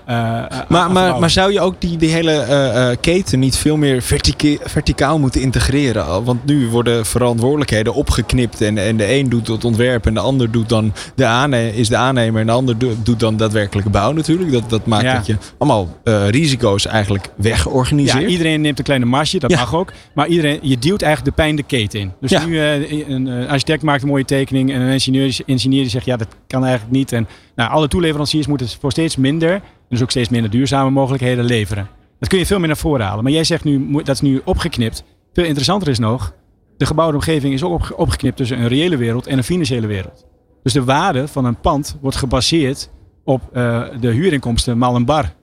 te 0.50 0.66
Maar, 0.70 0.92
maar, 0.92 1.30
zou 1.30 1.52
je 1.52 1.60
ook 1.62 1.76
die, 1.82 1.98
die 1.98 2.10
hele 2.10 2.32
eh, 2.32 2.90
eh, 2.92 2.98
keten 3.02 3.40
niet 3.40 3.56
veel 3.56 3.78
meer 3.78 4.02
vertica- 4.02 4.58
verticaal 4.70 5.20
moeten 5.20 5.42
integreren? 5.42 6.24
Want 6.24 6.46
nu 6.46 6.68
worden 6.68 7.06
verantwoordelijkheden 7.06 7.94
opgeknipt 7.94 8.62
en, 8.62 8.78
en 8.78 8.98
de 8.98 9.14
een 9.14 9.30
doet 9.30 9.48
het 9.48 9.66
ontwerp 9.66 10.06
en 10.06 10.14
de 10.14 10.20
ander 10.20 10.52
doet 10.52 10.70
dan 10.70 10.94
de 11.16 11.72
is 11.76 11.90
de 11.90 11.96
aannemer 11.98 12.42
en 12.42 12.48
de 12.48 12.54
ander 12.54 12.78
do- 12.78 12.96
doet 13.04 13.20
dan 13.20 13.38
daadwerkelijke 13.38 13.90
bouw 13.90 14.12
natuurlijk. 14.12 14.52
Dat, 14.52 14.70
dat 14.70 14.86
maakt 14.86 15.04
Ja. 15.04 15.14
dat 15.16 15.26
je 15.26 15.36
allemaal 15.58 15.98
eh, 16.04 16.30
risico's 16.30 16.86
eigenlijk 16.88 17.30
wegorganiseert. 17.38 18.22
Ja, 18.22 18.28
iedereen 18.28 18.62
neemt 18.62 18.78
een 18.78 18.84
kleine 18.84 19.06
marge, 19.06 19.40
dat 19.40 19.52
Ja. 19.52 19.58
mag 19.58 19.76
ook. 19.76 19.92
Maar 20.14 20.28
iedereen, 20.28 20.60
je 20.62 20.78
duwt 20.78 21.02
eigenlijk 21.02 21.36
de 21.36 21.44
pijn 21.44 21.56
de 21.56 21.64
keten 21.64 22.00
in. 22.00 22.12
Dus 22.22 22.32
Ja. 22.32 22.46
nu 22.46 22.60
eh, 22.60 23.10
een 23.10 23.28
eh, 23.28 23.50
architect 23.50 23.84
maakt 23.84 24.02
een 24.02 24.08
mooie 24.08 24.26
tekening 24.26 24.72
en 24.74 24.82
een 24.82 24.92
ingenieur, 24.92 25.38
ingenieur 25.46 25.82
die 25.82 25.90
zegt 25.90 26.06
ja, 26.06 26.18
dat 26.18 26.28
kan 26.48 26.64
eigenlijk 26.66 26.94
niet. 26.96 27.12
En 27.12 27.28
Nou, 27.56 27.72
alle 27.72 27.88
toeleveranciers 27.88 28.48
moeten 28.48 28.70
voor 28.80 28.92
steeds 28.92 29.16
minder, 29.16 29.62
dus 29.90 30.02
ook 30.02 30.10
steeds 30.10 30.30
minder 30.30 30.52
duurzame 30.52 30.90
mogelijkheden 30.90 31.46
leveren. 31.46 31.88
Dat 32.20 32.30
kun 32.30 32.40
je 32.40 32.46
veel 32.46 32.60
meer 32.60 32.68
naar 32.68 32.78
voren 32.78 33.06
halen. 33.06 33.24
Maar 33.24 33.34
jij 33.34 33.44
zegt 33.44 33.64
nu, 33.64 33.92
dat 33.92 34.16
is 34.16 34.22
nu 34.22 34.42
opgeknipt. 34.46 35.04
Veel 35.34 35.46
interessanter 35.46 35.88
is 35.88 36.00
nog, 36.00 36.34
de 36.78 36.86
gebouwde 36.86 37.18
omgeving 37.18 37.54
is 37.54 37.64
ook 37.64 37.74
opge- 37.74 37.98
opgeknipt 37.98 38.38
tussen 38.38 38.60
een 38.60 38.68
reële 38.68 38.98
wereld 38.98 39.28
en 39.28 39.38
een 39.38 39.44
financiële 39.44 39.88
wereld. 39.88 40.26
Dus 40.64 40.74
de 40.74 40.84
waarde 40.84 41.28
van 41.28 41.46
een 41.46 41.60
pand 41.60 41.98
wordt 42.02 42.18
gebaseerd 42.18 42.90
op 43.24 43.42
eh, 43.54 43.84
de 44.00 44.12
huurinkomsten 44.12 44.78
maal 44.78 44.96
een 44.96 45.06
bar. 45.06 45.34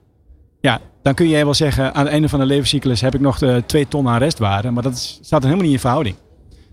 Ja, 0.61 0.81
dan 1.03 1.15
kun 1.15 1.29
jij 1.29 1.45
wel 1.45 1.55
zeggen, 1.55 1.95
aan 1.95 2.05
het 2.05 2.13
einde 2.13 2.29
van 2.29 2.39
de 2.39 2.47
levenscyclus 2.47 3.01
heb 3.01 3.15
ik 3.15 3.21
nog 3.21 3.39
de 3.39 3.63
twee 3.67 3.89
ton 3.89 4.09
aan 4.09 4.19
restwaarde. 4.19 4.71
Maar 4.71 4.83
dat 4.83 4.99
staat 4.99 5.41
dan 5.41 5.51
helemaal 5.51 5.65
niet 5.65 5.73
in 5.73 5.81
verhouding. 5.81 6.17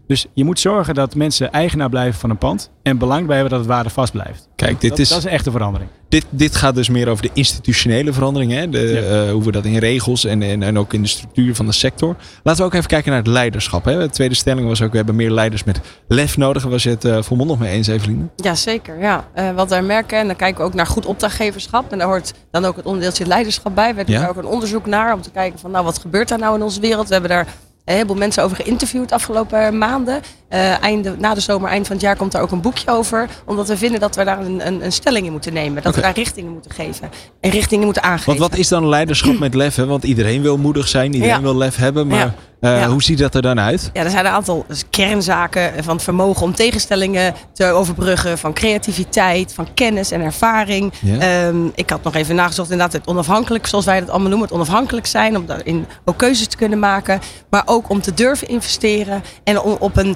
Dus 0.08 0.26
je 0.34 0.43
moet 0.43 0.60
zorgen 0.60 0.93
dat 0.93 1.15
mensen 1.15 1.52
eigenaar 1.52 1.89
blijven 1.89 2.20
van 2.20 2.30
een 2.30 2.38
pand. 2.38 2.70
En 2.84 2.98
belang 2.98 3.26
bij 3.26 3.34
hebben 3.36 3.52
dat 3.52 3.60
het 3.62 3.70
waarde 3.70 3.89
vast 3.89 4.12
blijft. 4.12 4.48
Kijk, 4.56 4.82
dit 4.82 4.89
dat, 4.89 5.00
is- 5.00 5.10
dat 5.10 5.17
is 5.17 5.24
een 5.24 5.30
echte 5.30 5.52
verandering. 5.52 5.89
Dit, 6.10 6.26
dit 6.30 6.56
gaat 6.56 6.76
dus 6.76 6.89
meer 6.89 7.08
over 7.10 7.24
de 7.24 7.30
institutionele 7.34 8.13
verandering. 8.13 8.52
Hè? 8.52 8.70
De, 8.70 8.78
Ja. 8.80 9.26
eh, 9.26 9.32
hoe 9.32 9.43
we 9.43 9.52
dat 9.52 9.65
in 9.65 9.78
regels 9.78 10.26
en, 10.26 10.41
en, 10.41 10.63
en 10.63 10.78
ook 10.78 10.93
in 10.93 11.02
de 11.02 11.08
structuur 11.08 11.56
van 11.56 11.65
de 11.65 11.72
sector. 11.72 12.15
Laten 12.43 12.62
we 12.62 12.67
ook 12.67 12.74
even 12.74 12.88
kijken 12.88 13.10
naar 13.12 13.20
het 13.20 13.28
leiderschap. 13.28 13.86
Hè? 13.86 13.98
De 14.00 14.10
tweede 14.10 14.36
stelling 14.36 14.67
was 14.67 14.82
ook, 14.82 14.91
we 14.91 14.98
hebben 14.98 15.15
meer 15.15 15.32
leiders 15.32 15.63
met 15.63 15.80
lef 16.08 16.38
nodig. 16.38 16.63
Was 16.63 16.84
je 16.84 16.89
het 16.89 17.06
eh, 17.06 17.22
volmondig 17.22 17.58
mee 17.58 17.72
eens, 17.74 17.88
Eveline? 17.88 18.24
Ja, 18.36 18.56
zeker. 18.56 19.00
Ja. 19.00 19.28
Eh, 19.34 19.52
wat 19.52 19.70
wij 19.70 19.82
merken, 19.82 20.17
en 20.20 20.28
dan 20.28 20.36
kijken 20.36 20.62
we 20.62 20.67
ook 20.67 20.74
naar 20.74 20.88
goed 20.88 21.06
opdrachtgeverschap. 21.06 21.91
En 21.91 21.98
daar 21.98 22.08
hoort 22.08 22.34
dan 22.52 22.65
ook 22.65 22.76
het 22.76 22.86
onderdeeltje 22.86 23.26
leiderschap 23.26 23.76
bij. 23.76 23.96
We 23.96 24.04
doen 24.04 24.15
Ja. 24.15 24.20
daar 24.22 24.30
ook 24.30 24.38
een 24.38 24.46
onderzoek 24.46 24.86
naar 24.86 25.13
om 25.13 25.22
te 25.22 25.32
kijken 25.32 25.60
van, 25.60 25.72
nou, 25.72 25.84
wat 25.86 25.98
gebeurt 26.00 26.28
daar 26.30 26.39
nou 26.39 26.56
in 26.56 26.63
onze 26.63 26.80
wereld? 26.80 27.08
We 27.08 27.13
hebben 27.13 27.32
daar 27.32 27.48
een 27.88 27.93
heleboel 27.93 28.15
mensen 28.15 28.43
over 28.43 28.56
geïnterviewd 28.56 29.10
de 29.10 29.15
afgelopen 29.15 29.78
maanden. 29.78 30.21
Eh, 30.50 30.84
einde, 30.84 31.15
na 31.19 31.34
de 31.34 31.39
zomer, 31.39 31.69
eind 31.69 31.88
van 31.88 31.95
het 31.95 32.06
jaar, 32.06 32.15
komt 32.15 32.32
daar 32.32 32.41
ook 32.41 32.52
een 32.52 32.62
boekje 32.62 32.91
over. 32.91 33.30
Omdat 33.45 33.67
we 33.67 33.78
vinden 33.78 34.00
dat 34.00 34.15
we 34.15 34.23
daar 34.23 34.39
een, 34.39 34.67
een, 34.67 34.84
een 34.86 34.91
stelling 34.91 35.26
in 35.26 35.32
moeten 35.32 35.54
nemen. 35.54 35.84
Dat 35.84 35.95
we 35.95 36.02
daar 36.02 36.13
richtingen 36.13 36.52
moeten 36.52 36.71
geven. 36.71 37.10
En 37.39 37.50
richtingen 37.50 37.86
moeten 37.86 38.04
aangeven. 38.04 38.26
Want 38.38 38.39
wat 38.50 38.56
is 38.60 38.67
dan 38.67 38.88
leiderschap 38.88 39.39
met 39.39 39.54
lef? 39.54 39.76
Hè? 39.76 39.86
Want 39.86 40.04
iedereen 40.04 40.41
wil 40.41 40.58
moedig 40.58 40.88
zijn, 40.88 41.13
iedereen 41.13 41.36
Ja. 41.36 41.41
wil 41.41 41.56
lef 41.58 41.76
hebben. 41.76 42.08
Maar 42.08 42.17
Ja. 42.19 42.34
Eh, 42.60 42.80
Ja. 42.80 42.88
hoe 42.89 43.04
ziet 43.04 43.17
dat 43.17 43.36
er 43.36 43.41
dan 43.41 43.60
uit? 43.60 43.89
Ja, 43.93 44.04
er 44.04 44.10
zijn 44.10 44.26
een 44.26 44.32
aantal 44.32 44.65
dus 44.67 44.84
kernzaken 44.89 45.84
van 45.84 45.93
het 45.96 46.04
vermogen 46.04 46.43
om 46.43 46.56
tegenstellingen 46.56 47.34
te 47.54 47.65
overbruggen, 47.65 48.38
van 48.38 48.54
creativiteit, 48.54 49.54
van 49.54 49.67
kennis 49.74 50.12
en 50.12 50.22
ervaring. 50.22 50.93
Ja. 51.02 51.17
Ehm, 51.48 51.65
ik 51.76 51.89
had 51.89 52.04
nog 52.04 52.15
even 52.15 52.36
nagezocht, 52.36 52.72
inderdaad, 52.72 52.93
het 52.96 53.08
onafhankelijk, 53.08 53.67
zoals 53.67 53.86
wij 53.86 54.00
dat 54.00 54.10
allemaal 54.10 54.30
noemen, 54.30 54.48
het 54.48 54.58
onafhankelijk 54.58 55.06
zijn, 55.08 55.38
om 55.38 55.46
daarin 55.46 55.86
ook 56.06 56.17
keuzes 56.17 56.48
te 56.48 56.58
kunnen 56.58 56.80
maken, 56.80 57.20
maar 57.50 57.63
ook 57.65 57.89
om 57.89 58.02
te 58.02 58.13
durven 58.13 58.48
investeren 58.48 59.24
en 59.43 59.60
om 59.62 59.76
op 59.80 59.98
een, 59.98 60.15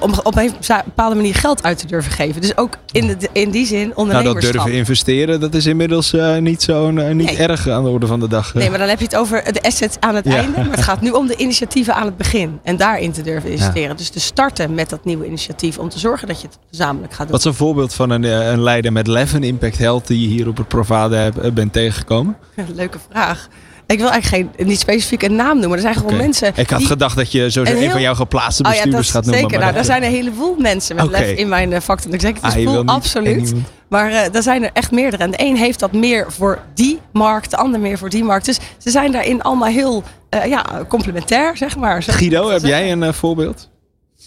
om 0.00 0.12
op 0.22 0.36
een 0.36 0.52
bepaalde 0.84 1.14
manier 1.16 1.34
geld 1.34 1.62
uit 1.62 1.78
te 1.78 1.86
durven 1.86 2.12
geven. 2.12 2.40
Dus 2.40 2.56
ook 2.56 2.76
in, 2.92 3.06
de, 3.06 3.28
in 3.32 3.50
die 3.50 3.66
zin 3.66 3.78
Nou, 3.78 3.88
dat 3.88 3.96
ondernemerschap. 3.98 4.52
durven 4.52 4.72
investeren, 4.72 5.40
dat 5.40 5.54
is 5.54 5.66
inmiddels 5.66 6.12
eh, 6.12 6.36
niet 6.36 6.62
zo 6.62 6.90
niet 6.90 7.26
Nee. 7.26 7.36
erg 7.36 7.68
aan 7.68 7.84
de 7.84 7.90
orde 7.90 8.06
van 8.06 8.20
de 8.20 8.28
dag. 8.28 8.54
Nee, 8.54 8.70
maar 8.70 8.78
dan 8.78 8.88
heb 8.88 8.98
je 8.98 9.04
het 9.04 9.16
over 9.16 9.52
de 9.52 9.62
assets 9.62 9.96
aan 10.00 10.14
het 10.14 10.24
Ja. 10.24 10.34
einde. 10.36 10.56
Maar 10.58 10.70
het 10.70 10.82
gaat 10.82 11.00
nu 11.00 11.10
om 11.10 11.26
de 11.26 11.36
initiatieven 11.36 11.94
aan 11.94 12.04
het 12.06 12.16
begin. 12.16 12.58
En 12.62 12.76
daarin 12.76 13.12
te 13.12 13.22
durven 13.22 13.50
investeren. 13.50 13.96
Dus 13.96 14.08
te 14.08 14.20
starten 14.20 14.74
met 14.74 14.90
dat 14.90 15.04
nieuwe 15.04 15.26
initiatief. 15.26 15.78
Om 15.78 15.88
te 15.88 15.98
zorgen 15.98 16.28
dat 16.28 16.40
je 16.40 16.46
het 16.46 16.58
gezamenlijk 16.70 17.12
gaat 17.12 17.22
doen. 17.22 17.30
Wat 17.30 17.40
is 17.40 17.44
een 17.46 17.54
voorbeeld 17.54 17.94
van 17.94 18.10
een, 18.10 18.24
eh, 18.24 18.50
een 18.50 18.60
leider 18.62 18.92
met 18.92 19.06
lef, 19.06 19.32
een 19.32 19.42
impact 19.44 19.78
held 19.78 20.06
die 20.06 20.20
je 20.20 20.26
hier 20.28 20.48
op 20.48 20.56
het 20.56 20.68
Provade 20.68 21.32
eh, 21.42 21.50
bent 21.52 21.72
tegengekomen? 21.72 22.36
Leuke 22.74 22.98
vraag. 23.10 23.48
Ik 23.94 23.98
wil 23.98 24.10
eigenlijk 24.10 24.50
geen, 24.56 24.66
niet 24.66 24.78
specifiek 24.80 25.22
een 25.22 25.34
naam 25.34 25.58
noemen. 25.58 25.72
Er 25.76 25.80
zijn 25.82 25.94
gewoon 25.94 26.16
mensen. 26.16 26.52
Ik 26.56 26.70
had 26.70 26.78
die- 26.78 26.88
gedacht 26.88 27.16
dat 27.16 27.32
je 27.32 27.38
sowieso 27.50 27.60
een 27.60 27.76
een, 27.76 27.82
heel- 27.82 27.90
van 27.90 28.00
jouw 28.00 28.14
geplaatste 28.14 28.62
Oh 28.62 28.68
ja, 28.68 28.74
dat 28.74 28.82
bestuurders 28.84 29.10
gaat 29.10 29.22
noemen. 29.24 29.40
zeker. 29.40 29.58
maar 29.58 29.64
Nou, 29.72 29.76
dat- 29.78 29.86
daar 29.86 29.96
zijn 30.00 30.10
een 30.10 30.16
heleboel 30.18 30.54
mensen 30.58 30.96
met 30.96 31.10
lef 31.10 31.30
in 31.30 31.48
mijn 31.48 31.70
uh, 31.72 31.80
Fact 31.80 32.08
Executive 32.08 32.46
Ah, 32.46 32.52
je 32.54 32.62
wil 32.62 32.72
Pool. 32.72 32.82
niet 32.82 32.90
Absoluut. 32.90 33.54
Maar 33.88 34.10
eh 34.10 34.32
daar 34.32 34.42
zijn 34.42 34.62
er 34.62 34.70
echt 34.72 34.90
meerdere. 34.90 35.22
En 35.22 35.30
de 35.30 35.36
een 35.40 35.56
heeft 35.56 35.78
dat 35.80 35.92
meer 35.92 36.32
voor 36.32 36.58
die 36.74 36.98
markt, 37.12 37.50
de 37.50 37.56
ander 37.56 37.80
meer 37.80 37.98
voor 37.98 38.08
die 38.10 38.24
markt. 38.24 38.44
Dus 38.46 38.58
ze 38.78 38.90
zijn 38.90 39.12
daarin 39.12 39.42
allemaal 39.42 39.68
heel 39.68 40.02
eh, 40.28 40.44
ja, 40.44 40.64
complementair, 40.88 41.56
zeg 41.56 41.76
maar. 41.76 42.02
Guido, 42.02 42.50
heb 42.50 42.62
jij 42.62 42.92
een 42.92 43.02
eh, 43.02 43.12
voorbeeld? 43.12 43.68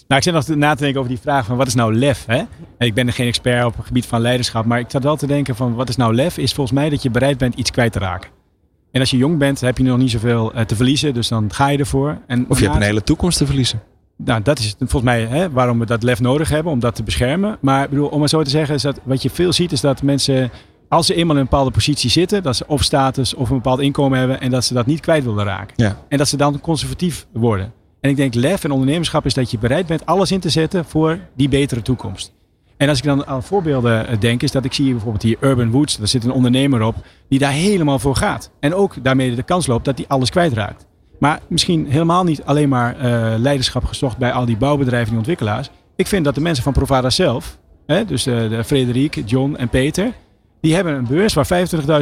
Nou, 0.07 0.21
ik 0.21 0.23
zit 0.23 0.33
nog 0.33 0.57
na 0.57 0.73
te 0.75 0.81
denken 0.81 0.99
over 0.99 1.11
die 1.13 1.21
vraag 1.21 1.45
van 1.45 1.57
wat 1.57 1.67
is 1.67 1.73
nou 1.75 1.95
lef? 1.95 2.23
Hè? 2.27 2.41
Ik 2.79 2.93
ben 2.93 3.13
geen 3.13 3.27
expert 3.27 3.65
op 3.65 3.75
het 3.77 3.85
gebied 3.85 4.05
van 4.05 4.21
leiderschap, 4.21 4.65
maar 4.65 4.79
ik 4.79 4.85
zat 4.89 5.03
wel 5.03 5.15
te 5.15 5.27
denken 5.27 5.55
van 5.55 5.75
wat 5.75 5.89
is 5.89 5.95
nou 5.95 6.15
lef? 6.15 6.37
Is 6.37 6.53
volgens 6.53 6.79
mij 6.79 6.89
dat 6.89 7.01
je 7.03 7.09
bereid 7.09 7.37
bent 7.37 7.55
iets 7.55 7.71
kwijt 7.71 7.91
te 7.91 7.99
raken. 7.99 8.29
En 8.91 8.99
als 8.99 9.09
je 9.09 9.17
jong 9.17 9.37
bent, 9.37 9.61
heb 9.61 9.77
je 9.77 9.83
nog 9.83 9.97
niet 9.97 10.11
zoveel 10.11 10.53
eh, 10.53 10.65
te 10.65 10.75
verliezen, 10.75 11.13
dus 11.13 11.27
dan 11.27 11.53
ga 11.53 11.67
je 11.67 11.77
ervoor. 11.77 12.17
En 12.27 12.45
Of 12.47 12.59
je 12.59 12.65
hebt 12.65 12.75
een 12.75 12.81
hele 12.81 13.03
toekomst 13.03 13.37
te 13.37 13.45
verliezen? 13.45 13.81
Nou, 14.17 14.41
dat 14.41 14.59
is 14.59 14.75
volgens 14.77 15.03
mij 15.03 15.25
hè, 15.25 15.51
waarom 15.51 15.79
we 15.79 15.85
dat 15.85 16.03
lef 16.03 16.19
nodig 16.19 16.49
hebben, 16.49 16.71
om 16.71 16.79
dat 16.79 16.95
te 16.95 17.03
beschermen. 17.03 17.57
Maar 17.61 17.89
bedoel, 17.89 18.07
om 18.07 18.21
het 18.21 18.29
zo 18.29 18.43
te 18.43 18.49
zeggen, 18.49 18.75
is 18.75 18.81
dat 18.81 18.99
wat 19.03 19.21
je 19.21 19.29
veel 19.29 19.53
ziet, 19.53 19.71
is 19.71 19.81
dat 19.81 20.01
mensen, 20.01 20.51
als 20.89 21.05
ze 21.05 21.13
eenmaal 21.13 21.35
in 21.35 21.41
een 21.41 21.47
bepaalde 21.49 21.71
positie 21.71 22.09
zitten, 22.09 22.43
dat 22.43 22.55
ze 22.55 22.67
of 22.67 22.83
status 22.83 23.33
of 23.33 23.49
een 23.49 23.55
bepaald 23.55 23.79
inkomen 23.79 24.19
hebben 24.19 24.41
en 24.41 24.51
dat 24.51 24.65
ze 24.65 24.73
dat 24.73 24.85
niet 24.85 24.99
kwijt 24.99 25.23
willen 25.23 25.45
raken. 25.45 25.73
Ja. 25.75 25.97
En 26.07 26.17
dat 26.17 26.27
ze 26.27 26.37
dan 26.37 26.59
conservatief 26.59 27.27
worden. 27.33 27.73
En 28.01 28.09
ik 28.09 28.15
denk, 28.15 28.33
lef 28.33 28.63
en 28.63 28.71
ondernemerschap 28.71 29.25
is 29.25 29.33
dat 29.33 29.51
je 29.51 29.57
bereid 29.57 29.85
bent 29.85 30.05
alles 30.05 30.31
in 30.31 30.39
te 30.39 30.49
zetten 30.49 30.85
voor 30.85 31.19
die 31.35 31.49
betere 31.49 31.81
toekomst. 31.81 32.33
En 32.81 32.89
als 32.89 32.97
ik 32.97 33.03
dan 33.03 33.25
aan 33.25 33.43
voorbeelden 33.43 34.07
eh, 34.07 34.19
denk, 34.19 34.43
is 34.43 34.51
dat 34.51 34.65
ik 34.65 34.73
zie 34.73 34.91
bijvoorbeeld 34.91 35.23
hier 35.23 35.37
Urban 35.39 35.71
Woods, 35.71 35.97
daar 35.97 36.07
zit 36.07 36.23
een 36.23 36.31
ondernemer 36.31 36.81
op, 36.81 36.95
die 37.29 37.39
daar 37.39 37.51
helemaal 37.51 37.99
voor 37.99 38.15
gaat. 38.15 38.51
En 38.59 38.73
ook 38.73 39.03
daarmee 39.03 39.35
de 39.35 39.43
kans 39.43 39.67
loopt 39.67 39.85
dat 39.85 39.97
hij 39.97 40.07
alles 40.07 40.29
kwijtraakt. 40.29 40.85
Maar 41.19 41.39
misschien 41.47 41.87
helemaal 41.89 42.23
niet 42.23 42.43
alleen 42.43 42.69
maar 42.69 42.99
eh, 42.99 43.39
leiderschap 43.39 43.85
gezocht 43.85 44.17
bij 44.17 44.31
al 44.31 44.45
die 44.45 44.57
bouwbedrijven 44.57 45.11
en 45.11 45.17
ontwikkelaars. 45.17 45.69
Ik 45.95 46.07
vind 46.07 46.25
dat 46.25 46.35
de 46.35 46.41
mensen 46.41 46.63
van 46.63 46.73
Provada 46.73 47.09
zelf, 47.09 47.57
hè, 47.85 48.05
dus 48.05 48.23
de 48.23 48.63
Frederik, 48.65 49.21
John 49.25 49.55
en 49.55 49.69
Peter, 49.69 50.11
die 50.61 50.75
hebben 50.75 50.93
een 50.93 51.07
beurs 51.07 51.33
waar 51.33 51.47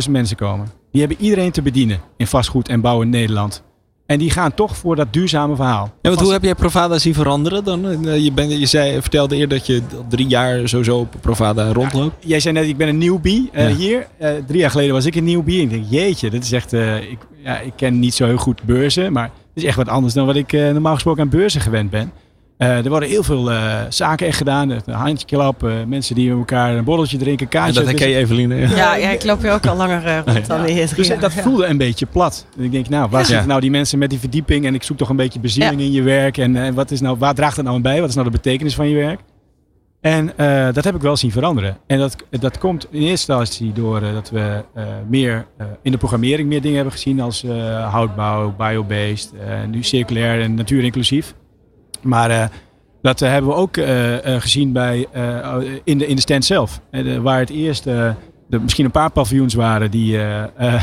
25.000 0.05 0.09
mensen 0.09 0.37
komen. 0.37 0.67
Die 0.91 1.01
hebben 1.01 1.21
iedereen 1.21 1.51
te 1.51 1.61
bedienen 1.61 1.99
in 2.17 2.27
vastgoed 2.27 2.69
en 2.69 2.81
bouw 2.81 3.01
in 3.01 3.09
Nederland. 3.09 3.63
En 4.09 4.19
die 4.19 4.29
gaan 4.31 4.53
toch 4.53 4.77
voor 4.77 4.95
dat 4.95 5.13
duurzame 5.13 5.55
verhaal. 5.55 5.91
Ja, 6.01 6.09
want 6.09 6.21
hoe 6.21 6.31
heb 6.31 6.43
jij 6.43 6.55
Provada 6.55 6.97
zien 6.99 7.13
veranderen 7.13 7.63
dan? 7.63 8.07
Eh, 8.07 8.17
Je, 8.23 8.59
je 8.59 8.65
zei, 8.65 9.01
vertelde 9.01 9.35
eerder 9.35 9.57
dat 9.57 9.67
je 9.67 9.81
al 9.95 10.05
drie 10.09 10.27
jaar 10.27 10.69
sowieso 10.69 10.97
op 10.97 11.15
Provada 11.21 11.71
rondloopt. 11.71 12.25
Jij 12.25 12.39
zei 12.39 12.53
net, 12.53 12.63
ik 12.67 12.77
ben 12.77 12.87
een 12.87 12.97
newbie 12.97 13.49
eh, 13.53 13.69
Ja. 13.69 13.75
hier. 13.75 14.07
Eh, 14.17 14.31
drie 14.47 14.59
jaar 14.59 14.69
geleden 14.71 14.93
was 14.93 15.05
ik 15.05 15.15
een 15.15 15.23
newbie. 15.23 15.57
En 15.57 15.63
ik 15.63 15.69
denk, 15.69 15.85
jeetje, 15.89 16.29
dit 16.29 16.43
is 16.43 16.51
echt... 16.51 16.73
eh, 16.73 16.95
ik, 17.11 17.17
ja, 17.43 17.59
ik 17.59 17.73
ken 17.75 17.99
niet 17.99 18.13
zo 18.13 18.25
heel 18.25 18.37
goed 18.37 18.63
beurzen. 18.63 19.11
Maar 19.11 19.23
het 19.23 19.31
is 19.53 19.63
echt 19.63 19.77
wat 19.77 19.89
anders 19.89 20.13
dan 20.13 20.25
wat 20.25 20.35
ik 20.35 20.53
eh, 20.53 20.69
normaal 20.71 20.93
gesproken 20.93 21.21
aan 21.21 21.29
beurzen 21.29 21.61
gewend 21.61 21.89
ben. 21.89 22.11
Eh, 22.59 22.77
er 22.85 22.89
worden 22.89 23.09
heel 23.09 23.23
veel 23.23 23.51
eh, 23.51 23.79
zaken 23.89 24.27
echt 24.27 24.37
gedaan. 24.37 24.69
Een 24.69 24.81
handjeklap, 24.93 25.63
eh 25.63 25.71
mensen 25.87 26.15
die 26.15 26.29
met 26.29 26.37
elkaar 26.37 26.75
een 26.75 26.83
borreltje 26.83 27.17
drinken, 27.17 27.45
En 27.45 27.51
kaartje. 27.51 27.73
dat 27.73 27.85
herken 27.85 28.09
je, 28.09 28.15
Eveline. 28.15 28.55
Ja. 28.55 28.69
Ja, 28.75 28.95
ja, 28.95 29.09
ik 29.09 29.23
loop 29.23 29.41
hier 29.41 29.51
ook 29.53 29.65
al 29.65 29.75
langer 29.75 30.23
rond 30.25 30.47
dan 30.47 30.65
die 30.65 30.75
drie 30.85 30.95
Dus 30.95 31.07
jaar. 31.07 31.19
dat 31.19 31.33
voelde 31.33 31.65
een 31.65 31.77
beetje 31.77 32.05
plat. 32.05 32.45
En 32.57 32.63
ik 32.63 32.71
denk, 32.71 32.89
nou, 32.89 33.09
waar 33.09 33.21
Ja. 33.21 33.27
zitten 33.27 33.47
nou 33.47 33.61
die 33.61 33.71
mensen 33.71 33.99
met 33.99 34.09
die 34.09 34.19
verdieping? 34.19 34.65
En 34.65 34.73
ik 34.73 34.83
zoek 34.83 34.97
toch 34.97 35.09
een 35.09 35.15
beetje 35.15 35.39
bezieling 35.39 35.81
in 35.81 35.91
je 35.91 36.01
werk. 36.01 36.37
En 36.37 36.55
eh, 36.65 36.73
wat 36.73 36.91
is 36.91 37.01
nou, 37.01 37.17
waar 37.17 37.33
draagt 37.35 37.55
het 37.55 37.65
nou 37.65 37.77
aan 37.77 37.81
bij? 37.83 37.99
Wat 37.99 38.09
is 38.09 38.15
nou 38.15 38.27
de 38.27 38.33
betekenis 38.33 38.75
van 38.75 38.89
je 38.89 38.95
werk? 38.95 39.19
En 40.01 40.37
eh, 40.37 40.67
dat 40.73 40.83
heb 40.83 40.95
ik 40.95 41.01
wel 41.01 41.17
zien 41.17 41.31
veranderen. 41.31 41.77
En 41.87 41.99
dat, 41.99 42.15
dat 42.29 42.57
komt 42.57 42.83
in 42.91 43.01
eerste 43.01 43.09
instantie 43.33 43.71
door 43.73 43.99
dat 43.99 44.29
we 44.29 44.63
eh, 44.73 44.83
meer 45.07 45.45
eh, 45.57 45.65
in 45.81 45.91
de 45.91 45.97
programmering 45.97 46.47
meer 46.49 46.61
dingen 46.61 46.75
hebben 46.75 46.93
gezien 46.93 47.21
als 47.21 47.43
eh, 47.43 47.91
houtbouw, 47.93 48.55
biobased, 48.57 49.31
nu 49.71 49.83
circulair 49.83 50.41
en 50.41 50.53
natuurinclusief. 50.53 51.33
Maar 52.01 52.29
eh, 52.29 52.43
dat 53.01 53.21
eh, 53.21 53.29
hebben 53.29 53.49
we 53.51 53.57
ook 53.57 53.77
eh, 53.77 54.13
gezien 54.41 54.71
bij, 54.71 55.07
in, 55.83 55.97
de, 55.97 56.07
in 56.07 56.15
de 56.15 56.21
stand 56.21 56.45
zelf. 56.45 56.81
De- 56.91 57.21
waar 57.21 57.39
het 57.39 57.49
eerst 57.49 57.85
er 57.85 58.15
misschien 58.61 58.85
een 58.85 58.91
paar 58.91 59.11
paviljoens 59.11 59.53
waren 59.53 59.91
die 59.91 60.17
eh, 60.17 60.43
eh, 60.57 60.81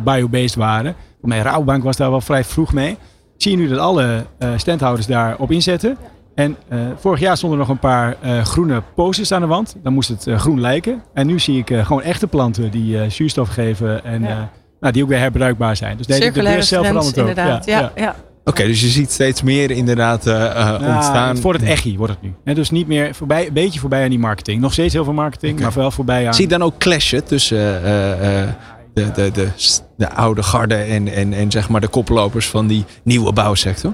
biobased 0.04 0.54
waren. 0.54 0.94
Voor 1.20 1.28
mij 1.28 1.40
Rouwbank 1.40 1.82
was 1.82 1.96
daar 1.96 2.10
wel 2.10 2.20
vrij 2.20 2.44
vroeg 2.44 2.72
mee. 2.72 2.96
Zie 3.36 3.50
je 3.50 3.56
nu 3.56 3.68
dat 3.68 3.78
alle 3.78 4.24
eh 4.38 4.48
standhouders 4.56 5.06
daarop 5.06 5.50
inzetten. 5.50 5.96
En 6.34 6.56
vorig 6.96 7.20
jaar 7.20 7.36
stonden 7.36 7.58
er 7.58 7.64
nog 7.66 7.74
een 7.74 7.80
paar 7.80 8.16
groene 8.44 8.82
posters 8.94 9.32
aan 9.32 9.40
de 9.40 9.46
wand. 9.46 9.76
Dan 9.82 9.92
moest 9.92 10.08
het 10.08 10.26
groen 10.40 10.60
lijken. 10.60 11.02
En 11.14 11.26
nu 11.26 11.38
zie 11.38 11.58
ik 11.58 11.72
gewoon 11.82 12.02
echte 12.02 12.26
planten 12.26 12.70
die 12.70 13.10
zuurstof 13.10 13.48
geven 13.48 14.04
en 14.04 14.22
Ja. 14.22 14.50
nou, 14.80 14.92
die 14.92 15.02
ook 15.02 15.08
weer 15.08 15.18
herbruikbaar 15.18 15.76
zijn. 15.76 15.96
Dus 15.96 16.06
de, 16.06 16.12
de 16.32 16.42
beurs 16.42 16.68
zelf 16.68 16.86
ook. 16.90 17.14
inderdaad. 17.16 17.64
Ja, 17.66 17.92
ja. 17.94 18.14
Oké, 18.48 18.64
dus 18.66 18.80
je 18.80 18.88
ziet 18.88 19.10
steeds 19.12 19.42
meer 19.42 19.70
inderdaad 19.70 20.26
eh, 20.26 20.34
eh, 20.44 20.52
Ja, 20.80 20.94
ontstaan. 20.94 21.36
Voor 21.38 21.52
het 21.52 21.62
echi 21.62 21.96
wordt 21.96 22.12
het 22.12 22.22
nu. 22.22 22.34
Hè, 22.44 22.54
dus 22.54 22.70
niet 22.70 22.86
meer 22.86 23.14
voorbij, 23.14 23.46
een 23.46 23.52
beetje 23.52 23.80
voorbij 23.80 24.02
aan 24.04 24.10
die 24.10 24.18
marketing. 24.18 24.60
Nog 24.60 24.72
steeds 24.72 24.92
heel 24.94 25.04
veel 25.04 25.12
marketing, 25.12 25.60
maar 25.60 25.72
wel 25.72 25.90
voorbij 25.90 26.26
aan. 26.26 26.34
Zie 26.34 26.44
je 26.44 26.50
dan 26.50 26.62
ook 26.62 26.78
clashen 26.78 27.24
tussen 27.24 27.58
eh, 27.58 28.12
eh, 28.12 28.42
eh, 28.42 28.48
de, 28.94 29.10
de, 29.14 29.30
de, 29.30 29.48
de 29.96 30.10
oude 30.12 30.42
garde 30.42 30.74
en, 30.74 31.08
en, 31.08 31.32
en 31.32 31.50
zeg 31.50 31.68
maar 31.68 31.80
de 31.80 31.88
koplopers 31.88 32.46
van 32.48 32.66
die 32.66 32.84
nieuwe 33.02 33.32
bouwsector? 33.32 33.92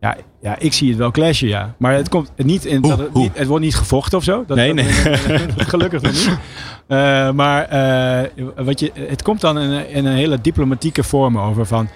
Ja, 0.00 0.16
ja, 0.42 0.58
ik 0.58 0.72
zie 0.72 0.88
het 0.88 0.98
wel 0.98 1.10
clashen, 1.10 1.48
ja. 1.48 1.74
Maar 1.78 1.94
het, 1.94 2.08
komt 2.08 2.30
niet 2.36 2.64
in, 2.64 2.80
Hoe? 2.80 2.90
dat 2.90 2.98
het, 2.98 3.14
niet, 3.14 3.30
het 3.38 3.46
wordt 3.46 3.64
niet 3.64 3.76
gevochten 3.76 4.18
of 4.18 4.24
zo. 4.24 4.44
Dat, 4.46 4.56
Nee, 4.56 4.74
dat- 4.74 4.84
nee. 4.84 4.94
gelukkig 5.72 6.02
nog 6.02 6.12
niet. 6.12 6.30
Eh, 6.86 7.30
maar 7.30 7.64
eh, 7.64 8.30
wat 8.56 8.80
je, 8.80 8.90
het 8.94 9.22
komt 9.22 9.40
dan 9.40 9.58
in, 9.58 9.70
een- 9.70 9.88
in 9.90 10.04
een 10.06 10.16
hele 10.16 10.40
diplomatieke 10.40 11.02
vorm 11.02 11.38
over 11.38 11.66
van... 11.66 11.88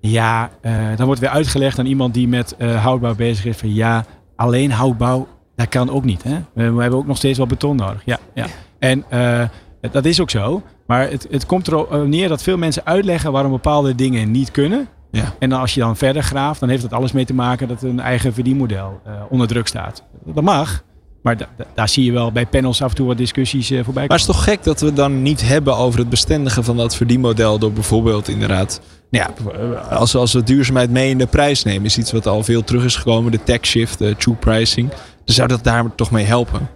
Ja, 0.00 0.50
eh, 0.60 0.72
dan 0.96 1.06
wordt 1.06 1.20
weer 1.20 1.30
uitgelegd 1.30 1.78
aan 1.78 1.86
iemand 1.86 2.14
die 2.14 2.28
met 2.28 2.54
eh, 2.58 2.82
houtbouw 2.84 3.14
bezig 3.14 3.44
is... 3.44 3.56
van 3.56 3.74
ja, 3.74 4.04
alleen 4.36 4.70
houtbouw, 4.72 5.26
dat 5.56 5.68
kan 5.68 5.90
ook 5.90 6.04
niet. 6.04 6.22
Hè? 6.22 6.38
We, 6.52 6.72
we 6.72 6.80
hebben 6.80 6.98
ook 6.98 7.06
nog 7.06 7.16
steeds 7.16 7.38
wel 7.38 7.46
beton 7.46 7.76
nodig. 7.76 8.02
Ja, 8.04 8.18
ja. 8.34 8.46
En 8.78 9.04
eh, 9.08 9.42
dat 9.90 10.04
is 10.04 10.20
ook 10.20 10.30
zo. 10.30 10.62
Maar 10.86 11.10
het, 11.10 11.26
het 11.30 11.46
komt 11.46 11.68
erop 11.68 12.06
neer 12.06 12.28
dat 12.28 12.42
veel 12.42 12.56
mensen 12.56 12.86
uitleggen 12.86 13.32
waarom 13.32 13.50
bepaalde 13.50 13.94
dingen 13.94 14.30
niet 14.30 14.50
kunnen. 14.50 14.88
Ja. 15.10 15.34
En 15.38 15.50
dan 15.50 15.60
als 15.60 15.74
je 15.74 15.80
dan 15.80 15.96
verder 15.96 16.22
graaft, 16.22 16.60
dan 16.60 16.68
heeft 16.68 16.82
dat 16.82 16.92
alles 16.92 17.12
mee 17.12 17.24
te 17.24 17.34
maken 17.34 17.68
dat 17.68 17.82
een 17.82 18.00
eigen 18.00 18.32
verdienmodel 18.34 19.00
onder 19.30 19.46
druk 19.46 19.66
staat. 19.66 20.02
Dat 20.24 20.44
mag. 20.44 20.82
Maar 21.22 21.36
da- 21.36 21.48
da- 21.56 21.64
daar 21.74 21.88
zie 21.88 22.04
je 22.04 22.12
wel 22.12 22.32
bij 22.32 22.46
panels 22.46 22.82
af 22.82 22.90
en 22.90 22.96
toe 22.96 23.06
wat 23.06 23.16
discussies 23.16 23.66
voorbij 23.68 23.84
Maar 23.84 23.94
komen. 23.94 24.10
het 24.12 24.20
is 24.20 24.26
toch 24.26 24.44
gek 24.44 24.64
dat 24.64 24.80
we 24.80 24.86
het 24.86 24.96
dan 24.96 25.22
niet 25.22 25.48
hebben 25.48 25.76
over 25.76 25.98
het 25.98 26.08
bestendigen 26.08 26.64
van 26.64 26.76
dat 26.76 26.96
verdienmodel 26.96 27.58
door 27.58 27.72
bijvoorbeeld 27.72 28.28
inderdaad, 28.28 28.80
nou 29.10 29.30
ja, 29.50 29.78
als, 29.80 30.16
als 30.16 30.32
we 30.32 30.42
duurzaamheid 30.42 30.90
mee 30.90 31.10
in 31.10 31.18
de 31.18 31.26
prijs 31.26 31.62
nemen, 31.64 31.84
is 31.84 31.98
iets 31.98 32.12
wat 32.12 32.26
al 32.26 32.42
veel 32.42 32.64
terug 32.64 32.84
is 32.84 32.96
gekomen, 32.96 33.32
de 33.32 33.42
tax 33.42 33.68
shift, 33.68 33.98
de 33.98 34.16
true 34.16 34.34
pricing. 34.34 34.88
Dan 35.24 35.34
zou 35.34 35.48
dat 35.48 35.64
daar 35.64 35.94
toch 35.94 36.10
mee 36.10 36.24
helpen? 36.24 36.68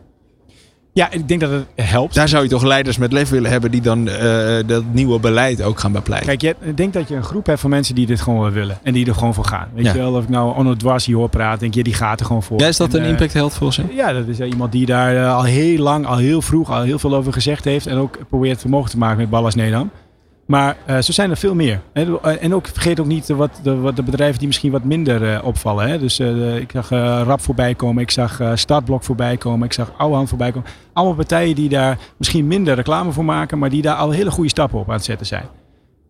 Ja, 0.93 1.11
ik 1.11 1.29
denk 1.29 1.41
dat 1.41 1.51
het 1.51 1.65
helpt. 1.75 2.15
Daar 2.15 2.29
zou 2.29 2.43
je 2.43 2.49
toch 2.49 2.63
leiders 2.63 2.99
met 2.99 3.13
lef 3.13 3.29
willen 3.29 3.51
hebben 3.51 3.71
die 3.71 3.81
dan 3.81 4.09
eh, 4.09 4.57
dat 4.67 4.85
nieuwe 4.93 5.19
beleid 5.21 5.63
ook 5.63 5.79
gaan 5.81 5.93
bepleiten. 5.93 6.39
Kijk, 6.39 6.57
je, 6.61 6.69
ik 6.69 6.77
denk 6.77 6.93
dat 6.93 7.09
je 7.09 7.15
een 7.15 7.23
groep 7.25 7.47
hebt 7.47 7.61
van 7.61 7.71
mensen 7.71 7.95
die 7.95 8.07
dit 8.07 8.21
gewoon 8.21 8.41
wel 8.41 8.51
willen. 8.51 8.79
En 8.83 8.93
die 8.93 9.07
er 9.07 9.15
gewoon 9.15 9.35
voor 9.35 9.45
gaan. 9.45 9.69
Weet 9.75 9.85
Ja. 9.85 9.93
je 9.93 9.99
wel, 9.99 10.13
of 10.15 10.23
ik 10.23 10.29
nou 10.29 10.57
Onno 10.57 10.75
Dwars 10.77 11.07
hier 11.07 11.17
hoor 11.17 11.29
praten, 11.29 11.59
denk 11.61 11.75
je, 11.75 11.83
die 11.83 11.95
gaat 11.95 12.21
er 12.21 12.27
gewoon 12.27 12.43
voor. 12.43 12.61
Ja, 12.61 12.67
is 12.67 12.77
dat 12.77 12.89
En, 12.95 12.99
een 12.99 13.05
eh, 13.05 13.11
impact 13.11 13.33
held 13.33 13.55
volgens 13.55 13.77
je? 13.77 13.95
Ja, 13.97 14.13
dat 14.13 14.27
is 14.27 14.39
eh, 14.41 14.49
iemand 14.49 14.73
die 14.73 14.87
daar 14.87 15.17
eh, 15.17 15.37
al 15.37 15.43
heel 15.45 15.79
lang, 15.79 16.07
al 16.07 16.17
heel 16.17 16.43
vroeg, 16.43 16.71
al 16.71 16.83
heel 16.83 16.99
veel 16.99 17.15
over 17.15 17.33
gezegd 17.33 17.65
heeft. 17.65 17.87
En 17.87 17.97
ook 17.97 18.19
probeert 18.29 18.61
vermogen 18.61 18.91
te 18.91 18.99
maken 18.99 19.17
met 19.19 19.31
Ballas 19.31 19.55
Nedam. 19.55 19.91
Maar 20.51 20.77
eh, 20.87 20.99
zo 20.99 21.13
zijn 21.13 21.31
er 21.31 21.37
veel 21.37 21.55
meer. 21.55 21.81
Eh, 21.93 22.43
En 22.43 22.55
ook 22.55 22.67
vergeet 22.67 23.01
ook 23.01 23.07
niet 23.07 23.27
de, 23.27 23.35
wat, 23.35 23.61
de, 23.63 23.77
wat 23.77 23.97
de 23.97 24.03
bedrijven 24.03 24.39
die 24.39 24.47
misschien 24.47 24.71
wat 24.71 24.85
minder 24.85 25.33
eh, 25.35 25.45
opvallen. 25.45 25.89
Hè. 25.89 25.99
Dus 25.99 26.19
eh, 26.19 26.57
ik 26.57 26.71
zag 26.71 26.91
eh, 26.91 27.23
Rap 27.25 27.41
voorbij 27.41 27.75
komen, 27.75 28.03
ik 28.03 28.11
zag 28.11 28.41
eh, 28.41 28.51
Startblok 28.55 29.03
voorbij 29.05 29.37
komen, 29.37 29.67
ik 29.67 29.73
zag 29.73 29.93
Ouwehand 29.99 30.29
voorbij 30.29 30.53
komen. 30.53 30.69
Allemaal 30.93 31.15
partijen 31.17 31.55
die 31.55 31.69
daar 31.69 31.99
misschien 32.17 32.47
minder 32.47 32.75
reclame 32.75 33.13
voor 33.13 33.25
maken, 33.25 33.59
maar 33.59 33.71
die 33.71 33.83
daar 33.83 33.95
al 33.95 34.11
hele 34.11 34.31
goede 34.31 34.49
stappen 34.51 34.79
op 34.79 34.89
aan 34.89 34.95
het 34.95 35.05
zetten 35.05 35.27
zijn. 35.27 35.45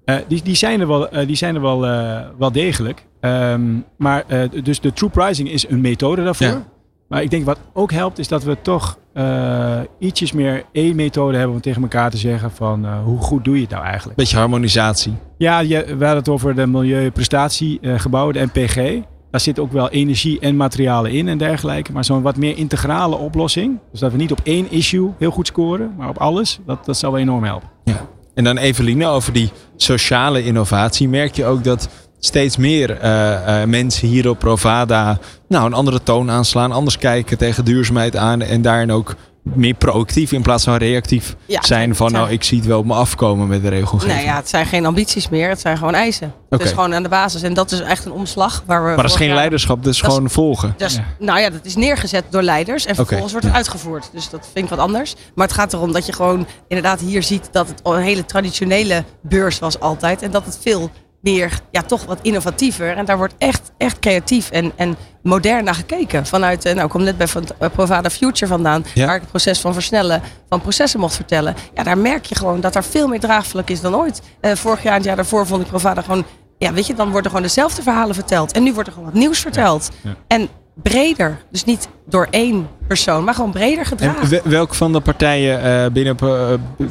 Eh, 0.05 0.17
die, 0.29 0.43
die 0.43 0.55
zijn 0.55 0.81
er 0.81 0.87
wel, 0.89 1.09
eh, 1.09 1.27
die 1.27 1.37
zijn 1.37 1.55
er 1.55 1.61
wel, 1.61 1.87
eh, 1.87 2.21
wel 2.39 2.53
degelijk. 2.53 3.07
Ehm, 3.21 3.63
maar 3.97 4.25
eh, 4.27 4.49
dus 4.63 4.81
de 4.81 4.93
true 4.93 5.11
pricing 5.11 5.51
is 5.51 5.69
een 5.69 5.81
methode 5.81 6.25
daarvoor. 6.25 6.47
Ja. 6.47 6.67
Maar 7.11 7.23
ik 7.23 7.31
denk 7.31 7.45
wat 7.45 7.59
ook 7.73 7.93
helpt 7.93 8.19
is 8.19 8.29
dat 8.29 8.45
we 8.45 8.57
toch 8.63 8.99
eh, 9.13 9.81
ietsjes 9.99 10.33
meer 10.33 10.65
één 10.73 10.97
methode 10.97 11.37
hebben 11.37 11.55
om 11.55 11.63
tegen 11.63 11.83
elkaar 11.83 12.11
te 12.11 12.17
zeggen 12.17 12.51
van 12.51 12.85
eh, 12.85 13.03
hoe 13.05 13.19
goed 13.19 13.45
doe 13.45 13.55
je 13.55 13.61
het 13.61 13.71
nou 13.71 13.85
eigenlijk. 13.85 14.17
Beetje 14.17 14.37
harmonisatie. 14.37 15.15
Ja, 15.39 15.59
je, 15.59 15.85
we 15.85 15.91
hadden 15.91 16.17
het 16.17 16.29
over 16.29 16.55
de 16.55 16.67
milieuprestatiegebouwen, 16.67 18.35
de 18.35 18.49
MPG. 18.53 19.05
Daar 19.31 19.41
zit 19.41 19.59
ook 19.59 19.73
wel 19.73 19.89
energie 19.89 20.41
en 20.41 20.57
materialen 20.57 21.11
in 21.11 21.29
en 21.29 21.39
dergelijke. 21.39 21.93
Maar 21.93 22.05
zo'n 22.05 22.23
wat 22.23 22.37
meer 22.37 22.57
integrale 22.57 23.17
oplossing. 23.17 23.79
Dus 23.91 24.01
dat 24.01 24.13
we 24.13 24.17
niet 24.17 24.33
op 24.33 24.41
één 24.43 24.71
issue 24.71 25.11
heel 25.19 25.31
goed 25.31 25.47
scoren, 25.47 25.95
maar 25.97 26.09
op 26.09 26.19
alles. 26.19 26.59
Dat, 26.67 26.85
dat 26.85 26.97
zou 26.97 27.13
wel 27.13 27.21
enorm 27.21 27.45
helpen. 27.45 27.69
Ja. 27.85 28.07
En 28.35 28.45
dan 28.45 28.57
Eveline, 28.57 29.07
over 29.07 29.33
die 29.33 29.51
sociale 29.77 30.45
innovatie. 30.45 31.09
Merk 31.09 31.35
je 31.35 31.45
ook 31.45 31.65
dat 31.65 31.89
steeds 32.21 32.57
meer 32.57 32.99
eh, 33.01 33.63
eh, 33.63 33.69
mensen 33.69 34.09
hier 34.09 34.29
op 34.29 34.39
Provada 34.39 35.19
nou, 35.49 35.67
een 35.67 35.73
andere 35.75 36.03
toon 36.03 36.31
aanslaan. 36.31 36.73
Anders 36.73 36.99
kijken 36.99 37.39
tegen 37.39 37.65
duurzaamheid 37.65 38.17
aan. 38.17 38.43
En 38.43 38.63
daarin 38.63 38.93
ook 38.93 39.15
meer 39.43 39.75
proactief 39.75 40.33
in 40.33 40.43
plaats 40.43 40.65
van 40.65 40.77
reactief 40.77 41.37
Ja, 41.47 41.63
zijn. 41.63 41.95
Van 41.97 42.07
het 42.07 42.15
zijn- 42.15 42.23
nou, 42.25 42.35
ik 42.35 42.45
zie 42.45 42.59
het 42.59 42.67
wel 42.67 42.79
op 42.79 42.85
me 42.85 42.95
afkomen 42.95 43.49
met 43.49 43.63
de 43.63 43.69
regelgeving. 43.69 44.13
Nou 44.13 44.25
ja, 44.27 44.37
het 44.37 44.49
zijn 44.49 44.67
geen 44.67 44.87
ambities 44.87 45.29
meer, 45.29 45.49
het 45.49 45.61
zijn 45.61 45.79
gewoon 45.79 45.95
eisen. 45.95 46.27
Het 46.51 46.61
Oké. 46.61 46.65
is 46.69 46.71
gewoon 46.75 46.95
aan 46.95 47.03
de 47.03 47.09
basis. 47.09 47.43
En 47.43 47.55
dat 47.55 47.71
is 47.73 47.81
echt 47.81 48.05
een 48.05 48.13
omslag 48.13 48.63
waar 48.67 48.81
we. 48.83 48.87
maar 48.89 48.97
dat 48.97 49.05
is 49.11 49.15
geen 49.17 49.27
jaar- 49.27 49.37
leiderschap, 49.37 49.83
dat 49.85 49.93
is 49.93 49.99
Dat 50.01 50.09
is- 50.11 50.15
gewoon 50.15 50.31
volgen. 50.31 50.75
Dat 50.77 50.91
is- 50.91 50.97
Ja. 50.97 51.05
Nou 51.19 51.41
ja, 51.41 51.51
dat 51.51 51.65
is 51.65 51.77
neergezet 51.77 52.25
door 52.31 52.43
leiders 52.43 52.87
en 52.87 52.95
vervolgens 52.95 53.33
Oké, 53.33 53.41
wordt 53.41 53.47
het 53.47 53.53
ja. 53.55 53.59
uitgevoerd. 53.59 54.11
Dus 54.13 54.31
dat 54.31 54.49
vind 54.53 54.65
ik 54.65 54.71
wat 54.71 54.79
anders. 54.79 55.15
Maar 55.35 55.47
het 55.47 55.57
gaat 55.57 55.73
erom 55.73 55.93
dat 55.93 56.07
je 56.07 56.13
gewoon 56.13 56.47
inderdaad 56.69 57.01
hier 57.01 57.23
ziet 57.23 57.49
dat 57.53 57.69
het 57.69 57.81
een 57.83 58.01
hele 58.03 58.25
traditionele 58.25 59.05
beurs 59.23 59.59
was 59.59 59.81
altijd. 59.81 60.23
En 60.23 60.31
dat 60.31 60.45
het 60.45 60.59
veel 60.63 60.91
meer, 61.21 61.61
ja, 61.71 61.83
toch 61.83 62.05
wat 62.05 62.19
innovatiever. 62.23 62.97
En 62.97 63.05
daar 63.05 63.17
wordt 63.17 63.35
echt, 63.39 63.71
echt 63.77 63.99
creatief 63.99 64.51
en, 64.51 64.73
en 64.77 64.97
modern 65.23 65.65
naar 65.65 65.75
gekeken. 65.75 66.27
Vanuit, 66.27 66.65
eh, 66.65 66.73
nou, 66.73 66.85
ik 66.85 66.91
kom 66.91 67.03
net 67.03 67.17
bij 67.19 67.27
eh, 67.59 67.69
Provada 67.73 68.11
Future 68.11 68.47
vandaan. 68.47 68.85
Ja. 68.95 69.07
Waar 69.07 69.15
ik 69.15 69.21
het 69.21 69.31
proces 69.31 69.61
van 69.61 69.73
versnellen 69.73 70.23
van 70.49 70.61
processen 70.61 71.01
mocht 71.01 71.15
vertellen. 71.15 71.55
Ja, 71.75 71.83
daar 71.83 71.99
merk 71.99 72.25
je 72.25 72.35
gewoon 72.35 72.61
dat 72.61 72.75
er 72.75 72.85
veel 72.85 73.09
meer 73.09 73.21
draagvlak 73.21 73.69
is 73.71 73.81
dan 73.81 73.95
ooit. 73.97 74.23
Eh, 74.41 74.53
vorig 74.55 74.83
jaar 74.83 74.93
en 74.93 74.99
het 74.99 75.07
jaar 75.07 75.17
daarvoor 75.17 75.47
vond 75.47 75.63
ik 75.63 75.69
Provada 75.69 76.03
gewoon... 76.03 76.25
Ja, 76.59 76.73
weet 76.73 76.87
je, 76.87 76.95
dan 76.95 77.11
worden 77.11 77.31
gewoon 77.31 77.47
dezelfde 77.47 77.83
verhalen 77.83 78.15
verteld. 78.15 78.53
En 78.53 78.63
nu 78.63 78.73
wordt 78.73 78.89
er 78.89 78.95
gewoon 78.95 79.11
wat 79.13 79.19
nieuws 79.21 79.39
verteld. 79.39 79.91
Ja. 80.03 80.15
En 80.29 80.49
breder. 80.75 81.39
Dus 81.51 81.65
niet 81.65 81.89
door 82.09 82.27
één 82.31 82.69
persoon, 82.87 83.25
maar 83.25 83.35
gewoon 83.35 83.51
breder 83.51 83.79
En 83.79 83.87
gedragen. 83.87 84.29
we- 84.29 84.41
welk 84.45 84.75
van 84.75 84.93
de 84.93 85.01
partijen 85.01 85.93
binnen, 85.93 86.17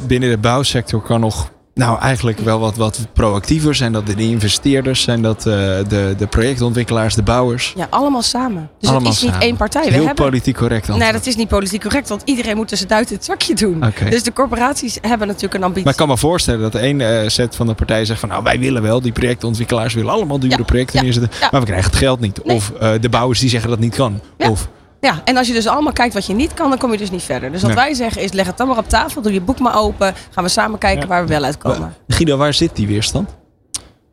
binnen 0.06 0.30
de 0.30 0.38
bouwsector 0.38 1.02
kan 1.02 1.20
nog 1.20 1.50
nou 1.74 1.98
eigenlijk 2.00 2.38
wel 2.38 2.58
wat, 2.60 2.76
wat 2.76 3.06
proactiever? 3.12 3.74
Zijn 3.74 3.92
dat 3.92 4.06
de 4.06 4.14
investeerders? 4.16 5.02
Zijn 5.02 5.22
dat 5.22 5.38
eh, 5.38 5.44
de, 5.88 6.14
de 6.18 6.26
projectontwikkelaars, 6.30 7.14
de 7.14 7.22
bouwers? 7.22 7.72
Ja, 7.76 7.86
allemaal 7.90 8.22
samen. 8.22 8.70
Dus 8.78 8.88
Allemaal 8.88 9.06
het 9.08 9.16
is 9.16 9.22
niet 9.22 9.30
samen. 9.32 9.46
één 9.46 9.56
partij. 9.56 9.82
We 9.82 9.88
Heel 9.90 10.06
hebben... 10.06 10.24
politiek 10.24 10.56
correct 10.56 10.86
dan. 10.86 10.98
Nee, 10.98 11.12
dat 11.12 11.26
is 11.26 11.36
niet 11.36 11.48
politiek 11.48 11.80
correct, 11.82 12.08
want 12.08 12.22
iedereen 12.24 12.56
moet 12.56 12.68
tussen 12.68 12.88
duit 12.88 13.10
in 13.10 13.16
het 13.16 13.24
zakje 13.24 13.54
doen. 13.54 13.84
Dus 14.10 14.22
de 14.22 14.32
corporaties 14.32 14.98
hebben 15.00 15.26
natuurlijk 15.26 15.54
een 15.54 15.62
ambitie. 15.62 15.84
Maar 15.84 15.92
ik 15.92 15.98
kan 15.98 16.08
me 16.08 16.16
voorstellen 16.16 16.60
dat 16.60 16.74
één 16.74 17.00
eh, 17.00 17.28
set 17.28 17.56
van 17.56 17.66
de 17.66 17.74
partijen 17.74 18.06
zegt 18.06 18.20
van 18.20 18.28
nou 18.28 18.42
wij 18.42 18.58
willen 18.58 18.82
wel, 18.82 19.00
die 19.00 19.12
projectontwikkelaars 19.12 19.94
willen 19.94 20.12
allemaal 20.12 20.38
dure 20.38 20.56
Ja, 20.58 20.62
projecten 20.64 20.96
ja, 20.98 21.02
neerzetten, 21.02 21.30
ja. 21.40 21.48
maar 21.50 21.60
we 21.60 21.66
krijgen 21.66 21.90
het 21.90 21.98
geld 21.98 22.20
niet. 22.20 22.44
Nee. 22.44 22.56
Of 22.56 22.70
eh, 22.80 22.92
de 23.00 23.08
bouwers 23.08 23.40
die 23.40 23.48
zeggen 23.48 23.70
dat 23.70 23.78
niet 23.78 23.94
kan. 23.94 24.20
Of 24.38 24.68
Ja, 25.00 25.20
en 25.24 25.36
als 25.36 25.46
je 25.46 25.52
dus 25.52 25.66
allemaal 25.66 25.92
kijkt 25.92 26.14
wat 26.14 26.26
je 26.26 26.34
niet 26.34 26.54
kan, 26.54 26.68
dan 26.68 26.78
kom 26.78 26.92
je 26.92 26.98
dus 26.98 27.10
niet 27.10 27.22
verder. 27.22 27.52
Dus 27.52 27.60
wat 27.62 27.74
Nee. 27.74 27.84
wij 27.84 27.94
zeggen 27.94 28.22
is, 28.22 28.32
leg 28.32 28.46
het 28.46 28.56
dan 28.56 28.68
maar 28.68 28.78
op 28.78 28.88
tafel, 28.88 29.22
doe 29.22 29.32
je 29.32 29.40
boek 29.40 29.58
maar 29.58 29.76
open. 29.78 30.14
Gaan 30.30 30.44
we 30.44 30.50
samen 30.50 30.78
kijken 30.78 31.00
Ja. 31.02 31.06
waar 31.08 31.22
we 31.22 31.28
wel 31.28 31.44
uitkomen. 31.44 31.94
Guido, 32.08 32.36
waar 32.36 32.54
zit 32.54 32.76
die 32.76 32.86
weerstand? 32.86 33.38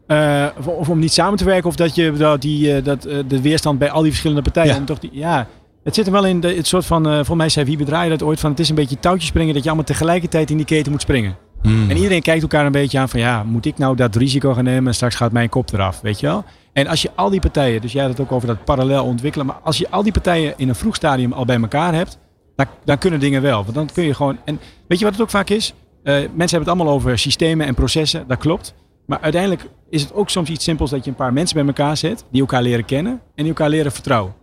Eh, 0.07 0.45
of, 0.63 0.89
om 0.89 0.99
niet 0.99 1.13
samen 1.13 1.37
te 1.37 1.43
werken, 1.43 1.69
of 1.69 1.75
dat 1.75 1.95
je 1.95 2.11
dat 2.11 2.41
die, 2.41 2.75
eh, 2.75 2.83
dat, 2.83 3.05
eh, 3.05 3.17
de 3.27 3.41
weerstand 3.41 3.79
bij 3.79 3.89
al 3.91 4.01
die 4.01 4.09
verschillende 4.09 4.43
partijen. 4.43 4.73
Ja. 4.73 4.79
Om 4.79 4.85
toch 4.85 4.99
die, 4.99 5.09
ja, 5.13 5.47
het 5.83 5.95
zit 5.95 6.05
er 6.05 6.11
wel 6.11 6.25
in 6.25 6.39
de, 6.39 6.53
het 6.55 6.67
soort 6.67 6.85
van, 6.85 7.05
eh 7.07 7.13
volgens 7.15 7.37
mij 7.37 7.49
zei 7.49 7.65
wie 7.65 7.77
bedraaide 7.77 8.17
dat 8.17 8.27
ooit 8.27 8.39
van, 8.39 8.49
het 8.49 8.59
is 8.59 8.69
een 8.69 8.75
beetje 8.75 8.99
touwtjes 8.99 9.27
springen 9.29 9.53
dat 9.53 9.63
je 9.63 9.69
allemaal 9.69 9.87
tegelijkertijd 9.87 10.49
in 10.49 10.57
die 10.57 10.65
keten 10.65 10.91
moet 10.91 11.01
springen. 11.01 11.35
Hmm. 11.61 11.89
En 11.89 11.95
iedereen 11.95 12.21
kijkt 12.21 12.41
elkaar 12.41 12.65
een 12.65 12.71
beetje 12.71 12.99
aan 12.99 13.09
van 13.09 13.19
ja, 13.19 13.43
moet 13.43 13.65
ik 13.65 13.77
nou 13.77 13.95
dat 13.95 14.15
risico 14.15 14.53
gaan 14.53 14.63
nemen 14.63 14.87
en 14.87 14.93
straks 14.93 15.15
gaat 15.15 15.31
mijn 15.31 15.49
kop 15.49 15.73
eraf, 15.73 15.99
weet 16.01 16.19
je 16.19 16.25
wel? 16.27 16.43
En 16.77 16.87
als 16.87 17.01
je 17.01 17.09
al 17.15 17.29
die 17.29 17.39
partijen, 17.39 17.81
dus 17.81 17.91
jij 17.91 18.01
had 18.01 18.11
het 18.11 18.19
ook 18.19 18.31
over 18.31 18.47
dat 18.47 18.63
parallel 18.63 19.05
ontwikkelen, 19.05 19.45
maar 19.45 19.59
als 19.63 19.77
je 19.77 19.89
al 19.89 20.03
die 20.03 20.11
partijen 20.11 20.53
in 20.57 20.69
een 20.69 20.75
vroeg 20.75 20.95
stadium 20.95 21.31
al 21.33 21.45
bij 21.45 21.61
elkaar 21.61 21.93
hebt, 21.93 22.17
dan, 22.55 22.65
dan 22.83 22.97
kunnen 22.97 23.19
dingen 23.19 23.41
wel. 23.41 23.63
Want 23.63 23.75
dan 23.75 23.89
kun 23.93 24.03
je 24.03 24.13
gewoon, 24.13 24.37
en 24.45 24.59
weet 24.87 24.97
je 24.99 25.03
wat 25.05 25.13
het 25.13 25.23
ook 25.23 25.29
vaak 25.29 25.49
is? 25.49 25.73
Eh, 26.03 26.13
mensen 26.13 26.29
hebben 26.37 26.59
het 26.59 26.67
allemaal 26.67 26.93
over 26.93 27.17
systemen 27.19 27.67
en 27.67 27.73
processen, 27.73 28.23
dat 28.27 28.37
klopt. 28.37 28.73
Maar 29.05 29.19
uiteindelijk 29.21 29.65
is 29.89 30.01
het 30.01 30.13
ook 30.13 30.29
soms 30.29 30.49
iets 30.49 30.63
simpels 30.63 30.89
dat 30.89 31.03
je 31.03 31.09
een 31.09 31.15
paar 31.15 31.33
mensen 31.33 31.55
bij 31.57 31.65
elkaar 31.65 31.97
zet, 31.97 32.25
die 32.31 32.41
elkaar 32.41 32.61
leren 32.61 32.85
kennen 32.85 33.11
en 33.13 33.19
die 33.35 33.47
elkaar 33.47 33.69
leren 33.69 33.91
vertrouwen. 33.91 34.33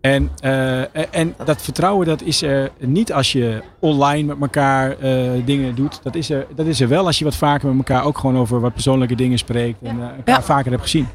En, 0.00 0.30
eh, 0.40 1.14
en 1.14 1.34
dat 1.44 1.62
vertrouwen 1.62 2.06
dat 2.06 2.22
is 2.22 2.42
er 2.42 2.70
niet 2.78 3.12
als 3.12 3.32
je 3.32 3.62
online 3.80 4.26
met 4.26 4.40
elkaar 4.40 4.98
eh, 4.98 5.30
dingen 5.44 5.74
doet. 5.74 6.00
Dat 6.02 6.14
is, 6.14 6.30
er, 6.30 6.46
dat 6.54 6.66
is 6.66 6.80
er 6.80 6.88
wel 6.88 7.06
als 7.06 7.18
je 7.18 7.24
wat 7.24 7.36
vaker 7.36 7.68
met 7.68 7.88
elkaar 7.88 8.04
ook 8.04 8.18
gewoon 8.18 8.36
over 8.38 8.60
wat 8.60 8.72
persoonlijke 8.72 9.14
dingen 9.14 9.38
spreekt. 9.38 9.82
En 9.82 10.00
elkaar 10.00 10.22
Ja. 10.24 10.42
vaker 10.42 10.70
hebt 10.70 10.82
gezien. 10.82 11.06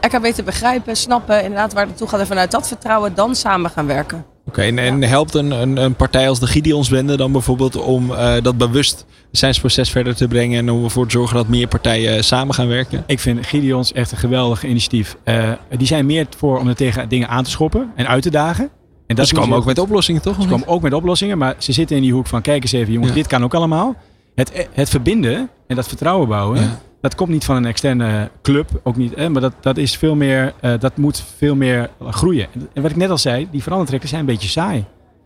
Elkaar 0.00 0.20
weten 0.20 0.44
begrijpen, 0.44 0.96
snappen, 0.96 1.42
inderdaad 1.42 1.72
waar 1.72 1.80
het 1.82 1.90
naartoe 1.90 2.08
gaat. 2.08 2.20
En 2.20 2.26
vanuit 2.26 2.50
dat 2.50 2.68
vertrouwen 2.68 3.14
dan 3.14 3.34
samen 3.34 3.70
gaan 3.70 3.86
werken. 3.86 4.24
Oké, 4.46 4.62
en, 4.62 4.78
en 4.78 5.02
helpt 5.02 5.34
een, 5.34 5.50
een, 5.50 5.76
een 5.76 5.94
partij 5.94 6.28
als 6.28 6.40
de 6.40 6.46
Gideonsbende 6.46 7.16
dan 7.16 7.32
bijvoorbeeld 7.32 7.76
om 7.76 8.12
eh, 8.12 8.34
dat 8.42 8.56
bewustzijnsproces 8.58 9.90
verder 9.90 10.14
te 10.16 10.28
brengen 10.28 10.58
en 10.58 10.70
om 10.70 10.84
ervoor 10.84 11.04
te 11.04 11.10
zorgen 11.10 11.36
dat 11.36 11.48
meer 11.48 11.68
partijen 11.68 12.24
samen 12.24 12.54
gaan 12.54 12.68
werken? 12.68 13.04
Ik 13.06 13.20
vind 13.20 13.46
Gideons 13.46 13.92
echt 13.92 14.12
een 14.12 14.18
geweldig 14.18 14.64
initiatief. 14.64 15.16
Eh, 15.24 15.50
die 15.76 15.86
zijn 15.86 16.06
meer 16.06 16.26
voor 16.36 16.58
om 16.58 16.68
er 16.68 16.74
tegen 16.74 17.08
dingen 17.08 17.28
aan 17.28 17.44
te 17.44 17.50
schoppen 17.50 17.90
en 17.94 18.08
uit 18.08 18.22
te 18.22 18.30
dagen. 18.30 18.70
En 19.06 19.16
Dat 19.16 19.28
ze 19.28 19.34
komen 19.34 19.56
ook 19.56 19.64
met 19.64 19.78
oplossingen, 19.78 20.22
toch? 20.22 20.42
Ze 20.42 20.48
komen 20.48 20.66
ook 20.66 20.82
met 20.82 20.92
oplossingen, 20.92 21.38
maar 21.38 21.54
ze 21.58 21.72
zitten 21.72 21.96
in 21.96 22.02
die 22.02 22.12
hoek 22.12 22.26
van 22.26 22.42
kijk 22.42 22.62
eens 22.62 22.72
even 22.72 22.92
jongens, 22.92 23.10
Ja. 23.10 23.16
dit 23.16 23.26
kan 23.26 23.44
ook 23.44 23.54
allemaal. 23.54 23.94
Het, 24.34 24.68
het 24.72 24.88
verbinden 24.88 25.48
en 25.66 25.76
dat 25.76 25.88
vertrouwen 25.88 26.28
bouwen, 26.28 26.60
Ja. 26.60 26.78
dat 27.00 27.14
komt 27.14 27.28
niet 27.30 27.44
van 27.44 27.56
een 27.56 27.66
externe 27.66 28.30
club, 28.42 28.68
ook 28.82 28.96
niet, 28.96 29.12
hè, 29.16 29.28
maar 29.28 29.40
dat, 29.42 29.52
dat 29.60 29.76
is 29.76 29.96
veel 29.96 30.14
meer, 30.14 30.52
eh, 30.60 30.72
dat 30.78 30.96
moet 30.96 31.24
veel 31.36 31.54
meer 31.54 31.90
groeien. 32.10 32.46
En 32.74 32.82
wat 32.82 32.90
ik 32.90 32.96
net 32.96 33.10
al 33.10 33.18
zei, 33.18 33.48
die 33.50 33.62
verandertrekken 33.62 34.08
zijn 34.08 34.20
een 34.20 34.26
beetje 34.26 34.48
saai. 34.48 34.84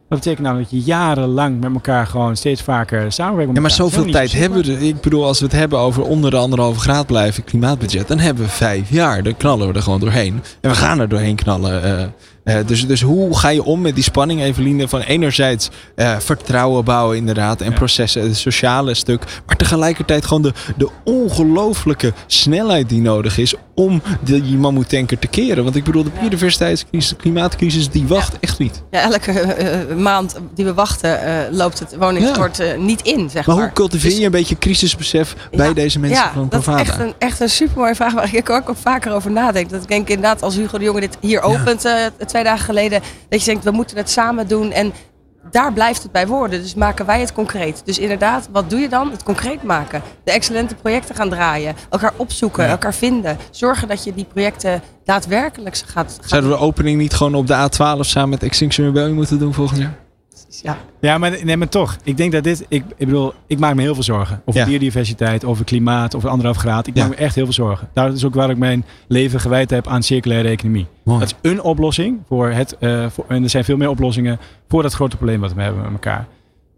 Dat 0.08 0.18
betekent 0.18 0.46
nou 0.46 0.58
dat 0.58 0.70
je 0.70 0.80
jarenlang 0.80 1.60
met 1.60 1.72
elkaar 1.74 2.06
gewoon 2.06 2.36
steeds 2.36 2.62
vaker 2.62 3.12
samenwerkt. 3.12 3.54
Ja, 3.54 3.60
maar 3.60 3.70
zoveel 3.70 4.02
Zo 4.04 4.10
tijd 4.10 4.32
hebben 4.32 4.64
we. 4.64 4.88
Ik 4.88 5.00
bedoel, 5.00 5.24
als 5.24 5.38
we 5.38 5.44
het 5.44 5.54
hebben 5.54 5.78
over 5.78 6.02
onder 6.02 6.30
de 6.30 6.36
anderhalve 6.36 6.80
graad 6.80 7.06
blijven 7.06 7.44
klimaatbudget, 7.44 8.08
dan 8.08 8.18
hebben 8.18 8.44
we 8.44 8.50
vijf 8.50 8.90
jaar. 8.90 9.22
Dan 9.22 9.36
knallen 9.36 9.68
we 9.68 9.74
er 9.74 9.82
gewoon 9.82 10.00
doorheen. 10.00 10.42
En 10.60 10.70
we 10.70 10.76
gaan 10.76 11.00
er 11.00 11.08
doorheen 11.08 11.36
knallen. 11.36 11.82
eh, 11.98 12.06
Eh, 12.46 12.56
dus, 12.66 12.86
dus 12.86 13.00
hoe 13.00 13.38
ga 13.38 13.48
je 13.48 13.64
om 13.64 13.80
met 13.80 13.94
die 13.94 14.04
spanning, 14.04 14.42
Eveline? 14.42 14.88
Van 14.88 15.00
enerzijds 15.00 15.70
eh, 15.94 16.18
vertrouwen 16.18 16.84
bouwen 16.84 17.16
inderdaad 17.16 17.60
en 17.60 17.72
processen, 17.72 18.22
het 18.22 18.36
sociale 18.36 18.94
stuk. 18.94 19.24
Maar 19.46 19.56
tegelijkertijd 19.56 20.26
gewoon 20.26 20.42
de, 20.42 20.52
de 20.76 20.88
ongelooflijke 21.04 22.12
snelheid 22.26 22.88
die 22.88 23.00
nodig 23.00 23.38
is 23.38 23.54
om 23.76 24.02
die 24.20 24.56
mammoetanker 24.56 25.18
te 25.18 25.26
keren. 25.26 25.64
Want 25.64 25.76
ik 25.76 25.84
bedoel, 25.84 26.02
de 26.02 26.10
biodiversiteitscrisis, 26.20 27.08
de 27.08 27.16
klimaatcrisis, 27.16 27.90
die 27.90 28.06
wacht 28.06 28.36
echt 28.40 28.58
niet. 28.58 28.82
Ja, 28.90 29.02
elke 29.02 29.30
eh, 29.30 29.96
maand 29.96 30.36
die 30.54 30.64
we 30.64 30.74
wachten 30.74 31.18
loopt 31.50 31.78
het 31.78 31.96
woningstekort 31.98 32.60
eh, 32.60 32.78
niet 32.78 33.02
in, 33.02 33.30
zeg 33.30 33.46
maar. 33.46 33.56
Maar 33.56 33.64
hoe 33.64 33.74
cultiveer 33.74 34.18
je 34.18 34.24
een 34.24 34.30
beetje 34.30 34.58
crisisbesef 34.58 35.36
bij 35.50 35.72
deze 35.74 35.98
mensen 35.98 36.24
ja, 36.24 36.32
van 36.32 36.48
dat 36.48 36.60
is 36.60 36.74
echt 36.74 36.98
een, 36.98 37.14
echt 37.18 37.40
een 37.40 37.48
super 37.48 37.78
mooie 37.78 37.94
vraag 37.94 38.12
waar 38.12 38.34
ik 38.34 38.50
ook, 38.50 38.72
vaker 38.74 39.12
over 39.12 39.30
nadenk. 39.30 39.70
Dat 39.70 39.82
ik 39.82 39.88
denk 39.88 40.08
inderdaad, 40.08 40.42
als 40.42 40.54
Hugo 40.54 40.78
de 40.78 40.84
Jonge 40.84 41.00
dit 41.00 41.16
hier 41.20 41.40
opent 41.40 41.84
eh, 41.84 41.92
twee 42.36 42.48
dagen 42.48 42.64
geleden, 42.64 43.00
dat 43.28 43.40
je 43.40 43.46
denkt, 43.46 43.64
we 43.64 43.70
moeten 43.70 43.96
het 43.96 44.10
samen 44.10 44.48
doen. 44.48 44.72
En 44.72 44.92
daar 45.50 45.72
blijft 45.72 46.02
het 46.02 46.12
bij 46.12 46.26
woorden. 46.26 46.62
Dus 46.62 46.74
maken 46.74 47.06
wij 47.06 47.20
het 47.20 47.32
concreet. 47.32 47.82
Dus 47.84 47.98
inderdaad, 47.98 48.48
wat 48.52 48.70
doe 48.70 48.80
je 48.80 48.88
dan? 48.88 49.10
Het 49.10 49.22
concreet 49.22 49.62
maken. 49.62 50.02
De 50.24 50.32
excellente 50.32 50.74
projecten 50.74 51.14
gaan 51.14 51.28
draaien. 51.28 51.74
Elkaar 51.90 52.12
opzoeken, 52.16 52.68
elkaar 52.68 52.94
vinden. 52.94 53.38
Zorgen 53.50 53.88
dat 53.88 54.04
je 54.04 54.14
die 54.14 54.24
projecten 54.24 54.82
daadwerkelijk 55.04 55.76
gaat. 55.76 55.86
gaat 55.92 56.28
Zouden 56.28 56.50
we 56.50 56.56
de 56.56 56.62
opening 56.62 56.98
niet 56.98 57.14
gewoon 57.14 57.34
op 57.34 57.46
de 57.46 57.70
A12 57.70 58.00
samen 58.00 58.28
met 58.28 58.42
Extinction 58.42 58.86
Rebellion 58.86 59.14
moeten 59.14 59.38
doen 59.38 59.54
volgend 59.54 59.80
jaar? 59.80 60.05
Ja. 60.62 60.78
Ja, 61.00 61.18
maar, 61.18 61.44
nee, 61.44 61.56
maar 61.56 61.68
toch. 61.68 61.96
Ik 62.02 62.16
denk 62.16 62.32
dat 62.32 62.44
dit... 62.44 62.60
Ik, 62.68 62.84
ik 62.96 63.06
bedoel, 63.06 63.32
ik 63.46 63.58
maak 63.58 63.74
me 63.74 63.82
heel 63.82 63.94
veel 63.94 64.02
zorgen. 64.02 64.42
Over 64.44 64.60
Ja. 64.60 64.66
biodiversiteit, 64.66 65.44
over 65.44 65.64
klimaat, 65.64 66.16
over 66.16 66.28
anderhalf 66.28 66.56
graad. 66.56 66.86
Ik 66.86 66.96
Ja. 66.96 67.00
maak 67.06 67.10
me 67.18 67.24
echt 67.24 67.34
heel 67.34 67.44
veel 67.44 67.52
zorgen. 67.52 67.88
Dat 67.92 68.12
is 68.14 68.24
ook 68.24 68.34
waar 68.34 68.50
ik 68.50 68.56
mijn 68.56 68.84
leven 69.08 69.40
gewijd 69.40 69.70
heb 69.70 69.86
aan 69.88 70.02
circulaire 70.02 70.48
economie. 70.48 70.86
Mooi. 71.04 71.18
Dat 71.20 71.34
is 71.42 71.50
een 71.50 71.62
oplossing 71.62 72.18
voor 72.28 72.48
het... 72.50 72.76
eh, 72.78 73.06
voor, 73.10 73.24
en 73.28 73.42
er 73.42 73.50
zijn 73.50 73.64
veel 73.64 73.76
meer 73.76 73.88
oplossingen 73.90 74.38
voor 74.68 74.82
dat 74.82 74.92
grote 74.92 75.16
probleem 75.16 75.40
wat 75.40 75.52
we 75.52 75.62
hebben 75.62 75.82
met 75.82 75.92
elkaar. 75.92 76.26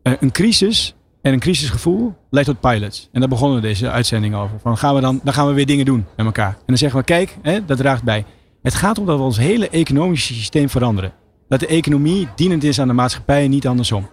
Eh, 0.02 0.12
een 0.20 0.30
crisis 0.32 0.94
en 1.22 1.32
een 1.32 1.38
crisisgevoel 1.38 2.14
leidt 2.30 2.48
tot 2.48 2.60
pilots. 2.60 3.08
En 3.12 3.20
daar 3.20 3.28
begonnen 3.28 3.60
we 3.60 3.66
deze 3.66 3.90
uitzending 3.90 4.34
over. 4.34 4.58
Van 4.62 4.76
gaan 4.78 4.94
we 4.94 5.00
dan, 5.00 5.20
dan 5.22 5.32
gaan 5.34 5.46
we 5.46 5.52
weer 5.52 5.66
dingen 5.66 5.84
doen 5.84 6.06
met 6.16 6.26
elkaar. 6.26 6.48
En 6.50 6.62
dan 6.66 6.76
zeggen 6.78 6.98
we, 6.98 7.04
kijk, 7.04 7.36
hè, 7.42 7.64
dat 7.64 7.76
draagt 7.76 8.02
bij. 8.02 8.24
Het 8.62 8.74
gaat 8.74 8.98
om 8.98 9.06
dat 9.06 9.16
we 9.18 9.22
ons 9.24 9.38
hele 9.38 9.68
economische 9.68 10.34
systeem 10.34 10.68
veranderen. 10.68 11.12
Dat 11.48 11.60
de 11.60 11.66
economie 11.66 12.28
dienend 12.34 12.64
is 12.64 12.80
aan 12.80 12.88
de 12.88 12.94
maatschappij 12.94 13.44
en 13.44 13.50
niet 13.50 13.66
andersom. 13.66 14.08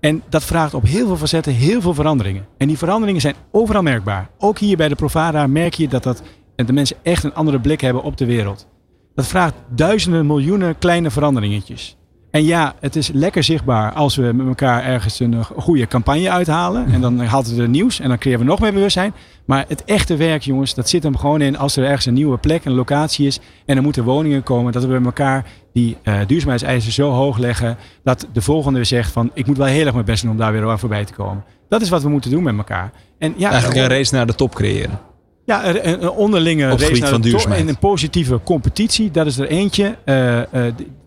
En 0.00 0.22
dat 0.28 0.44
vraagt 0.44 0.74
op 0.74 0.84
heel 0.84 1.06
veel 1.06 1.16
facetten 1.16 1.52
heel 1.52 1.80
veel 1.80 1.94
veranderingen. 1.94 2.46
En 2.58 2.68
die 2.68 2.78
veranderingen 2.78 3.20
zijn 3.20 3.34
overal 3.50 3.82
merkbaar. 3.82 4.30
Ook 4.38 4.58
hier 4.58 4.76
bij 4.76 4.88
de 4.88 4.94
Provada 4.94 5.46
merk 5.46 5.74
je 5.74 5.88
dat, 5.88 6.02
dat 6.02 6.22
de 6.54 6.72
mensen 6.72 6.96
echt 7.02 7.24
een 7.24 7.34
andere 7.34 7.60
blik 7.60 7.80
hebben 7.80 8.02
op 8.02 8.16
de 8.16 8.26
wereld. 8.26 8.66
Dat 9.14 9.26
vraagt 9.26 9.54
duizenden, 9.74 10.26
miljoenen 10.26 10.78
kleine 10.78 11.10
veranderingetjes. 11.10 11.96
En 12.36 12.44
ja, 12.44 12.74
het 12.80 12.96
is 12.96 13.10
lekker 13.12 13.44
zichtbaar 13.44 13.92
als 13.92 14.16
we 14.16 14.32
met 14.34 14.46
elkaar 14.46 14.84
ergens 14.84 15.20
een 15.20 15.34
eh, 15.34 15.44
goede 15.44 15.86
campagne 15.86 16.30
uithalen. 16.30 16.86
En 16.92 17.00
dan 17.00 17.20
haalt 17.20 17.46
het 17.46 17.58
er 17.58 17.68
nieuws 17.68 18.00
en 18.00 18.08
dan 18.08 18.18
creëren 18.18 18.40
we 18.40 18.46
nog 18.46 18.60
meer 18.60 18.72
bewustzijn. 18.72 19.14
Maar 19.44 19.64
het 19.68 19.84
echte 19.84 20.16
werk, 20.16 20.42
jongens, 20.42 20.74
dat 20.74 20.88
zit 20.88 21.02
hem 21.02 21.16
gewoon 21.16 21.40
in 21.40 21.58
als 21.58 21.76
er 21.76 21.84
ergens 21.84 22.06
een 22.06 22.14
nieuwe 22.14 22.38
plek, 22.38 22.64
een 22.64 22.74
locatie 22.74 23.26
is. 23.26 23.40
En 23.66 23.76
er 23.76 23.82
moeten 23.82 24.04
woningen 24.04 24.42
komen. 24.42 24.72
Dat 24.72 24.84
we 24.84 24.92
met 24.92 25.04
elkaar 25.04 25.44
die 25.72 25.96
eh 26.02 26.18
duurzaamheidseisen 26.26 26.92
zo 26.92 27.10
hoog 27.10 27.38
leggen. 27.38 27.76
Dat 28.04 28.26
de 28.32 28.42
volgende 28.42 28.84
zegt 28.84 29.12
van 29.12 29.30
ik 29.34 29.46
moet 29.46 29.56
wel 29.56 29.66
heel 29.66 29.84
erg 29.84 29.94
mijn 29.94 30.04
best 30.04 30.22
doen 30.22 30.30
om 30.30 30.36
daar 30.36 30.52
weer 30.52 30.70
aan 30.70 30.78
voorbij 30.78 31.04
te 31.04 31.12
komen. 31.12 31.44
Dat 31.68 31.80
is 31.80 31.88
wat 31.88 32.02
we 32.02 32.08
moeten 32.08 32.30
doen 32.30 32.42
met 32.42 32.56
elkaar. 32.56 32.90
En 33.18 33.34
ja, 33.36 33.50
Eigenlijk 33.50 33.80
een 33.80 33.96
race 33.96 34.14
naar 34.14 34.26
de 34.26 34.34
top 34.34 34.54
creëren. 34.54 34.98
Ja, 35.46 35.84
een, 35.84 36.10
onderlinge 36.10 36.72
Op 36.72 36.78
race 36.78 37.06
van 37.06 37.20
duurzaamheid. 37.20 37.60
En 37.62 37.68
een 37.68 37.78
positieve 37.78 38.40
competitie, 38.44 39.10
dat 39.10 39.26
is 39.26 39.38
er 39.38 39.48
eentje. 39.48 39.96
Eh, 40.04 40.40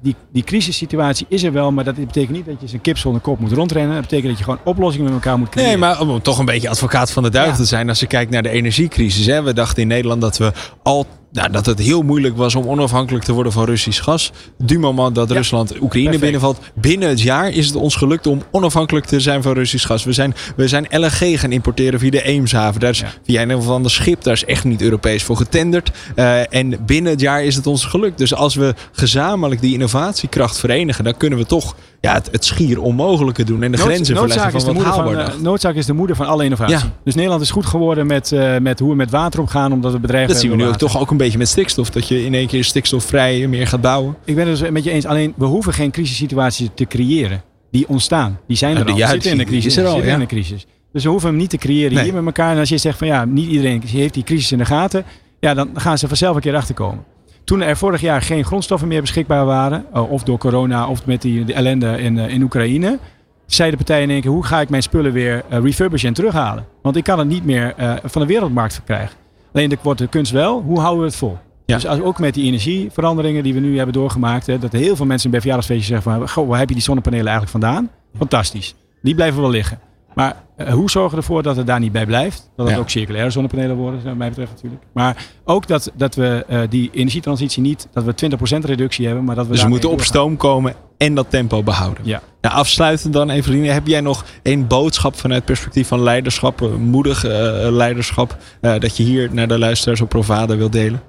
die, 0.01 0.15
die 0.31 0.43
crisissituatie 0.43 1.25
is 1.29 1.43
er 1.43 1.51
wel, 1.51 1.71
maar 1.71 1.83
dat 1.83 1.95
betekent 1.95 2.31
niet 2.31 2.45
dat 2.45 2.55
je 2.59 2.67
zijn 2.67 2.81
kip 2.81 2.97
zonder 2.97 3.21
kop 3.21 3.39
moet 3.39 3.51
rondrennen. 3.51 3.93
Dat 3.93 4.01
betekent 4.01 4.27
dat 4.27 4.37
je 4.37 4.43
gewoon 4.43 4.59
oplossingen 4.63 5.05
met 5.05 5.13
elkaar 5.13 5.37
moet 5.39 5.49
creëren. 5.49 5.71
Nee, 5.71 5.79
maar 5.79 6.01
om 6.01 6.21
toch 6.21 6.39
een 6.39 6.45
beetje 6.45 6.69
advocaat 6.69 7.11
van 7.11 7.23
de 7.23 7.29
duivel 7.29 7.53
Ja. 7.53 7.59
te 7.59 7.65
zijn. 7.65 7.89
Als 7.89 7.99
je 7.99 8.07
kijkt 8.07 8.31
naar 8.31 8.43
de 8.43 8.49
energiecrisis. 8.49 9.25
Hè. 9.25 9.43
We 9.43 9.53
dachten 9.53 9.81
in 9.81 9.87
Nederland 9.87 10.21
dat, 10.21 10.37
we 10.37 10.51
al, 10.83 11.05
nou, 11.31 11.51
dat 11.51 11.65
het 11.65 11.79
heel 11.79 12.01
moeilijk 12.01 12.37
was 12.37 12.55
om 12.55 12.67
onafhankelijk 12.67 13.23
te 13.23 13.33
worden 13.33 13.51
van 13.51 13.65
Russisch 13.65 14.03
gas. 14.03 14.31
Du 14.57 14.79
moment 14.79 15.15
dat 15.15 15.29
Ja. 15.29 15.35
Rusland 15.35 15.71
Oekraïne 15.81 16.09
Perfect. 16.09 16.21
binnenvalt. 16.21 16.59
Binnen 16.75 17.09
het 17.09 17.21
jaar 17.21 17.49
is 17.51 17.65
het 17.65 17.75
ons 17.75 17.95
gelukt 17.95 18.27
om 18.27 18.41
onafhankelijk 18.51 19.05
te 19.05 19.19
zijn 19.19 19.41
van 19.41 19.53
Russisch 19.53 19.85
gas. 19.85 20.03
We 20.03 20.13
zijn, 20.13 20.33
we 20.55 20.67
zijn 20.67 20.87
LNG 20.89 21.39
gaan 21.39 21.51
importeren 21.51 21.99
via 21.99 22.09
de 22.09 22.23
Eemshaven. 22.23 22.79
Daar 22.79 22.89
is 22.89 22.99
Ja. 22.99 23.11
via 23.25 23.41
een 23.41 23.55
of 23.55 23.67
ander 23.69 23.91
schip. 23.91 24.23
Daar 24.23 24.33
is 24.33 24.45
echt 24.45 24.63
niet 24.63 24.81
Europees 24.81 25.23
voor 25.23 25.37
getenderd. 25.37 25.91
Eh, 26.15 26.53
en 26.53 26.85
binnen 26.85 27.11
het 27.11 27.21
jaar 27.21 27.43
is 27.43 27.55
het 27.55 27.67
ons 27.67 27.85
gelukt. 27.85 28.17
Dus 28.17 28.33
als 28.33 28.55
we 28.55 28.73
gezamenlijk 28.91 29.61
die 29.61 29.73
innovatiekracht 29.73 30.59
verenigen. 30.59 31.03
Dan 31.03 31.17
kunnen 31.17 31.39
we 31.39 31.45
toch 31.45 31.75
ja, 32.01 32.13
het, 32.13 32.29
het 32.31 32.45
schier 32.45 32.81
onmogelijke 32.81 33.43
doen. 33.43 33.63
En 33.63 33.71
de 33.71 33.77
Nood- 33.77 33.87
grenzen 33.87 34.15
verleggen 34.17 34.53
is 34.53 34.63
van 34.63 34.73
wat 34.75 34.83
haalbaar 34.83 35.05
van, 35.05 35.15
dacht. 35.15 35.35
eh, 35.35 35.41
noodzaak 35.41 35.75
is 35.75 35.85
de 35.85 35.93
moeder 35.93 36.15
van 36.15 36.25
alle 36.25 36.43
innovatie. 36.43 36.75
Ja. 36.75 36.81
Dus 37.03 37.15
Nederland 37.15 37.41
is 37.41 37.51
goed 37.51 37.65
geworden 37.65 38.07
met, 38.07 38.31
eh, 38.31 38.57
met 38.57 38.79
hoe 38.79 38.89
we 38.89 38.95
met 38.95 39.09
water 39.11 39.39
omgaan, 39.39 39.71
omdat 39.71 39.91
we 39.91 39.99
bedrijven 39.99 40.31
Dat 40.31 40.41
zien 40.41 40.49
we 40.51 40.55
nu 40.57 40.67
ook 40.67 40.75
toch 40.77 40.99
ook 40.99 41.11
een 41.11 41.17
beetje 41.17 41.37
met 41.37 41.47
stikstof. 41.47 41.89
Dat 41.89 42.07
je 42.07 42.25
in 42.25 42.33
één 42.33 42.47
keer 42.47 42.63
stikstofvrij 42.63 43.47
meer 43.47 43.67
gaat 43.67 43.81
bouwen. 43.81 44.15
Ik 44.25 44.35
ben 44.35 44.47
het 44.47 44.59
dus 44.59 44.69
met 44.69 44.83
je 44.83 44.91
eens. 44.91 45.05
Alleen 45.05 45.33
we 45.37 45.45
hoeven 45.45 45.73
geen 45.73 45.91
crisissituaties 45.91 46.67
te 46.73 46.85
creëren. 46.85 47.41
Die 47.71 47.87
ontstaan. 47.87 48.39
Die 48.47 48.57
zijn 48.57 48.77
er 48.77 48.85
al. 48.91 48.97
ja, 48.97 49.05
We 49.05 49.11
zitten 49.11 49.31
in 49.31 49.37
de 49.37 49.43
die 49.43 49.51
crisis. 49.53 49.71
is 49.71 49.77
er 49.77 49.85
al, 49.85 49.91
zitten 49.91 50.07
ja. 50.09 50.13
in 50.13 50.19
de 50.21 50.25
crisis. 50.27 50.65
Dus 50.93 51.03
we 51.03 51.09
hoeven 51.09 51.29
hem 51.29 51.37
niet 51.37 51.49
te 51.49 51.57
creëren 51.57 51.93
Nee. 51.93 52.03
hier 52.03 52.13
met 52.13 52.25
elkaar. 52.25 52.51
En 52.53 52.59
als 52.59 52.69
je 52.69 52.77
zegt 52.77 52.97
van 52.97 53.07
ja, 53.07 53.25
niet 53.25 53.49
iedereen 53.49 53.83
heeft 53.87 54.13
die 54.13 54.23
crisis 54.23 54.51
in 54.51 54.57
de 54.57 54.65
gaten. 54.65 55.03
Ja, 55.39 55.53
dan 55.53 55.69
gaan 55.73 55.97
ze 55.97 56.07
vanzelf 56.07 56.35
een 56.35 56.41
keer 56.41 56.55
achterkomen. 56.55 57.03
Toen 57.49 57.61
er 57.61 57.77
vorig 57.77 58.01
jaar 58.01 58.21
geen 58.21 58.45
grondstoffen 58.45 58.87
meer 58.87 59.01
beschikbaar 59.01 59.45
waren. 59.45 59.85
eh, 59.93 60.11
Of 60.11 60.23
door 60.23 60.37
corona 60.37 60.87
of 60.87 61.05
met 61.05 61.21
die, 61.21 61.45
die 61.45 61.55
ellende 61.55 62.01
in, 62.01 62.19
eh, 62.19 62.33
in 62.33 62.41
Oekraïne. 62.41 62.99
Zei 63.45 63.69
de 63.71 63.75
partij 63.77 64.01
in 64.01 64.09
één 64.09 64.21
keer, 64.21 64.31
hoe 64.31 64.45
ga 64.45 64.61
ik 64.61 64.69
mijn 64.69 64.81
spullen 64.81 65.11
weer 65.11 65.43
eh, 65.49 65.59
refurbishen 65.59 66.07
en 66.07 66.13
terughalen? 66.13 66.65
Want 66.81 66.95
ik 66.95 67.03
kan 67.03 67.19
het 67.19 67.27
niet 67.27 67.45
meer 67.45 67.73
van 68.03 68.21
de 68.21 68.27
wereldmarkt 68.27 68.73
verkrijgen. 68.73 69.15
Alleen 69.53 69.69
de, 69.69 69.77
wordt 69.81 69.99
de 69.99 70.07
kunst 70.07 70.31
wel, 70.31 70.61
hoe 70.61 70.79
houden 70.79 70.99
we 70.99 71.05
het 71.05 71.15
vol? 71.15 71.37
Ja. 71.65 71.75
Dus 71.75 71.87
als, 71.87 72.01
ook 72.01 72.19
met 72.19 72.33
die 72.33 72.45
energieveranderingen 72.45 73.43
die 73.43 73.53
we 73.53 73.59
nu 73.59 73.75
hebben 73.75 73.93
doorgemaakt. 73.93 74.47
Hè, 74.47 74.59
dat 74.59 74.71
heel 74.71 74.95
veel 74.95 75.05
mensen 75.05 75.29
bij 75.29 75.39
verjaardagsfeestjes 75.39 75.87
zeggen 75.87 76.11
van... 76.11 76.29
Goh, 76.29 76.47
waar 76.47 76.59
heb 76.59 76.67
je 76.67 76.75
die 76.75 76.83
zonnepanelen 76.83 77.27
eigenlijk 77.27 77.51
vandaan? 77.51 77.89
Fantastisch. 78.17 78.75
Die 79.01 79.15
blijven 79.15 79.41
wel 79.41 79.49
liggen. 79.49 79.79
Maar 80.19 80.43
eh, 80.55 80.73
hoe 80.73 80.89
zorgen 80.89 81.11
we 81.11 81.17
ervoor 81.17 81.43
dat 81.43 81.55
het 81.55 81.67
daar 81.67 81.79
niet 81.79 81.91
bij 81.91 82.05
blijft? 82.05 82.49
Dat 82.55 82.65
het 82.65 82.75
Ja. 82.75 82.81
ook 82.81 82.89
circulaire 82.89 83.29
zonnepanelen 83.31 83.75
worden, 83.75 84.03
wat 84.03 84.15
mij 84.15 84.29
betreft 84.29 84.51
natuurlijk. 84.51 84.83
Maar 84.93 85.25
ook 85.43 85.67
dat, 85.67 85.91
dat 85.95 86.15
we 86.15 86.45
eh, 86.47 86.61
die 86.69 86.89
energietransitie 86.93 87.61
niet... 87.61 87.87
dat 87.93 88.03
we 88.03 88.13
20% 88.61 88.65
reductie 88.65 89.05
hebben, 89.05 89.23
maar 89.23 89.35
dat 89.35 89.45
we 89.45 89.51
Dus 89.51 89.61
we 89.63 89.69
moeten 89.69 89.89
op 89.89 89.95
doorgaan. 89.95 90.13
stoom 90.15 90.37
komen 90.37 90.73
en 90.97 91.15
dat 91.15 91.29
tempo 91.29 91.63
behouden. 91.63 92.05
Ja. 92.05 92.21
Nou, 92.41 92.55
afsluitend 92.55 93.13
dan, 93.13 93.29
Eveline. 93.29 93.67
Heb 93.67 93.87
jij 93.87 94.01
nog 94.01 94.25
een 94.43 94.67
boodschap 94.67 95.15
vanuit 95.15 95.37
het 95.37 95.45
perspectief 95.47 95.87
van 95.87 96.01
leiderschap, 96.01 96.61
eh, 96.61 96.67
moedig 96.75 97.23
leiderschap, 97.71 98.37
eh, 98.61 98.79
dat 98.79 98.97
je 98.97 99.03
hier 99.03 99.29
naar 99.33 99.47
de 99.47 99.59
luisteraars 99.59 100.01
op 100.01 100.09
Provada 100.09 100.55
wilt 100.57 100.71
delen? 100.71 101.01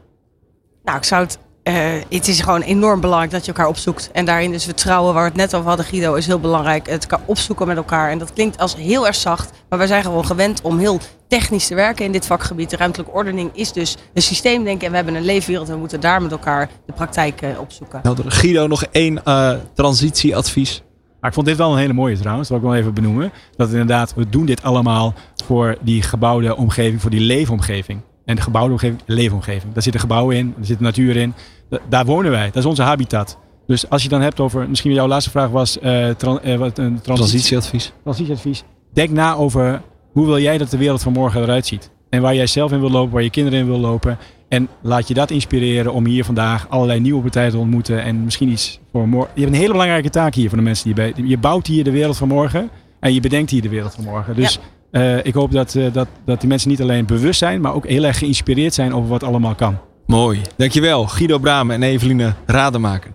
Nou, 0.84 0.98
ik 0.98 1.04
zou 1.04 1.22
het. 1.22 1.38
Eh, 1.74 2.02
het 2.18 2.28
is 2.28 2.40
gewoon 2.40 2.60
enorm 2.60 3.00
belangrijk 3.00 3.32
dat 3.32 3.44
je 3.44 3.52
elkaar 3.52 3.68
opzoekt. 3.68 4.10
En 4.12 4.24
daarin 4.24 4.50
dus 4.50 4.64
vertrouwen, 4.64 5.14
waar 5.14 5.22
we 5.22 5.28
het 5.28 5.38
net 5.38 5.54
over 5.54 5.68
hadden, 5.68 5.86
Guido, 5.86 6.14
is 6.14 6.26
heel 6.26 6.40
belangrijk. 6.40 6.88
Het 6.88 7.02
elkaar 7.02 7.26
opzoeken 7.26 7.66
met 7.66 7.76
elkaar. 7.76 8.10
En 8.10 8.18
dat 8.18 8.32
klinkt 8.32 8.58
als 8.58 8.76
heel 8.76 9.06
erg 9.06 9.14
zacht. 9.14 9.50
Maar 9.68 9.78
wij 9.78 9.86
zijn 9.86 10.02
gewoon 10.02 10.26
gewend 10.26 10.60
om 10.62 10.78
heel 10.78 11.00
technisch 11.28 11.66
te 11.66 11.74
werken 11.74 12.04
in 12.04 12.12
dit 12.12 12.26
vakgebied. 12.26 12.70
De 12.70 12.76
ruimtelijke 12.76 13.12
ordening 13.12 13.50
is 13.52 13.72
dus 13.72 13.96
een 14.14 14.22
systeemdenken. 14.22 14.84
En 14.84 14.90
we 14.90 14.96
hebben 14.96 15.14
een 15.14 15.24
leefwereld 15.24 15.68
en 15.68 15.74
we 15.74 15.80
moeten 15.80 16.00
daar 16.00 16.22
met 16.22 16.32
elkaar 16.32 16.68
de 16.86 16.92
praktijk 16.92 17.42
eh, 17.42 17.60
opzoeken. 17.60 18.00
Helder. 18.02 18.30
Guido, 18.30 18.66
nog 18.66 18.84
één 18.84 19.24
eh, 19.24 19.52
transitieadvies. 19.74 20.82
Maar 21.20 21.30
ik 21.30 21.36
vond 21.36 21.46
dit 21.46 21.56
wel 21.56 21.72
een 21.72 21.78
hele 21.78 21.92
mooie 21.92 22.18
trouwens, 22.18 22.48
dat 22.48 22.60
wil 22.60 22.68
ik 22.68 22.74
wel 22.74 22.82
even 22.82 22.94
benoemen. 22.94 23.32
Dat 23.56 23.70
inderdaad, 23.70 24.14
we 24.14 24.28
doen 24.28 24.46
dit 24.46 24.62
allemaal 24.62 25.14
voor 25.44 25.76
die 25.80 26.02
gebouwde 26.02 26.56
omgeving, 26.56 27.00
voor 27.00 27.10
die 27.10 27.20
leefomgeving. 27.20 28.00
En 28.24 28.36
de 28.36 28.42
gebouwde 28.42 28.72
omgeving, 28.72 29.00
leefomgeving. 29.06 29.72
Daar 29.72 29.82
zitten 29.82 30.00
gebouwen 30.00 30.36
in, 30.36 30.52
daar 30.56 30.64
zit 30.66 30.78
de 30.78 30.84
natuur 30.84 31.16
in. 31.16 31.34
Da- 31.68 31.78
daar 31.88 32.04
wonen 32.04 32.30
wij, 32.30 32.46
dat 32.46 32.56
is 32.56 32.64
onze 32.64 32.82
habitat. 32.82 33.38
Dus 33.66 33.88
als 33.90 34.02
je 34.02 34.08
dan 34.08 34.20
hebt 34.20 34.40
over, 34.40 34.68
misschien 34.68 34.92
jouw 34.92 35.06
laatste 35.06 35.30
vraag 35.30 35.48
was, 35.48 35.78
eh, 35.78 36.08
tran- 36.08 36.40
eh, 36.42 36.56
wat 36.56 36.78
een 36.78 37.00
transitie, 37.00 37.04
Transitieadvies. 37.30 37.92
transitieadvies. 38.02 38.64
Denk 38.92 39.10
na 39.10 39.34
over 39.34 39.82
hoe 40.12 40.26
wil 40.26 40.38
jij 40.40 40.58
dat 40.58 40.70
de 40.70 40.76
wereld 40.76 41.02
van 41.02 41.12
morgen 41.12 41.42
eruit 41.42 41.66
ziet. 41.66 41.90
En 42.08 42.22
waar 42.22 42.34
jij 42.34 42.46
zelf 42.46 42.72
in 42.72 42.80
wil 42.80 42.90
lopen, 42.90 43.12
waar 43.12 43.22
je 43.22 43.30
kinderen 43.30 43.58
in 43.58 43.66
wil 43.66 43.78
lopen. 43.78 44.18
En 44.48 44.68
laat 44.82 45.08
je 45.08 45.14
dat 45.14 45.30
inspireren 45.30 45.92
om 45.92 46.06
hier 46.06 46.24
vandaag 46.24 46.66
allerlei 46.68 47.00
nieuwe 47.00 47.22
partijen 47.22 47.50
te 47.50 47.58
ontmoeten. 47.58 48.02
En 48.02 48.24
misschien 48.24 48.48
iets 48.48 48.80
voor 48.92 49.08
morgen. 49.08 49.30
Je 49.34 49.40
hebt 49.40 49.52
een 49.52 49.58
hele 49.60 49.72
belangrijke 49.72 50.10
taak 50.10 50.34
hier 50.34 50.48
voor 50.48 50.58
de 50.58 50.64
mensen 50.64 50.84
die 50.94 51.04
je 51.04 51.12
bij. 51.12 51.24
Je 51.26 51.38
bouwt 51.38 51.66
hier 51.66 51.84
de 51.84 51.90
wereld 51.90 52.16
van 52.16 52.28
morgen. 52.28 52.70
En 53.00 53.14
je 53.14 53.20
bedenkt 53.20 53.50
hier 53.50 53.62
de 53.62 53.68
wereld 53.68 53.94
van 53.94 54.04
morgen. 54.04 54.34
Dus 54.36 54.58
eh, 54.90 55.24
ik 55.24 55.34
hoop 55.34 55.52
dat, 55.52 55.74
eh, 55.74 55.92
dat, 55.92 56.08
dat 56.24 56.40
die 56.40 56.48
mensen 56.48 56.68
niet 56.68 56.82
alleen 56.82 57.06
bewust 57.06 57.38
zijn, 57.38 57.60
maar 57.60 57.74
ook 57.74 57.86
heel 57.86 58.04
erg 58.04 58.18
geïnspireerd 58.18 58.74
zijn 58.74 58.94
over 58.94 59.08
wat 59.08 59.22
allemaal 59.22 59.54
kan. 59.54 59.78
Mooi. 60.06 60.40
Dankjewel, 60.56 61.06
Guido 61.06 61.38
Bramen 61.38 61.74
en 61.74 61.82
Eveline 61.82 62.34
Rademaker. 62.46 63.10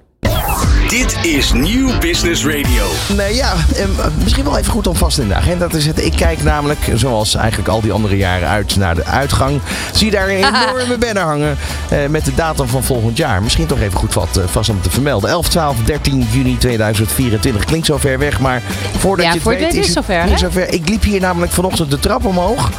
Dit 0.95 1.25
is 1.25 1.53
Nieuw 1.53 1.97
Business 1.99 2.45
Radio. 2.45 2.85
Nee, 3.15 3.35
ja, 3.35 3.53
eh, 3.75 3.85
misschien 4.23 4.43
wel 4.43 4.57
even 4.57 4.71
goed 4.71 4.87
om 4.87 4.95
vast 4.95 5.17
in 5.17 5.27
de 5.27 5.33
agenda 5.33 5.67
te 5.67 5.81
zetten. 5.81 6.05
Ik 6.05 6.11
kijk 6.11 6.43
namelijk, 6.43 6.79
zoals 6.93 7.35
eigenlijk 7.35 7.69
al 7.69 7.81
die 7.81 7.91
andere 7.91 8.17
jaren, 8.17 8.47
uit 8.47 8.75
naar 8.75 8.95
de 8.95 9.05
uitgang. 9.05 9.61
Zie 9.93 10.11
daar 10.11 10.29
een 10.29 10.37
enorme 10.53 10.97
banner 10.99 11.23
hangen 11.23 11.57
eh, 11.89 12.05
met 12.09 12.25
de 12.25 12.35
datum 12.35 12.67
van 12.67 12.83
volgend 12.83 13.17
jaar. 13.17 13.43
Misschien 13.43 13.65
toch 13.65 13.79
even 13.79 13.99
goed 13.99 14.13
wat, 14.13 14.37
eh, 14.37 14.43
vast 14.47 14.69
om 14.69 14.81
te 14.81 14.89
vermelden. 14.89 15.29
11, 15.29 15.49
12, 15.49 15.77
13 15.85 16.27
juni 16.31 16.57
2024. 16.57 17.65
Klinkt 17.65 17.85
zo 17.85 17.97
ver 17.97 18.19
weg, 18.19 18.39
maar 18.39 18.61
voordat 18.97 19.25
Ja, 19.25 19.31
je 19.31 19.35
het 19.37 19.43
voor 19.43 19.51
het 19.51 19.61
weet 19.61 19.71
weet 19.73 19.81
is 19.81 19.87
het 19.87 19.95
het 19.95 20.05
zover, 20.05 20.23
niet 20.23 20.33
hè? 20.33 20.37
zover. 20.39 20.73
Ik 20.73 20.89
liep 20.89 21.03
hier 21.03 21.19
namelijk 21.21 21.51
vanochtend 21.51 21.91
de 21.91 21.99
trap 21.99 22.25
omhoog. 22.25 22.69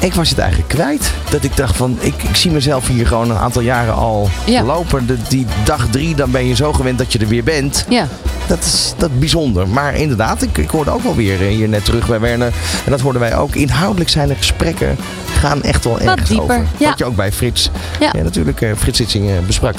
Ik 0.00 0.14
was 0.14 0.28
het 0.28 0.38
eigenlijk 0.38 0.68
kwijt. 0.68 1.10
Dat 1.30 1.44
ik 1.44 1.56
dacht 1.56 1.76
van, 1.76 1.96
ik, 2.00 2.22
ik 2.22 2.36
zie 2.36 2.50
mezelf 2.50 2.86
hier 2.86 3.06
gewoon 3.06 3.30
een 3.30 3.36
aantal 3.36 3.62
jaren 3.62 3.94
al 3.94 4.28
Ja. 4.46 4.62
lopen. 4.62 5.06
De, 5.06 5.16
die 5.28 5.46
dag 5.64 5.86
drie, 5.90 6.14
dan 6.14 6.30
ben 6.30 6.46
je 6.46 6.54
zo 6.54 6.72
gewend 6.72 6.98
dat 6.98 7.12
je 7.12 7.18
er 7.18 7.28
weer 7.28 7.44
bent. 7.44 7.84
Ja. 7.88 8.06
Dat 8.46 8.58
is, 8.58 8.94
dat 8.96 9.10
is 9.12 9.18
bijzonder. 9.18 9.68
Maar 9.68 9.94
inderdaad, 9.94 10.42
ik, 10.42 10.58
ik 10.58 10.70
hoorde 10.70 10.90
ook 10.90 11.02
wel 11.02 11.14
weer 11.14 11.40
eh, 11.42 11.48
hier 11.48 11.68
net 11.68 11.84
terug 11.84 12.06
bij 12.08 12.20
Werner. 12.20 12.52
En 12.84 12.90
dat 12.90 13.00
hoorden 13.00 13.20
wij 13.20 13.36
ook. 13.36 13.54
Inhoudelijk 13.54 14.10
zijn 14.10 14.28
de 14.28 14.34
gesprekken 14.34 14.96
gaan 15.38 15.62
echt 15.62 15.84
wel 15.84 15.98
dieper, 15.98 16.40
over. 16.40 16.66
ja. 16.76 16.88
Wat 16.88 16.98
je 16.98 17.04
ook 17.04 17.16
bij 17.16 17.32
Frits, 17.32 17.70
Ja. 18.00 18.10
natuurlijk 18.22 18.60
eh, 18.60 18.70
Frits 18.76 18.98
Sitsing 18.98 19.30
eh, 19.30 19.34
besprak. 19.46 19.74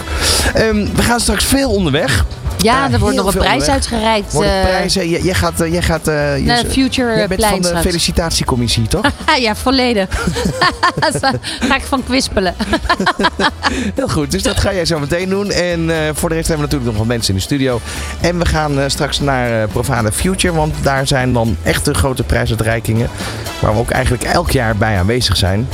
Ehm, 0.53 0.85
we 0.95 1.01
gaan 1.01 1.19
straks 1.19 1.45
veel 1.45 1.69
onderweg. 1.71 2.25
Ja, 2.61 2.87
Eh, 2.87 2.93
er 2.93 2.99
wordt 2.99 3.15
nog 3.15 3.33
een 3.33 3.39
prijs 3.39 3.67
uitgereikt. 3.69 4.33
Worden 4.33 4.53
eh, 4.53 4.61
prijzen. 4.61 5.09
Jij, 5.09 5.21
jij 5.21 5.33
gaat, 5.33 5.61
eh, 5.61 5.71
jij 5.71 5.81
gaat 5.81 6.07
eh, 6.07 6.37
je- 6.37 6.43
naar 6.43 6.65
Future 6.65 7.15
jij 7.15 7.27
bent 7.27 7.45
van 7.45 7.61
de 7.61 7.77
felicitatiecommissie, 7.81 8.87
toch? 8.87 9.01
Ah, 9.25 9.37
ja, 9.37 9.55
volledig. 9.55 10.07
Ga 11.67 11.75
ik 11.75 11.83
van 11.83 12.03
kwispelen. 12.03 12.55
Heel 13.95 14.07
goed, 14.07 14.31
dus 14.31 14.43
dat 14.43 14.59
ga 14.59 14.73
jij 14.73 14.85
zo 14.85 14.99
meteen 14.99 15.29
doen. 15.29 15.51
En 15.51 15.89
eh, 15.89 15.97
voor 16.13 16.29
de 16.29 16.35
rest 16.35 16.47
hebben 16.47 16.67
we 16.67 16.73
natuurlijk 16.73 16.85
nog 16.85 16.95
wat 16.97 17.05
mensen 17.07 17.29
in 17.33 17.35
de 17.35 17.41
studio. 17.45 17.81
En 18.21 18.39
we 18.39 18.45
gaan 18.45 18.79
eh, 18.79 18.83
straks 18.87 19.19
naar 19.19 19.61
eh 19.61 19.67
Profana 19.67 20.11
Future, 20.11 20.53
want 20.53 20.73
daar 20.81 21.07
zijn 21.07 21.33
dan 21.33 21.57
echte 21.63 21.93
grote 21.93 22.23
prijsuitreikingen. 22.23 23.09
Waar 23.59 23.73
we 23.73 23.79
ook 23.79 23.89
eigenlijk 23.91 24.23
elk 24.23 24.51
jaar 24.51 24.75
bij 24.75 24.97
aanwezig 24.97 25.37
zijn. 25.37 25.67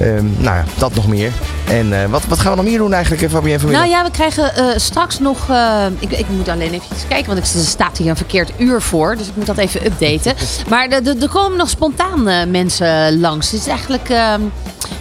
Ehm, 0.00 0.24
nou 0.36 0.56
ja, 0.56 0.64
dat 0.78 0.94
nog 0.94 1.06
meer. 1.08 1.30
En 1.68 1.92
eh, 2.02 2.08
wat, 2.10 2.22
wat 2.28 2.38
gaan 2.38 2.50
we 2.50 2.56
nog 2.56 2.66
meer 2.66 2.78
doen 2.78 2.92
eigenlijk, 2.92 3.22
eh, 3.22 3.30
Fabienne 3.30 3.58
vanmiddag? 3.58 3.86
Nou 3.86 3.96
ja, 3.98 4.04
we 4.04 4.10
krijgen 4.10 4.54
eh, 4.54 4.64
straks 4.76 5.18
nog. 5.18 5.50
eh, 5.50 5.84
ik, 5.98 6.21
ik 6.28 6.36
moet 6.36 6.48
alleen 6.48 6.72
even 6.72 6.86
kijken, 7.08 7.26
want 7.34 7.38
ik, 7.48 7.54
er 7.54 7.66
staat 7.66 7.98
hier 7.98 8.08
een 8.10 8.16
verkeerd 8.16 8.50
uur 8.58 8.80
voor. 8.82 9.16
Dus 9.16 9.26
ik 9.26 9.36
moet 9.36 9.46
dat 9.46 9.56
even 9.58 9.86
updaten. 9.86 10.34
Maar 10.68 10.88
er- 10.88 11.28
komen 11.28 11.58
nog 11.58 11.68
spontaan 11.68 12.28
eh, 12.28 12.46
mensen 12.46 13.20
langs. 13.20 13.50
Het 13.50 13.60
is 13.60 13.66
eigenlijk. 13.66 14.08
ehm, 14.08 14.40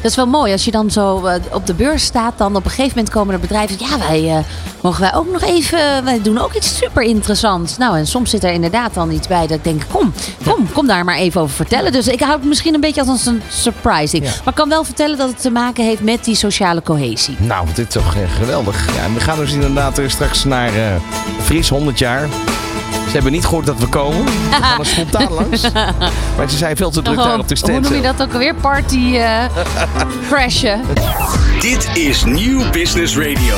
dat 0.01 0.09
is 0.11 0.15
wel 0.15 0.27
mooi. 0.27 0.51
Als 0.51 0.65
je 0.65 0.71
dan 0.71 0.91
zo 0.91 1.25
eh, 1.25 1.35
op 1.51 1.65
de 1.67 1.73
beurs 1.73 2.03
staat, 2.03 2.33
dan 2.37 2.55
op 2.55 2.63
een 2.65 2.69
gegeven 2.69 2.95
moment 2.95 3.13
komen 3.13 3.33
er 3.33 3.39
bedrijven. 3.39 3.75
Ja, 3.79 3.97
wij 4.07 4.29
eh, 4.29 4.37
mogen 4.81 5.01
wij 5.01 5.13
ook 5.15 5.31
nog 5.31 5.41
even. 5.41 6.03
Wij 6.03 6.21
doen 6.21 6.37
ook 6.37 6.53
iets 6.53 6.77
super 6.77 7.03
interessants. 7.03 7.77
Nou, 7.77 7.97
en 7.97 8.07
soms 8.07 8.29
zit 8.29 8.43
er 8.43 8.51
inderdaad 8.51 8.93
dan 8.93 9.11
iets 9.11 9.27
bij 9.27 9.41
dat 9.47 9.57
ik 9.57 9.63
denk: 9.63 9.81
kom, 9.91 10.13
kom, 10.45 10.71
kom 10.73 10.87
daar 10.87 11.05
maar 11.05 11.17
even 11.17 11.41
over 11.41 11.55
vertellen. 11.55 11.91
Dus 11.91 12.07
ik 12.07 12.19
houd 12.21 12.39
het 12.39 12.47
misschien 12.47 12.73
een 12.73 12.81
beetje 12.81 13.05
als 13.05 13.25
een 13.25 13.41
surprise. 13.49 14.15
Ja. 14.17 14.21
Maar 14.23 14.31
ik 14.47 14.55
kan 14.55 14.69
wel 14.69 14.83
vertellen 14.83 15.17
dat 15.17 15.29
het 15.29 15.41
te 15.41 15.49
maken 15.51 15.83
heeft 15.85 16.01
met 16.01 16.23
die 16.25 16.35
sociale 16.35 16.81
cohesie. 16.81 17.35
Nou, 17.39 17.67
dit 17.73 17.87
is 17.87 17.93
toch 17.93 18.15
geweldig. 18.37 18.95
Ja, 18.95 19.03
en 19.03 19.13
we 19.13 19.19
gaan 19.19 19.37
dus 19.37 19.51
inderdaad 19.53 20.01
straks 20.07 20.43
naar 20.43 20.71
Fries 21.43 21.69
100 21.69 21.99
jaar. 21.99 22.27
Ze 23.05 23.17
hebben 23.17 23.31
niet 23.31 23.45
gehoord 23.45 23.65
dat 23.65 23.77
we 23.79 23.87
komen. 23.87 24.25
We 24.25 24.31
gaan 24.61 24.79
er 24.79 24.85
spontaan 24.85 25.33
langs. 25.39 25.61
Maar 26.37 26.49
ze 26.49 26.57
zijn 26.57 26.75
veel 26.75 26.89
te 26.91 27.01
druk 27.01 27.17
daar 27.17 27.39
op 27.39 27.47
de 27.47 27.55
hoe 27.55 27.57
stand. 27.57 27.81
noem 27.89 27.93
je 27.93 28.01
dat 28.01 28.21
ook 28.21 28.33
alweer? 28.33 28.55
Party 28.55 29.15
eh 29.17 29.43
crashen. 30.29 30.81
Dit 31.59 31.87
is 31.93 32.23
Nieuw 32.23 32.69
Business 32.69 33.17
Radio. 33.17 33.57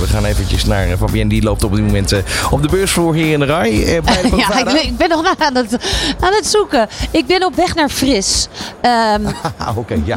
We 0.00 0.06
gaan 0.06 0.24
eventjes 0.24 0.64
naar 0.64 0.86
eh, 0.90 0.96
Fabienne. 0.98 1.28
Die 1.30 1.42
loopt 1.42 1.64
op 1.64 1.74
dit 1.74 1.84
moment 1.84 2.12
eh, 2.12 2.18
op 2.50 2.62
de 2.62 2.68
beursvloer 2.68 3.14
hier 3.14 3.32
in 3.32 3.38
de 3.38 3.44
rij. 3.44 3.96
eh, 3.96 4.02
bij 4.02 4.22
de 4.22 4.36
Ja, 4.48 4.58
ik 4.58 4.64
ben, 4.64 4.84
ik 4.84 4.96
ben 4.96 5.08
nog 5.08 5.34
aan 5.38 5.54
het, 5.56 5.72
aan 6.20 6.32
het 6.32 6.46
zoeken. 6.46 6.88
Ik 7.10 7.26
ben 7.26 7.44
op 7.44 7.54
weg 7.54 7.74
naar 7.74 7.88
Fris. 7.88 8.48
Ehm, 8.80 9.20
Ah, 9.58 9.76
Oké, 9.78 9.96
ja. 10.04 10.16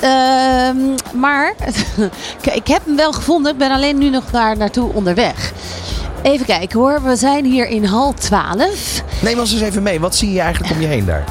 ehm, 0.00 0.76
maar 1.20 1.54
kijk, 2.40 2.56
ik 2.56 2.66
heb 2.66 2.80
hem 2.84 2.96
wel 2.96 3.12
gevonden. 3.12 3.52
Ik 3.52 3.58
ben 3.58 3.70
alleen 3.70 3.98
nu 3.98 4.10
nog 4.10 4.24
daar 4.30 4.56
naartoe 4.56 4.92
onderweg. 4.92 5.52
Even 6.26 6.46
kijken 6.46 6.80
hoor. 6.80 7.02
We 7.02 7.16
zijn 7.16 7.44
hier 7.44 7.68
in 7.68 7.84
hal 7.84 8.12
12. 8.12 9.02
Neem 9.22 9.38
ons 9.38 9.52
eens 9.52 9.60
even 9.60 9.82
mee. 9.82 10.00
Wat 10.00 10.16
zie 10.16 10.32
je 10.32 10.40
eigenlijk 10.40 10.74
om 10.74 10.80
je 10.80 10.86
heen 10.86 11.04
daar? 11.04 11.24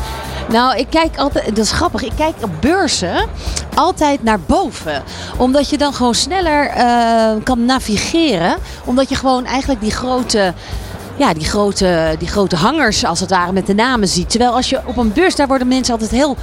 Nou, 0.49 0.77
ik 0.77 0.87
kijk 0.89 1.17
altijd, 1.17 1.45
dat 1.45 1.57
is 1.57 1.71
grappig, 1.71 2.03
ik 2.03 2.11
kijk 2.15 2.33
op 2.41 2.49
beurzen 2.59 3.27
altijd 3.73 4.23
naar 4.23 4.39
boven. 4.39 5.03
Omdat 5.37 5.69
je 5.69 5.77
dan 5.77 5.93
gewoon 5.93 6.15
sneller 6.15 6.67
eh, 6.67 7.43
kan 7.43 7.65
navigeren. 7.65 8.55
Omdat 8.85 9.09
je 9.09 9.15
gewoon 9.15 9.45
eigenlijk 9.45 9.81
die 9.81 9.91
grote, 9.91 10.53
ja, 11.15 11.33
die, 11.33 11.45
grote, 11.45 12.15
die 12.19 12.27
grote 12.27 12.55
hangers 12.55 13.05
als 13.05 13.19
het 13.19 13.29
ware 13.29 13.51
met 13.51 13.67
de 13.67 13.73
namen 13.73 14.07
ziet. 14.07 14.29
Terwijl 14.29 14.51
als 14.51 14.69
je 14.69 14.81
op 14.85 14.97
een 14.97 15.13
beurs, 15.13 15.35
daar 15.35 15.47
worden 15.47 15.67
mensen 15.67 15.93
altijd 15.93 16.11
heel 16.11 16.37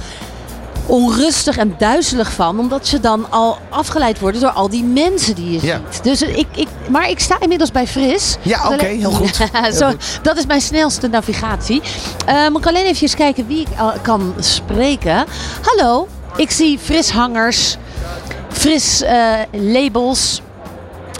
onrustig 0.85 1.57
en 1.57 1.75
duizelig 1.77 2.31
van. 2.31 2.59
Omdat 2.59 2.87
ze 2.87 2.99
dan 2.99 3.31
al 3.31 3.57
afgeleid 3.69 4.19
worden 4.19 4.41
door 4.41 4.49
al 4.49 4.69
die 4.69 4.83
mensen 4.83 5.35
die 5.35 5.51
je 5.51 5.65
Ja. 5.65 5.81
ziet. 5.89 6.03
Dus 6.03 6.21
ik, 6.21 6.47
ik, 6.55 6.67
maar 6.89 7.09
ik 7.09 7.19
sta 7.19 7.35
inmiddels 7.39 7.71
bij 7.71 7.87
Fris. 7.87 8.37
Ja, 8.41 8.69
oké, 8.69 8.85
heel 8.85 9.11
goed. 9.11 9.37
Heel 9.51 9.73
Zo, 9.73 9.87
goed. 9.89 10.19
dat 10.21 10.37
is 10.37 10.45
mijn 10.45 10.61
snelste 10.61 11.07
navigatie. 11.07 11.81
Eh 12.25 12.47
moet 12.49 12.59
ik 12.59 12.67
alleen 12.67 12.85
even 12.85 13.15
kijken 13.15 13.47
wie 13.47 13.59
ik 13.61 13.67
al 13.79 13.93
kan 14.01 14.33
spreken. 14.39 15.25
Hallo, 15.61 16.07
ik 16.35 16.51
zie 16.51 16.79
frishangers, 16.79 17.77
fris 18.51 19.01
eh, 19.01 19.33
labels. 19.51 20.41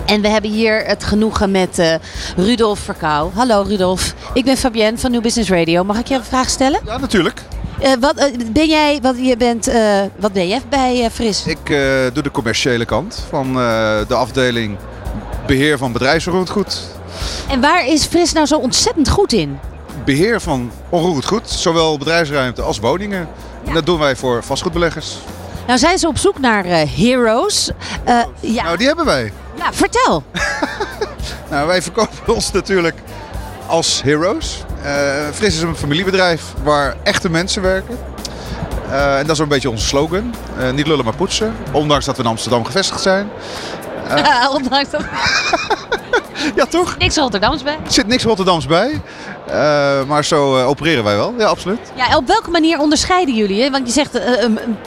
En 0.06 0.22
we 0.22 0.28
hebben 0.28 0.52
hier 0.52 0.84
het 0.86 1.04
genoegen 1.04 1.52
met 1.52 1.80
eh 1.80 1.94
Rudolf 2.36 2.80
Verkouw. 2.80 3.32
Hallo 3.36 3.62
Rudolf, 3.68 4.14
ik 4.34 4.46
ben 4.46 4.58
Fabienne 4.58 4.98
van 4.98 5.12
New 5.12 5.22
Business 5.22 5.50
Radio. 5.50 5.84
Mag 5.84 5.98
ik 6.00 6.08
je 6.08 6.16
een 6.16 6.24
vraag 6.24 6.50
stellen? 6.50 6.80
Ja, 6.86 6.98
natuurlijk. 6.98 7.42
Eh, 7.80 7.92
wat, 8.00 8.16
eh, 8.16 8.26
ben 8.52 8.68
jij, 8.68 9.00
wat, 9.02 9.16
je 9.18 9.38
bent, 9.38 9.68
eh, 9.68 10.02
wat 10.20 10.34
ben 10.34 10.48
je 10.48 10.60
bij 10.70 11.10
Fris? 11.12 11.46
Ik 11.46 11.66
doe 12.14 12.24
de 12.24 12.32
commerciële 12.32 12.86
kant 12.86 13.26
van 13.30 13.54
de 14.08 14.16
afdeling 14.16 14.78
beheer 15.48 15.78
van 15.78 15.92
bedrijfsonroerend 15.92 16.90
En 17.50 17.62
waar 17.62 17.88
is 17.88 18.06
Fris 18.06 18.34
nou 18.34 18.46
zo 18.46 18.58
ontzettend 18.58 19.10
goed 19.10 19.34
in? 19.34 19.60
Beheer 20.06 20.42
van 20.42 20.72
onroerend 20.90 21.26
goed, 21.26 21.50
zowel 21.50 21.98
bedrijfsruimte 21.98 22.62
als 22.62 22.80
woningen. 22.80 23.28
En 23.66 23.74
dat 23.74 23.86
doen 23.86 24.00
wij 24.00 24.16
voor 24.16 24.44
vastgoedbeleggers. 24.44 25.18
Nou 25.68 25.80
zijn 25.80 25.98
ze 25.98 26.08
op 26.08 26.18
zoek 26.18 26.40
naar 26.40 26.66
heroes. 26.96 27.72
Eh, 28.04 28.22
ja, 28.40 28.64
Nou, 28.64 28.78
die 28.78 28.88
hebben 28.88 29.06
wij. 29.06 29.34
ja, 29.58 29.74
vertel. 29.74 30.24
Nou, 31.50 31.68
wij 31.68 31.82
verkopen 31.82 32.34
ons 32.36 32.52
natuurlijk 32.52 32.96
als 33.68 34.02
heroes. 34.02 34.64
Eh 34.84 34.92
Fris 35.34 35.56
is 35.56 35.62
een 35.62 35.76
familiebedrijf 35.76 36.44
waar 36.64 36.96
echte 37.04 37.30
mensen 37.30 37.62
werken. 37.62 37.98
Eh, 38.90 39.18
en 39.18 39.26
dat 39.26 39.36
is 39.36 39.40
een 39.42 39.48
beetje 39.48 39.70
onze 39.70 39.88
slogan. 39.88 40.34
Eh, 40.60 40.72
niet 40.72 40.88
lullen 40.88 41.06
maar 41.06 41.16
poetsen. 41.16 41.56
Ondanks 41.72 42.06
dat 42.06 42.18
we 42.18 42.24
in 42.24 42.30
Amsterdam 42.30 42.66
gevestigd 42.66 43.02
zijn. 43.02 43.30
Ondanks 44.56 44.90
dat 44.90 45.02
Ja, 46.56 46.66
toch? 46.66 46.98
niks 46.98 47.16
Rotterdams 47.16 47.64
bij. 47.64 47.74
Er 47.86 47.92
zit 47.92 48.08
niks 48.08 48.24
Rotterdams 48.24 48.66
bij. 48.66 49.02
Maar 50.08 50.26
zo 50.26 50.64
opereren 50.64 51.04
wij 51.04 51.16
wel. 51.16 51.34
Ja, 51.38 51.46
absoluut. 51.46 51.80
Ja, 51.96 52.18
op 52.18 52.28
welke 52.28 52.50
manier 52.50 52.80
onderscheiden 52.80 53.36
jullie? 53.36 53.62
Hè? 53.62 53.70
Want 53.70 53.88
je 53.88 53.94
zegt 53.94 54.20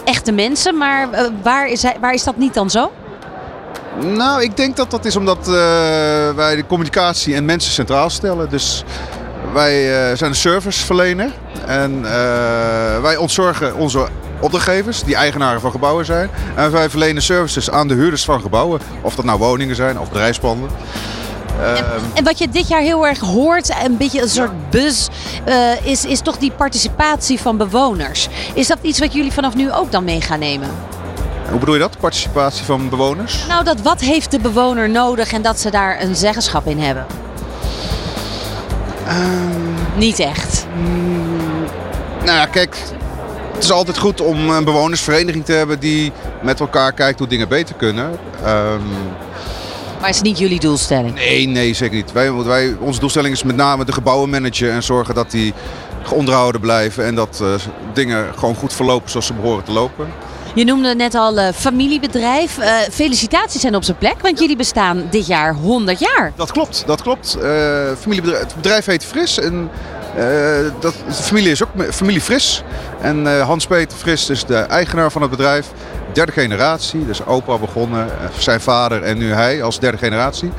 echte 0.04 0.32
mensen, 0.32 0.76
maar 0.76 1.08
waar, 1.42 1.68
is 1.68 1.82
hij, 1.82 1.96
waar 2.00 2.14
is 2.14 2.24
dat 2.24 2.36
niet 2.36 2.54
dan 2.54 2.70
zo? 2.70 2.90
Nou, 4.00 4.42
ik 4.42 4.56
denk 4.56 4.76
dat 4.76 4.90
dat 4.90 5.04
is 5.04 5.16
omdat 5.16 5.38
eh, 5.38 5.54
wij 6.34 6.56
de 6.56 6.64
communicatie 6.66 7.34
en 7.34 7.44
mensen 7.44 7.72
centraal 7.72 8.10
stellen. 8.10 8.50
Dus 8.50 8.84
wij 9.52 10.10
eh, 10.10 10.16
zijn 10.16 10.30
een 10.30 10.36
serviceverlener. 10.36 11.32
En 11.66 12.04
eh, 12.04 13.00
wij 13.02 13.16
ontzorgen 13.16 13.76
onze 13.76 14.08
opdrachtgevers, 14.40 15.02
die 15.02 15.14
eigenaren 15.14 15.60
van 15.60 15.70
gebouwen 15.70 16.04
zijn. 16.04 16.30
En 16.54 16.70
wij 16.70 16.90
verlenen 16.90 17.22
services 17.22 17.70
aan 17.70 17.88
de 17.88 17.94
huurders 17.94 18.24
van 18.24 18.40
gebouwen. 18.40 18.80
Of 19.00 19.14
dat 19.14 19.24
nou 19.24 19.38
woningen 19.38 19.76
zijn 19.76 20.00
of 20.00 20.08
bedrijfspanden. 20.08 20.70
Ehm, 21.60 22.00
En 22.14 22.24
wat 22.24 22.38
je 22.38 22.48
dit 22.48 22.68
jaar 22.68 22.80
heel 22.80 23.06
erg 23.06 23.18
hoort, 23.18 23.74
een 23.84 23.96
beetje 23.96 24.22
een 24.22 24.28
soort 24.28 24.70
buzz, 24.70 25.08
eh, 25.44 25.86
is, 25.86 26.04
is 26.04 26.20
toch 26.20 26.38
die 26.38 26.52
participatie 26.52 27.40
van 27.40 27.56
bewoners. 27.56 28.28
Is 28.54 28.66
dat 28.66 28.78
iets 28.82 28.98
wat 28.98 29.12
jullie 29.12 29.32
vanaf 29.32 29.54
nu 29.54 29.72
ook 29.72 29.92
dan 29.92 30.04
mee 30.04 30.20
gaan 30.20 30.38
nemen? 30.38 30.68
Hoe 31.50 31.58
bedoel 31.58 31.74
je 31.74 31.80
dat? 31.80 31.98
Participatie 32.00 32.64
van 32.64 32.88
bewoners? 32.88 33.46
Nou, 33.48 33.64
dat 33.64 33.80
wat 33.80 34.00
heeft 34.00 34.30
de 34.30 34.38
bewoner 34.38 34.88
nodig 34.90 35.32
en 35.32 35.42
dat 35.42 35.60
ze 35.60 35.70
daar 35.70 36.02
een 36.02 36.16
zeggenschap 36.16 36.66
in 36.66 36.78
hebben? 36.78 37.06
Niet 39.96 40.18
echt. 40.18 40.66
Nou 42.24 42.36
ja, 42.38 42.46
kijk. 42.46 42.76
Het 43.54 43.64
is 43.64 43.70
altijd 43.70 43.98
goed 43.98 44.20
om 44.20 44.50
een 44.50 44.64
bewonersvereniging 44.64 45.44
te 45.44 45.52
hebben 45.52 45.80
die 45.80 46.12
met 46.42 46.60
elkaar 46.60 46.92
kijkt 46.92 47.18
hoe 47.18 47.28
dingen 47.28 47.48
beter 47.48 47.74
kunnen. 47.74 48.18
Ehm, 48.44 48.80
Maar 50.00 50.08
is 50.08 50.22
niet 50.22 50.38
jullie 50.38 50.60
doelstelling? 50.60 51.14
Nee, 51.14 51.46
nee, 51.46 51.74
zeker 51.74 51.96
niet. 51.96 52.12
Wij, 52.12 52.32
wij, 52.32 52.76
onze 52.80 53.00
doelstelling 53.00 53.34
is 53.34 53.42
met 53.42 53.56
name 53.56 53.84
de 53.84 53.92
gebouwen 53.92 54.30
managen 54.30 54.72
en 54.72 54.82
zorgen 54.82 55.14
dat 55.14 55.30
die 55.30 55.54
onderhouden 56.10 56.60
blijven 56.60 57.04
en 57.04 57.14
dat 57.14 57.40
eh, 57.42 57.48
dingen 57.92 58.26
gewoon 58.36 58.54
goed 58.54 58.72
verlopen 58.72 59.10
zoals 59.10 59.26
ze 59.26 59.32
behoren 59.32 59.64
te 59.64 59.72
lopen. 59.72 60.06
Je 60.56 60.64
noemde 60.64 60.94
net 60.94 61.14
al 61.14 61.38
eh, 61.38 61.52
familiebedrijf. 61.54 62.58
Eh, 62.58 62.76
felicitaties 62.90 63.60
zijn 63.60 63.74
op 63.74 63.84
zijn 63.84 63.98
plek, 63.98 64.20
want 64.20 64.38
jullie 64.38 64.56
bestaan 64.56 65.06
dit 65.10 65.26
jaar 65.26 65.54
100 65.54 65.98
jaar. 65.98 66.32
Dat 66.36 66.52
klopt, 66.52 66.82
dat 66.86 67.02
klopt. 67.02 67.34
Eh, 67.42 67.50
familiebedrijf, 67.98 68.44
het 68.44 68.54
bedrijf 68.54 68.84
heet 68.84 69.04
Fris 69.04 69.38
en 69.38 69.70
dat, 70.80 70.94
de 71.06 71.12
familie 71.12 71.50
is 71.50 71.62
ook 71.62 71.70
familie 71.90 72.20
Fris. 72.20 72.62
En 73.00 73.40
Hans-Peter 73.40 73.98
Fris 73.98 74.30
is 74.30 74.44
de 74.44 74.56
eigenaar 74.56 75.10
van 75.10 75.22
het 75.22 75.30
bedrijf. 75.30 75.66
Derde 76.12 76.32
generatie, 76.32 77.06
dus 77.06 77.26
opa 77.26 77.58
begonnen, 77.58 78.08
zijn 78.38 78.60
vader 78.60 79.02
en 79.02 79.18
nu 79.18 79.32
hij 79.32 79.62
als 79.62 79.80
derde 79.80 79.98
generatie. 79.98 80.50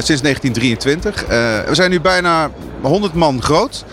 Sinds 0.00 0.22
1923. 0.22 1.22
Eh, 1.22 1.28
we 1.68 1.74
zijn 1.74 1.90
nu 1.90 2.00
bijna 2.00 2.50
100 2.80 3.14
man 3.14 3.42
groot. 3.42 3.84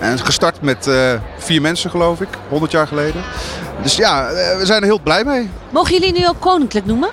En 0.00 0.18
gestart 0.18 0.62
met 0.62 0.86
eh, 0.86 1.12
vier 1.38 1.60
mensen 1.60 1.90
geloof 1.90 2.20
ik, 2.20 2.28
100 2.48 2.72
jaar 2.72 2.86
geleden. 2.86 3.22
Dus 3.82 3.96
ja, 3.96 4.28
eh, 4.28 4.58
we 4.58 4.66
zijn 4.66 4.80
er 4.80 4.86
heel 4.88 5.00
blij 5.00 5.24
mee. 5.24 5.50
Mogen 5.70 5.92
jullie 5.92 6.12
nu 6.12 6.28
ook 6.28 6.40
koninklijk 6.40 6.86
noemen? 6.86 7.08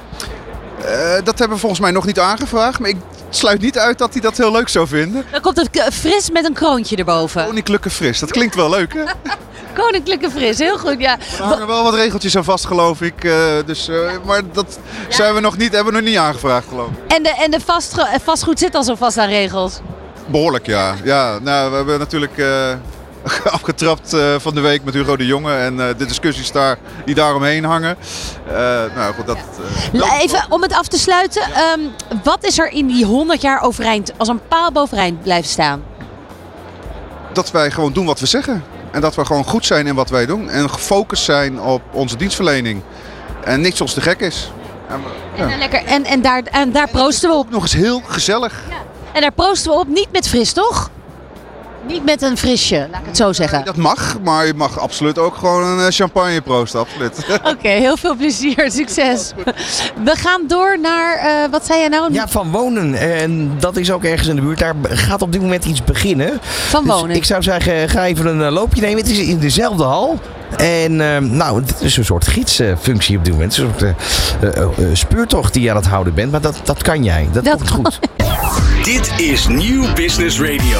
Eh, 0.85 1.13
dat 1.23 1.39
hebben 1.39 1.49
we 1.49 1.57
volgens 1.57 1.81
mij 1.81 1.91
nog 1.91 2.05
niet 2.05 2.19
aangevraagd. 2.19 2.79
Maar 2.79 2.89
ik 2.89 2.97
sluit 3.29 3.61
niet 3.61 3.77
uit 3.77 3.97
dat 3.97 4.11
hij 4.13 4.21
dat 4.21 4.37
heel 4.37 4.51
leuk 4.51 4.69
zou 4.69 4.87
vinden. 4.87 5.25
Dan 5.31 5.41
komt 5.41 5.57
het 5.57 5.93
fris 5.93 6.31
met 6.31 6.45
een 6.45 6.53
kroontje 6.53 6.95
erboven. 6.95 7.45
Koninklijke 7.45 7.89
fris, 7.89 8.19
dat 8.19 8.31
klinkt 8.31 8.55
wel 8.55 8.69
leuk 8.69 8.93
hè? 8.93 9.03
Koninklijke 9.83 10.29
fris, 10.29 10.57
heel 10.57 10.77
goed. 10.77 10.95
Ja. 10.99 11.17
Er 11.37 11.43
hangen 11.43 11.67
wel 11.67 11.83
wat 11.83 11.93
regeltjes 11.93 12.37
aan 12.37 12.43
vast 12.43 12.65
geloof 12.65 13.01
ik. 13.01 13.21
dus, 13.65 13.89
maar 14.25 14.41
dat 14.53 14.79
zijn 15.09 15.33
we 15.33 15.39
nog 15.39 15.57
niet, 15.57 15.73
hebben 15.73 15.93
we 15.93 15.99
nog 15.99 16.09
niet 16.09 16.17
aangevraagd 16.17 16.67
geloof 16.67 16.87
ik. 16.89 17.11
En 17.13 17.23
de, 17.23 17.29
en 17.29 17.51
de 17.51 17.59
vastgo- 17.59 18.17
vastgoed 18.23 18.59
zit 18.59 18.75
al 18.75 18.83
zo 18.83 18.95
vast 18.95 19.17
aan 19.17 19.29
regels. 19.29 19.79
Behoorlijk 20.27 20.65
ja. 20.65 20.93
ja 21.03 21.39
nou, 21.39 21.69
we 21.69 21.75
hebben 21.75 21.99
natuurlijk 21.99 22.37
eh, 22.37 22.73
afgetrapt 23.57 24.13
eh, 24.13 24.35
van 24.37 24.55
de 24.55 24.61
week 24.61 24.83
met 24.83 24.93
Hugo 24.93 25.17
de 25.17 25.25
Jonge. 25.25 25.53
En 25.53 25.79
eh, 25.79 25.97
de 25.97 26.05
discussies 26.05 26.51
daar, 26.51 26.77
die 27.05 27.15
daaromheen 27.15 27.63
hangen. 27.63 27.97
Nou 28.95 29.13
goed, 29.13 29.25
dat... 29.25 29.37
Even 30.21 30.45
om 30.49 30.61
het 30.61 30.73
af 30.73 30.87
te 30.87 30.97
sluiten. 30.97 31.41
ehm, 31.41 31.79
wat 32.23 32.45
is 32.45 32.59
er 32.59 32.71
in 32.71 32.87
die 32.87 33.05
100 33.05 33.41
jaar 33.41 33.61
overeind, 33.61 34.11
als 34.17 34.27
een 34.27 34.47
paal 34.47 34.69
overeind 34.73 35.21
blijft 35.21 35.49
staan? 35.49 35.83
dat 37.37 37.51
wij 37.51 37.71
gewoon 37.71 37.93
doen 37.93 38.05
wat 38.05 38.19
we 38.19 38.25
zeggen. 38.25 38.63
En 38.91 39.01
dat 39.01 39.15
we 39.15 39.25
gewoon 39.25 39.43
goed 39.43 39.65
zijn 39.65 39.87
in 39.87 39.95
wat 39.95 40.09
wij 40.09 40.25
doen. 40.25 40.49
En 40.49 40.69
gefocust 40.69 41.23
zijn 41.23 41.59
op 41.61 41.81
onze 41.91 42.17
dienstverlening. 42.17 42.81
En 43.43 43.61
niks 43.61 43.81
ons 43.81 43.93
te 43.93 44.01
gek 44.01 44.19
is. 44.19 44.51
En, 44.89 45.01
En, 45.37 45.47
ja. 45.47 45.53
eh, 45.53 45.59
lekker, 45.59 45.83
en, 45.85 46.05
en, 46.05 46.21
daar, 46.21 46.43
en 46.43 46.71
daar 46.71 46.89
proosten 46.89 47.29
we 47.29 47.35
op. 47.35 47.49
Nog 47.49 47.61
eens 47.61 47.73
heel 47.73 48.01
gezellig. 48.07 48.63
En 49.17 49.23
daar 49.23 49.31
proosten 49.31 49.71
we 49.71 49.77
op 49.77 49.87
niet 49.87 50.11
met 50.11 50.29
fris, 50.29 50.53
toch? 50.53 50.89
Niet 51.87 52.05
met 52.05 52.21
een 52.21 52.37
frisje, 52.37 52.87
laat 52.91 52.99
ik 53.01 53.05
het 53.07 53.17
zo 53.17 53.33
zeggen. 53.33 53.65
Dat 53.65 53.75
mag, 53.75 54.17
maar 54.23 54.45
je 54.45 54.53
mag 54.53 54.79
absoluut 54.79 55.17
ook 55.17 55.35
gewoon 55.35 55.63
een 55.63 55.79
eh, 55.85 55.91
champagne 55.91 56.41
proosten, 56.41 56.79
absoluut. 56.79 57.25
Oké, 57.53 57.67
heel 57.69 57.97
veel 57.97 58.15
plezier, 58.15 58.71
succes. 58.71 59.33
We 60.03 60.15
gaan 60.15 60.41
door 60.47 60.79
naar, 60.81 61.17
eh, 61.17 61.51
wat 61.51 61.65
zei 61.65 61.79
jij 61.79 61.87
nou? 61.87 62.13
Ja, 62.13 62.27
van 62.27 62.51
wonen. 62.51 62.93
En 63.19 63.51
dat 63.59 63.77
is 63.77 63.91
ook 63.91 64.03
ergens 64.03 64.27
in 64.27 64.35
de 64.35 64.41
buurt. 64.41 64.59
Daar 64.59 64.75
gaat 64.83 65.21
op 65.21 65.31
dit 65.31 65.41
moment 65.41 65.65
iets 65.65 65.83
beginnen. 65.83 66.39
Van 66.41 66.83
Dus 66.83 66.93
wonen. 66.93 67.15
ik 67.15 67.25
zou 67.25 67.43
zeggen, 67.43 67.89
ga 67.89 68.05
even 68.05 68.25
een 68.25 68.41
eh, 68.43 68.51
loopje 68.51 68.81
nemen. 68.81 68.97
Het 68.97 69.09
is 69.09 69.19
in 69.19 69.39
dezelfde 69.39 69.83
hal. 69.83 70.19
En 70.57 71.01
eh, 71.15 71.17
nou, 71.21 71.61
het 71.61 71.75
is 71.81 71.97
een 71.97 72.05
soort 72.05 72.27
gidsfunctie 72.27 73.17
op 73.17 73.23
dit 73.23 73.33
moment. 73.33 73.57
Een 73.57 73.69
soort 73.69 73.81
eh, 73.81 73.89
eh, 74.57 74.63
eh, 74.63 74.69
speurtocht 74.93 75.53
die 75.53 75.63
je 75.63 75.69
aan 75.69 75.75
het 75.75 75.85
houden 75.87 76.13
bent. 76.13 76.31
Maar 76.31 76.41
dat, 76.41 76.59
dat 76.63 76.81
kan 76.83 77.03
jij. 77.03 77.29
Dat, 77.31 77.43
Dat 77.43 77.57
komt 77.57 77.69
goed. 77.71 77.99
Dit 78.83 79.11
is 79.17 79.47
Nieuw 79.47 79.93
Business 79.93 80.39
Radio. 80.39 80.79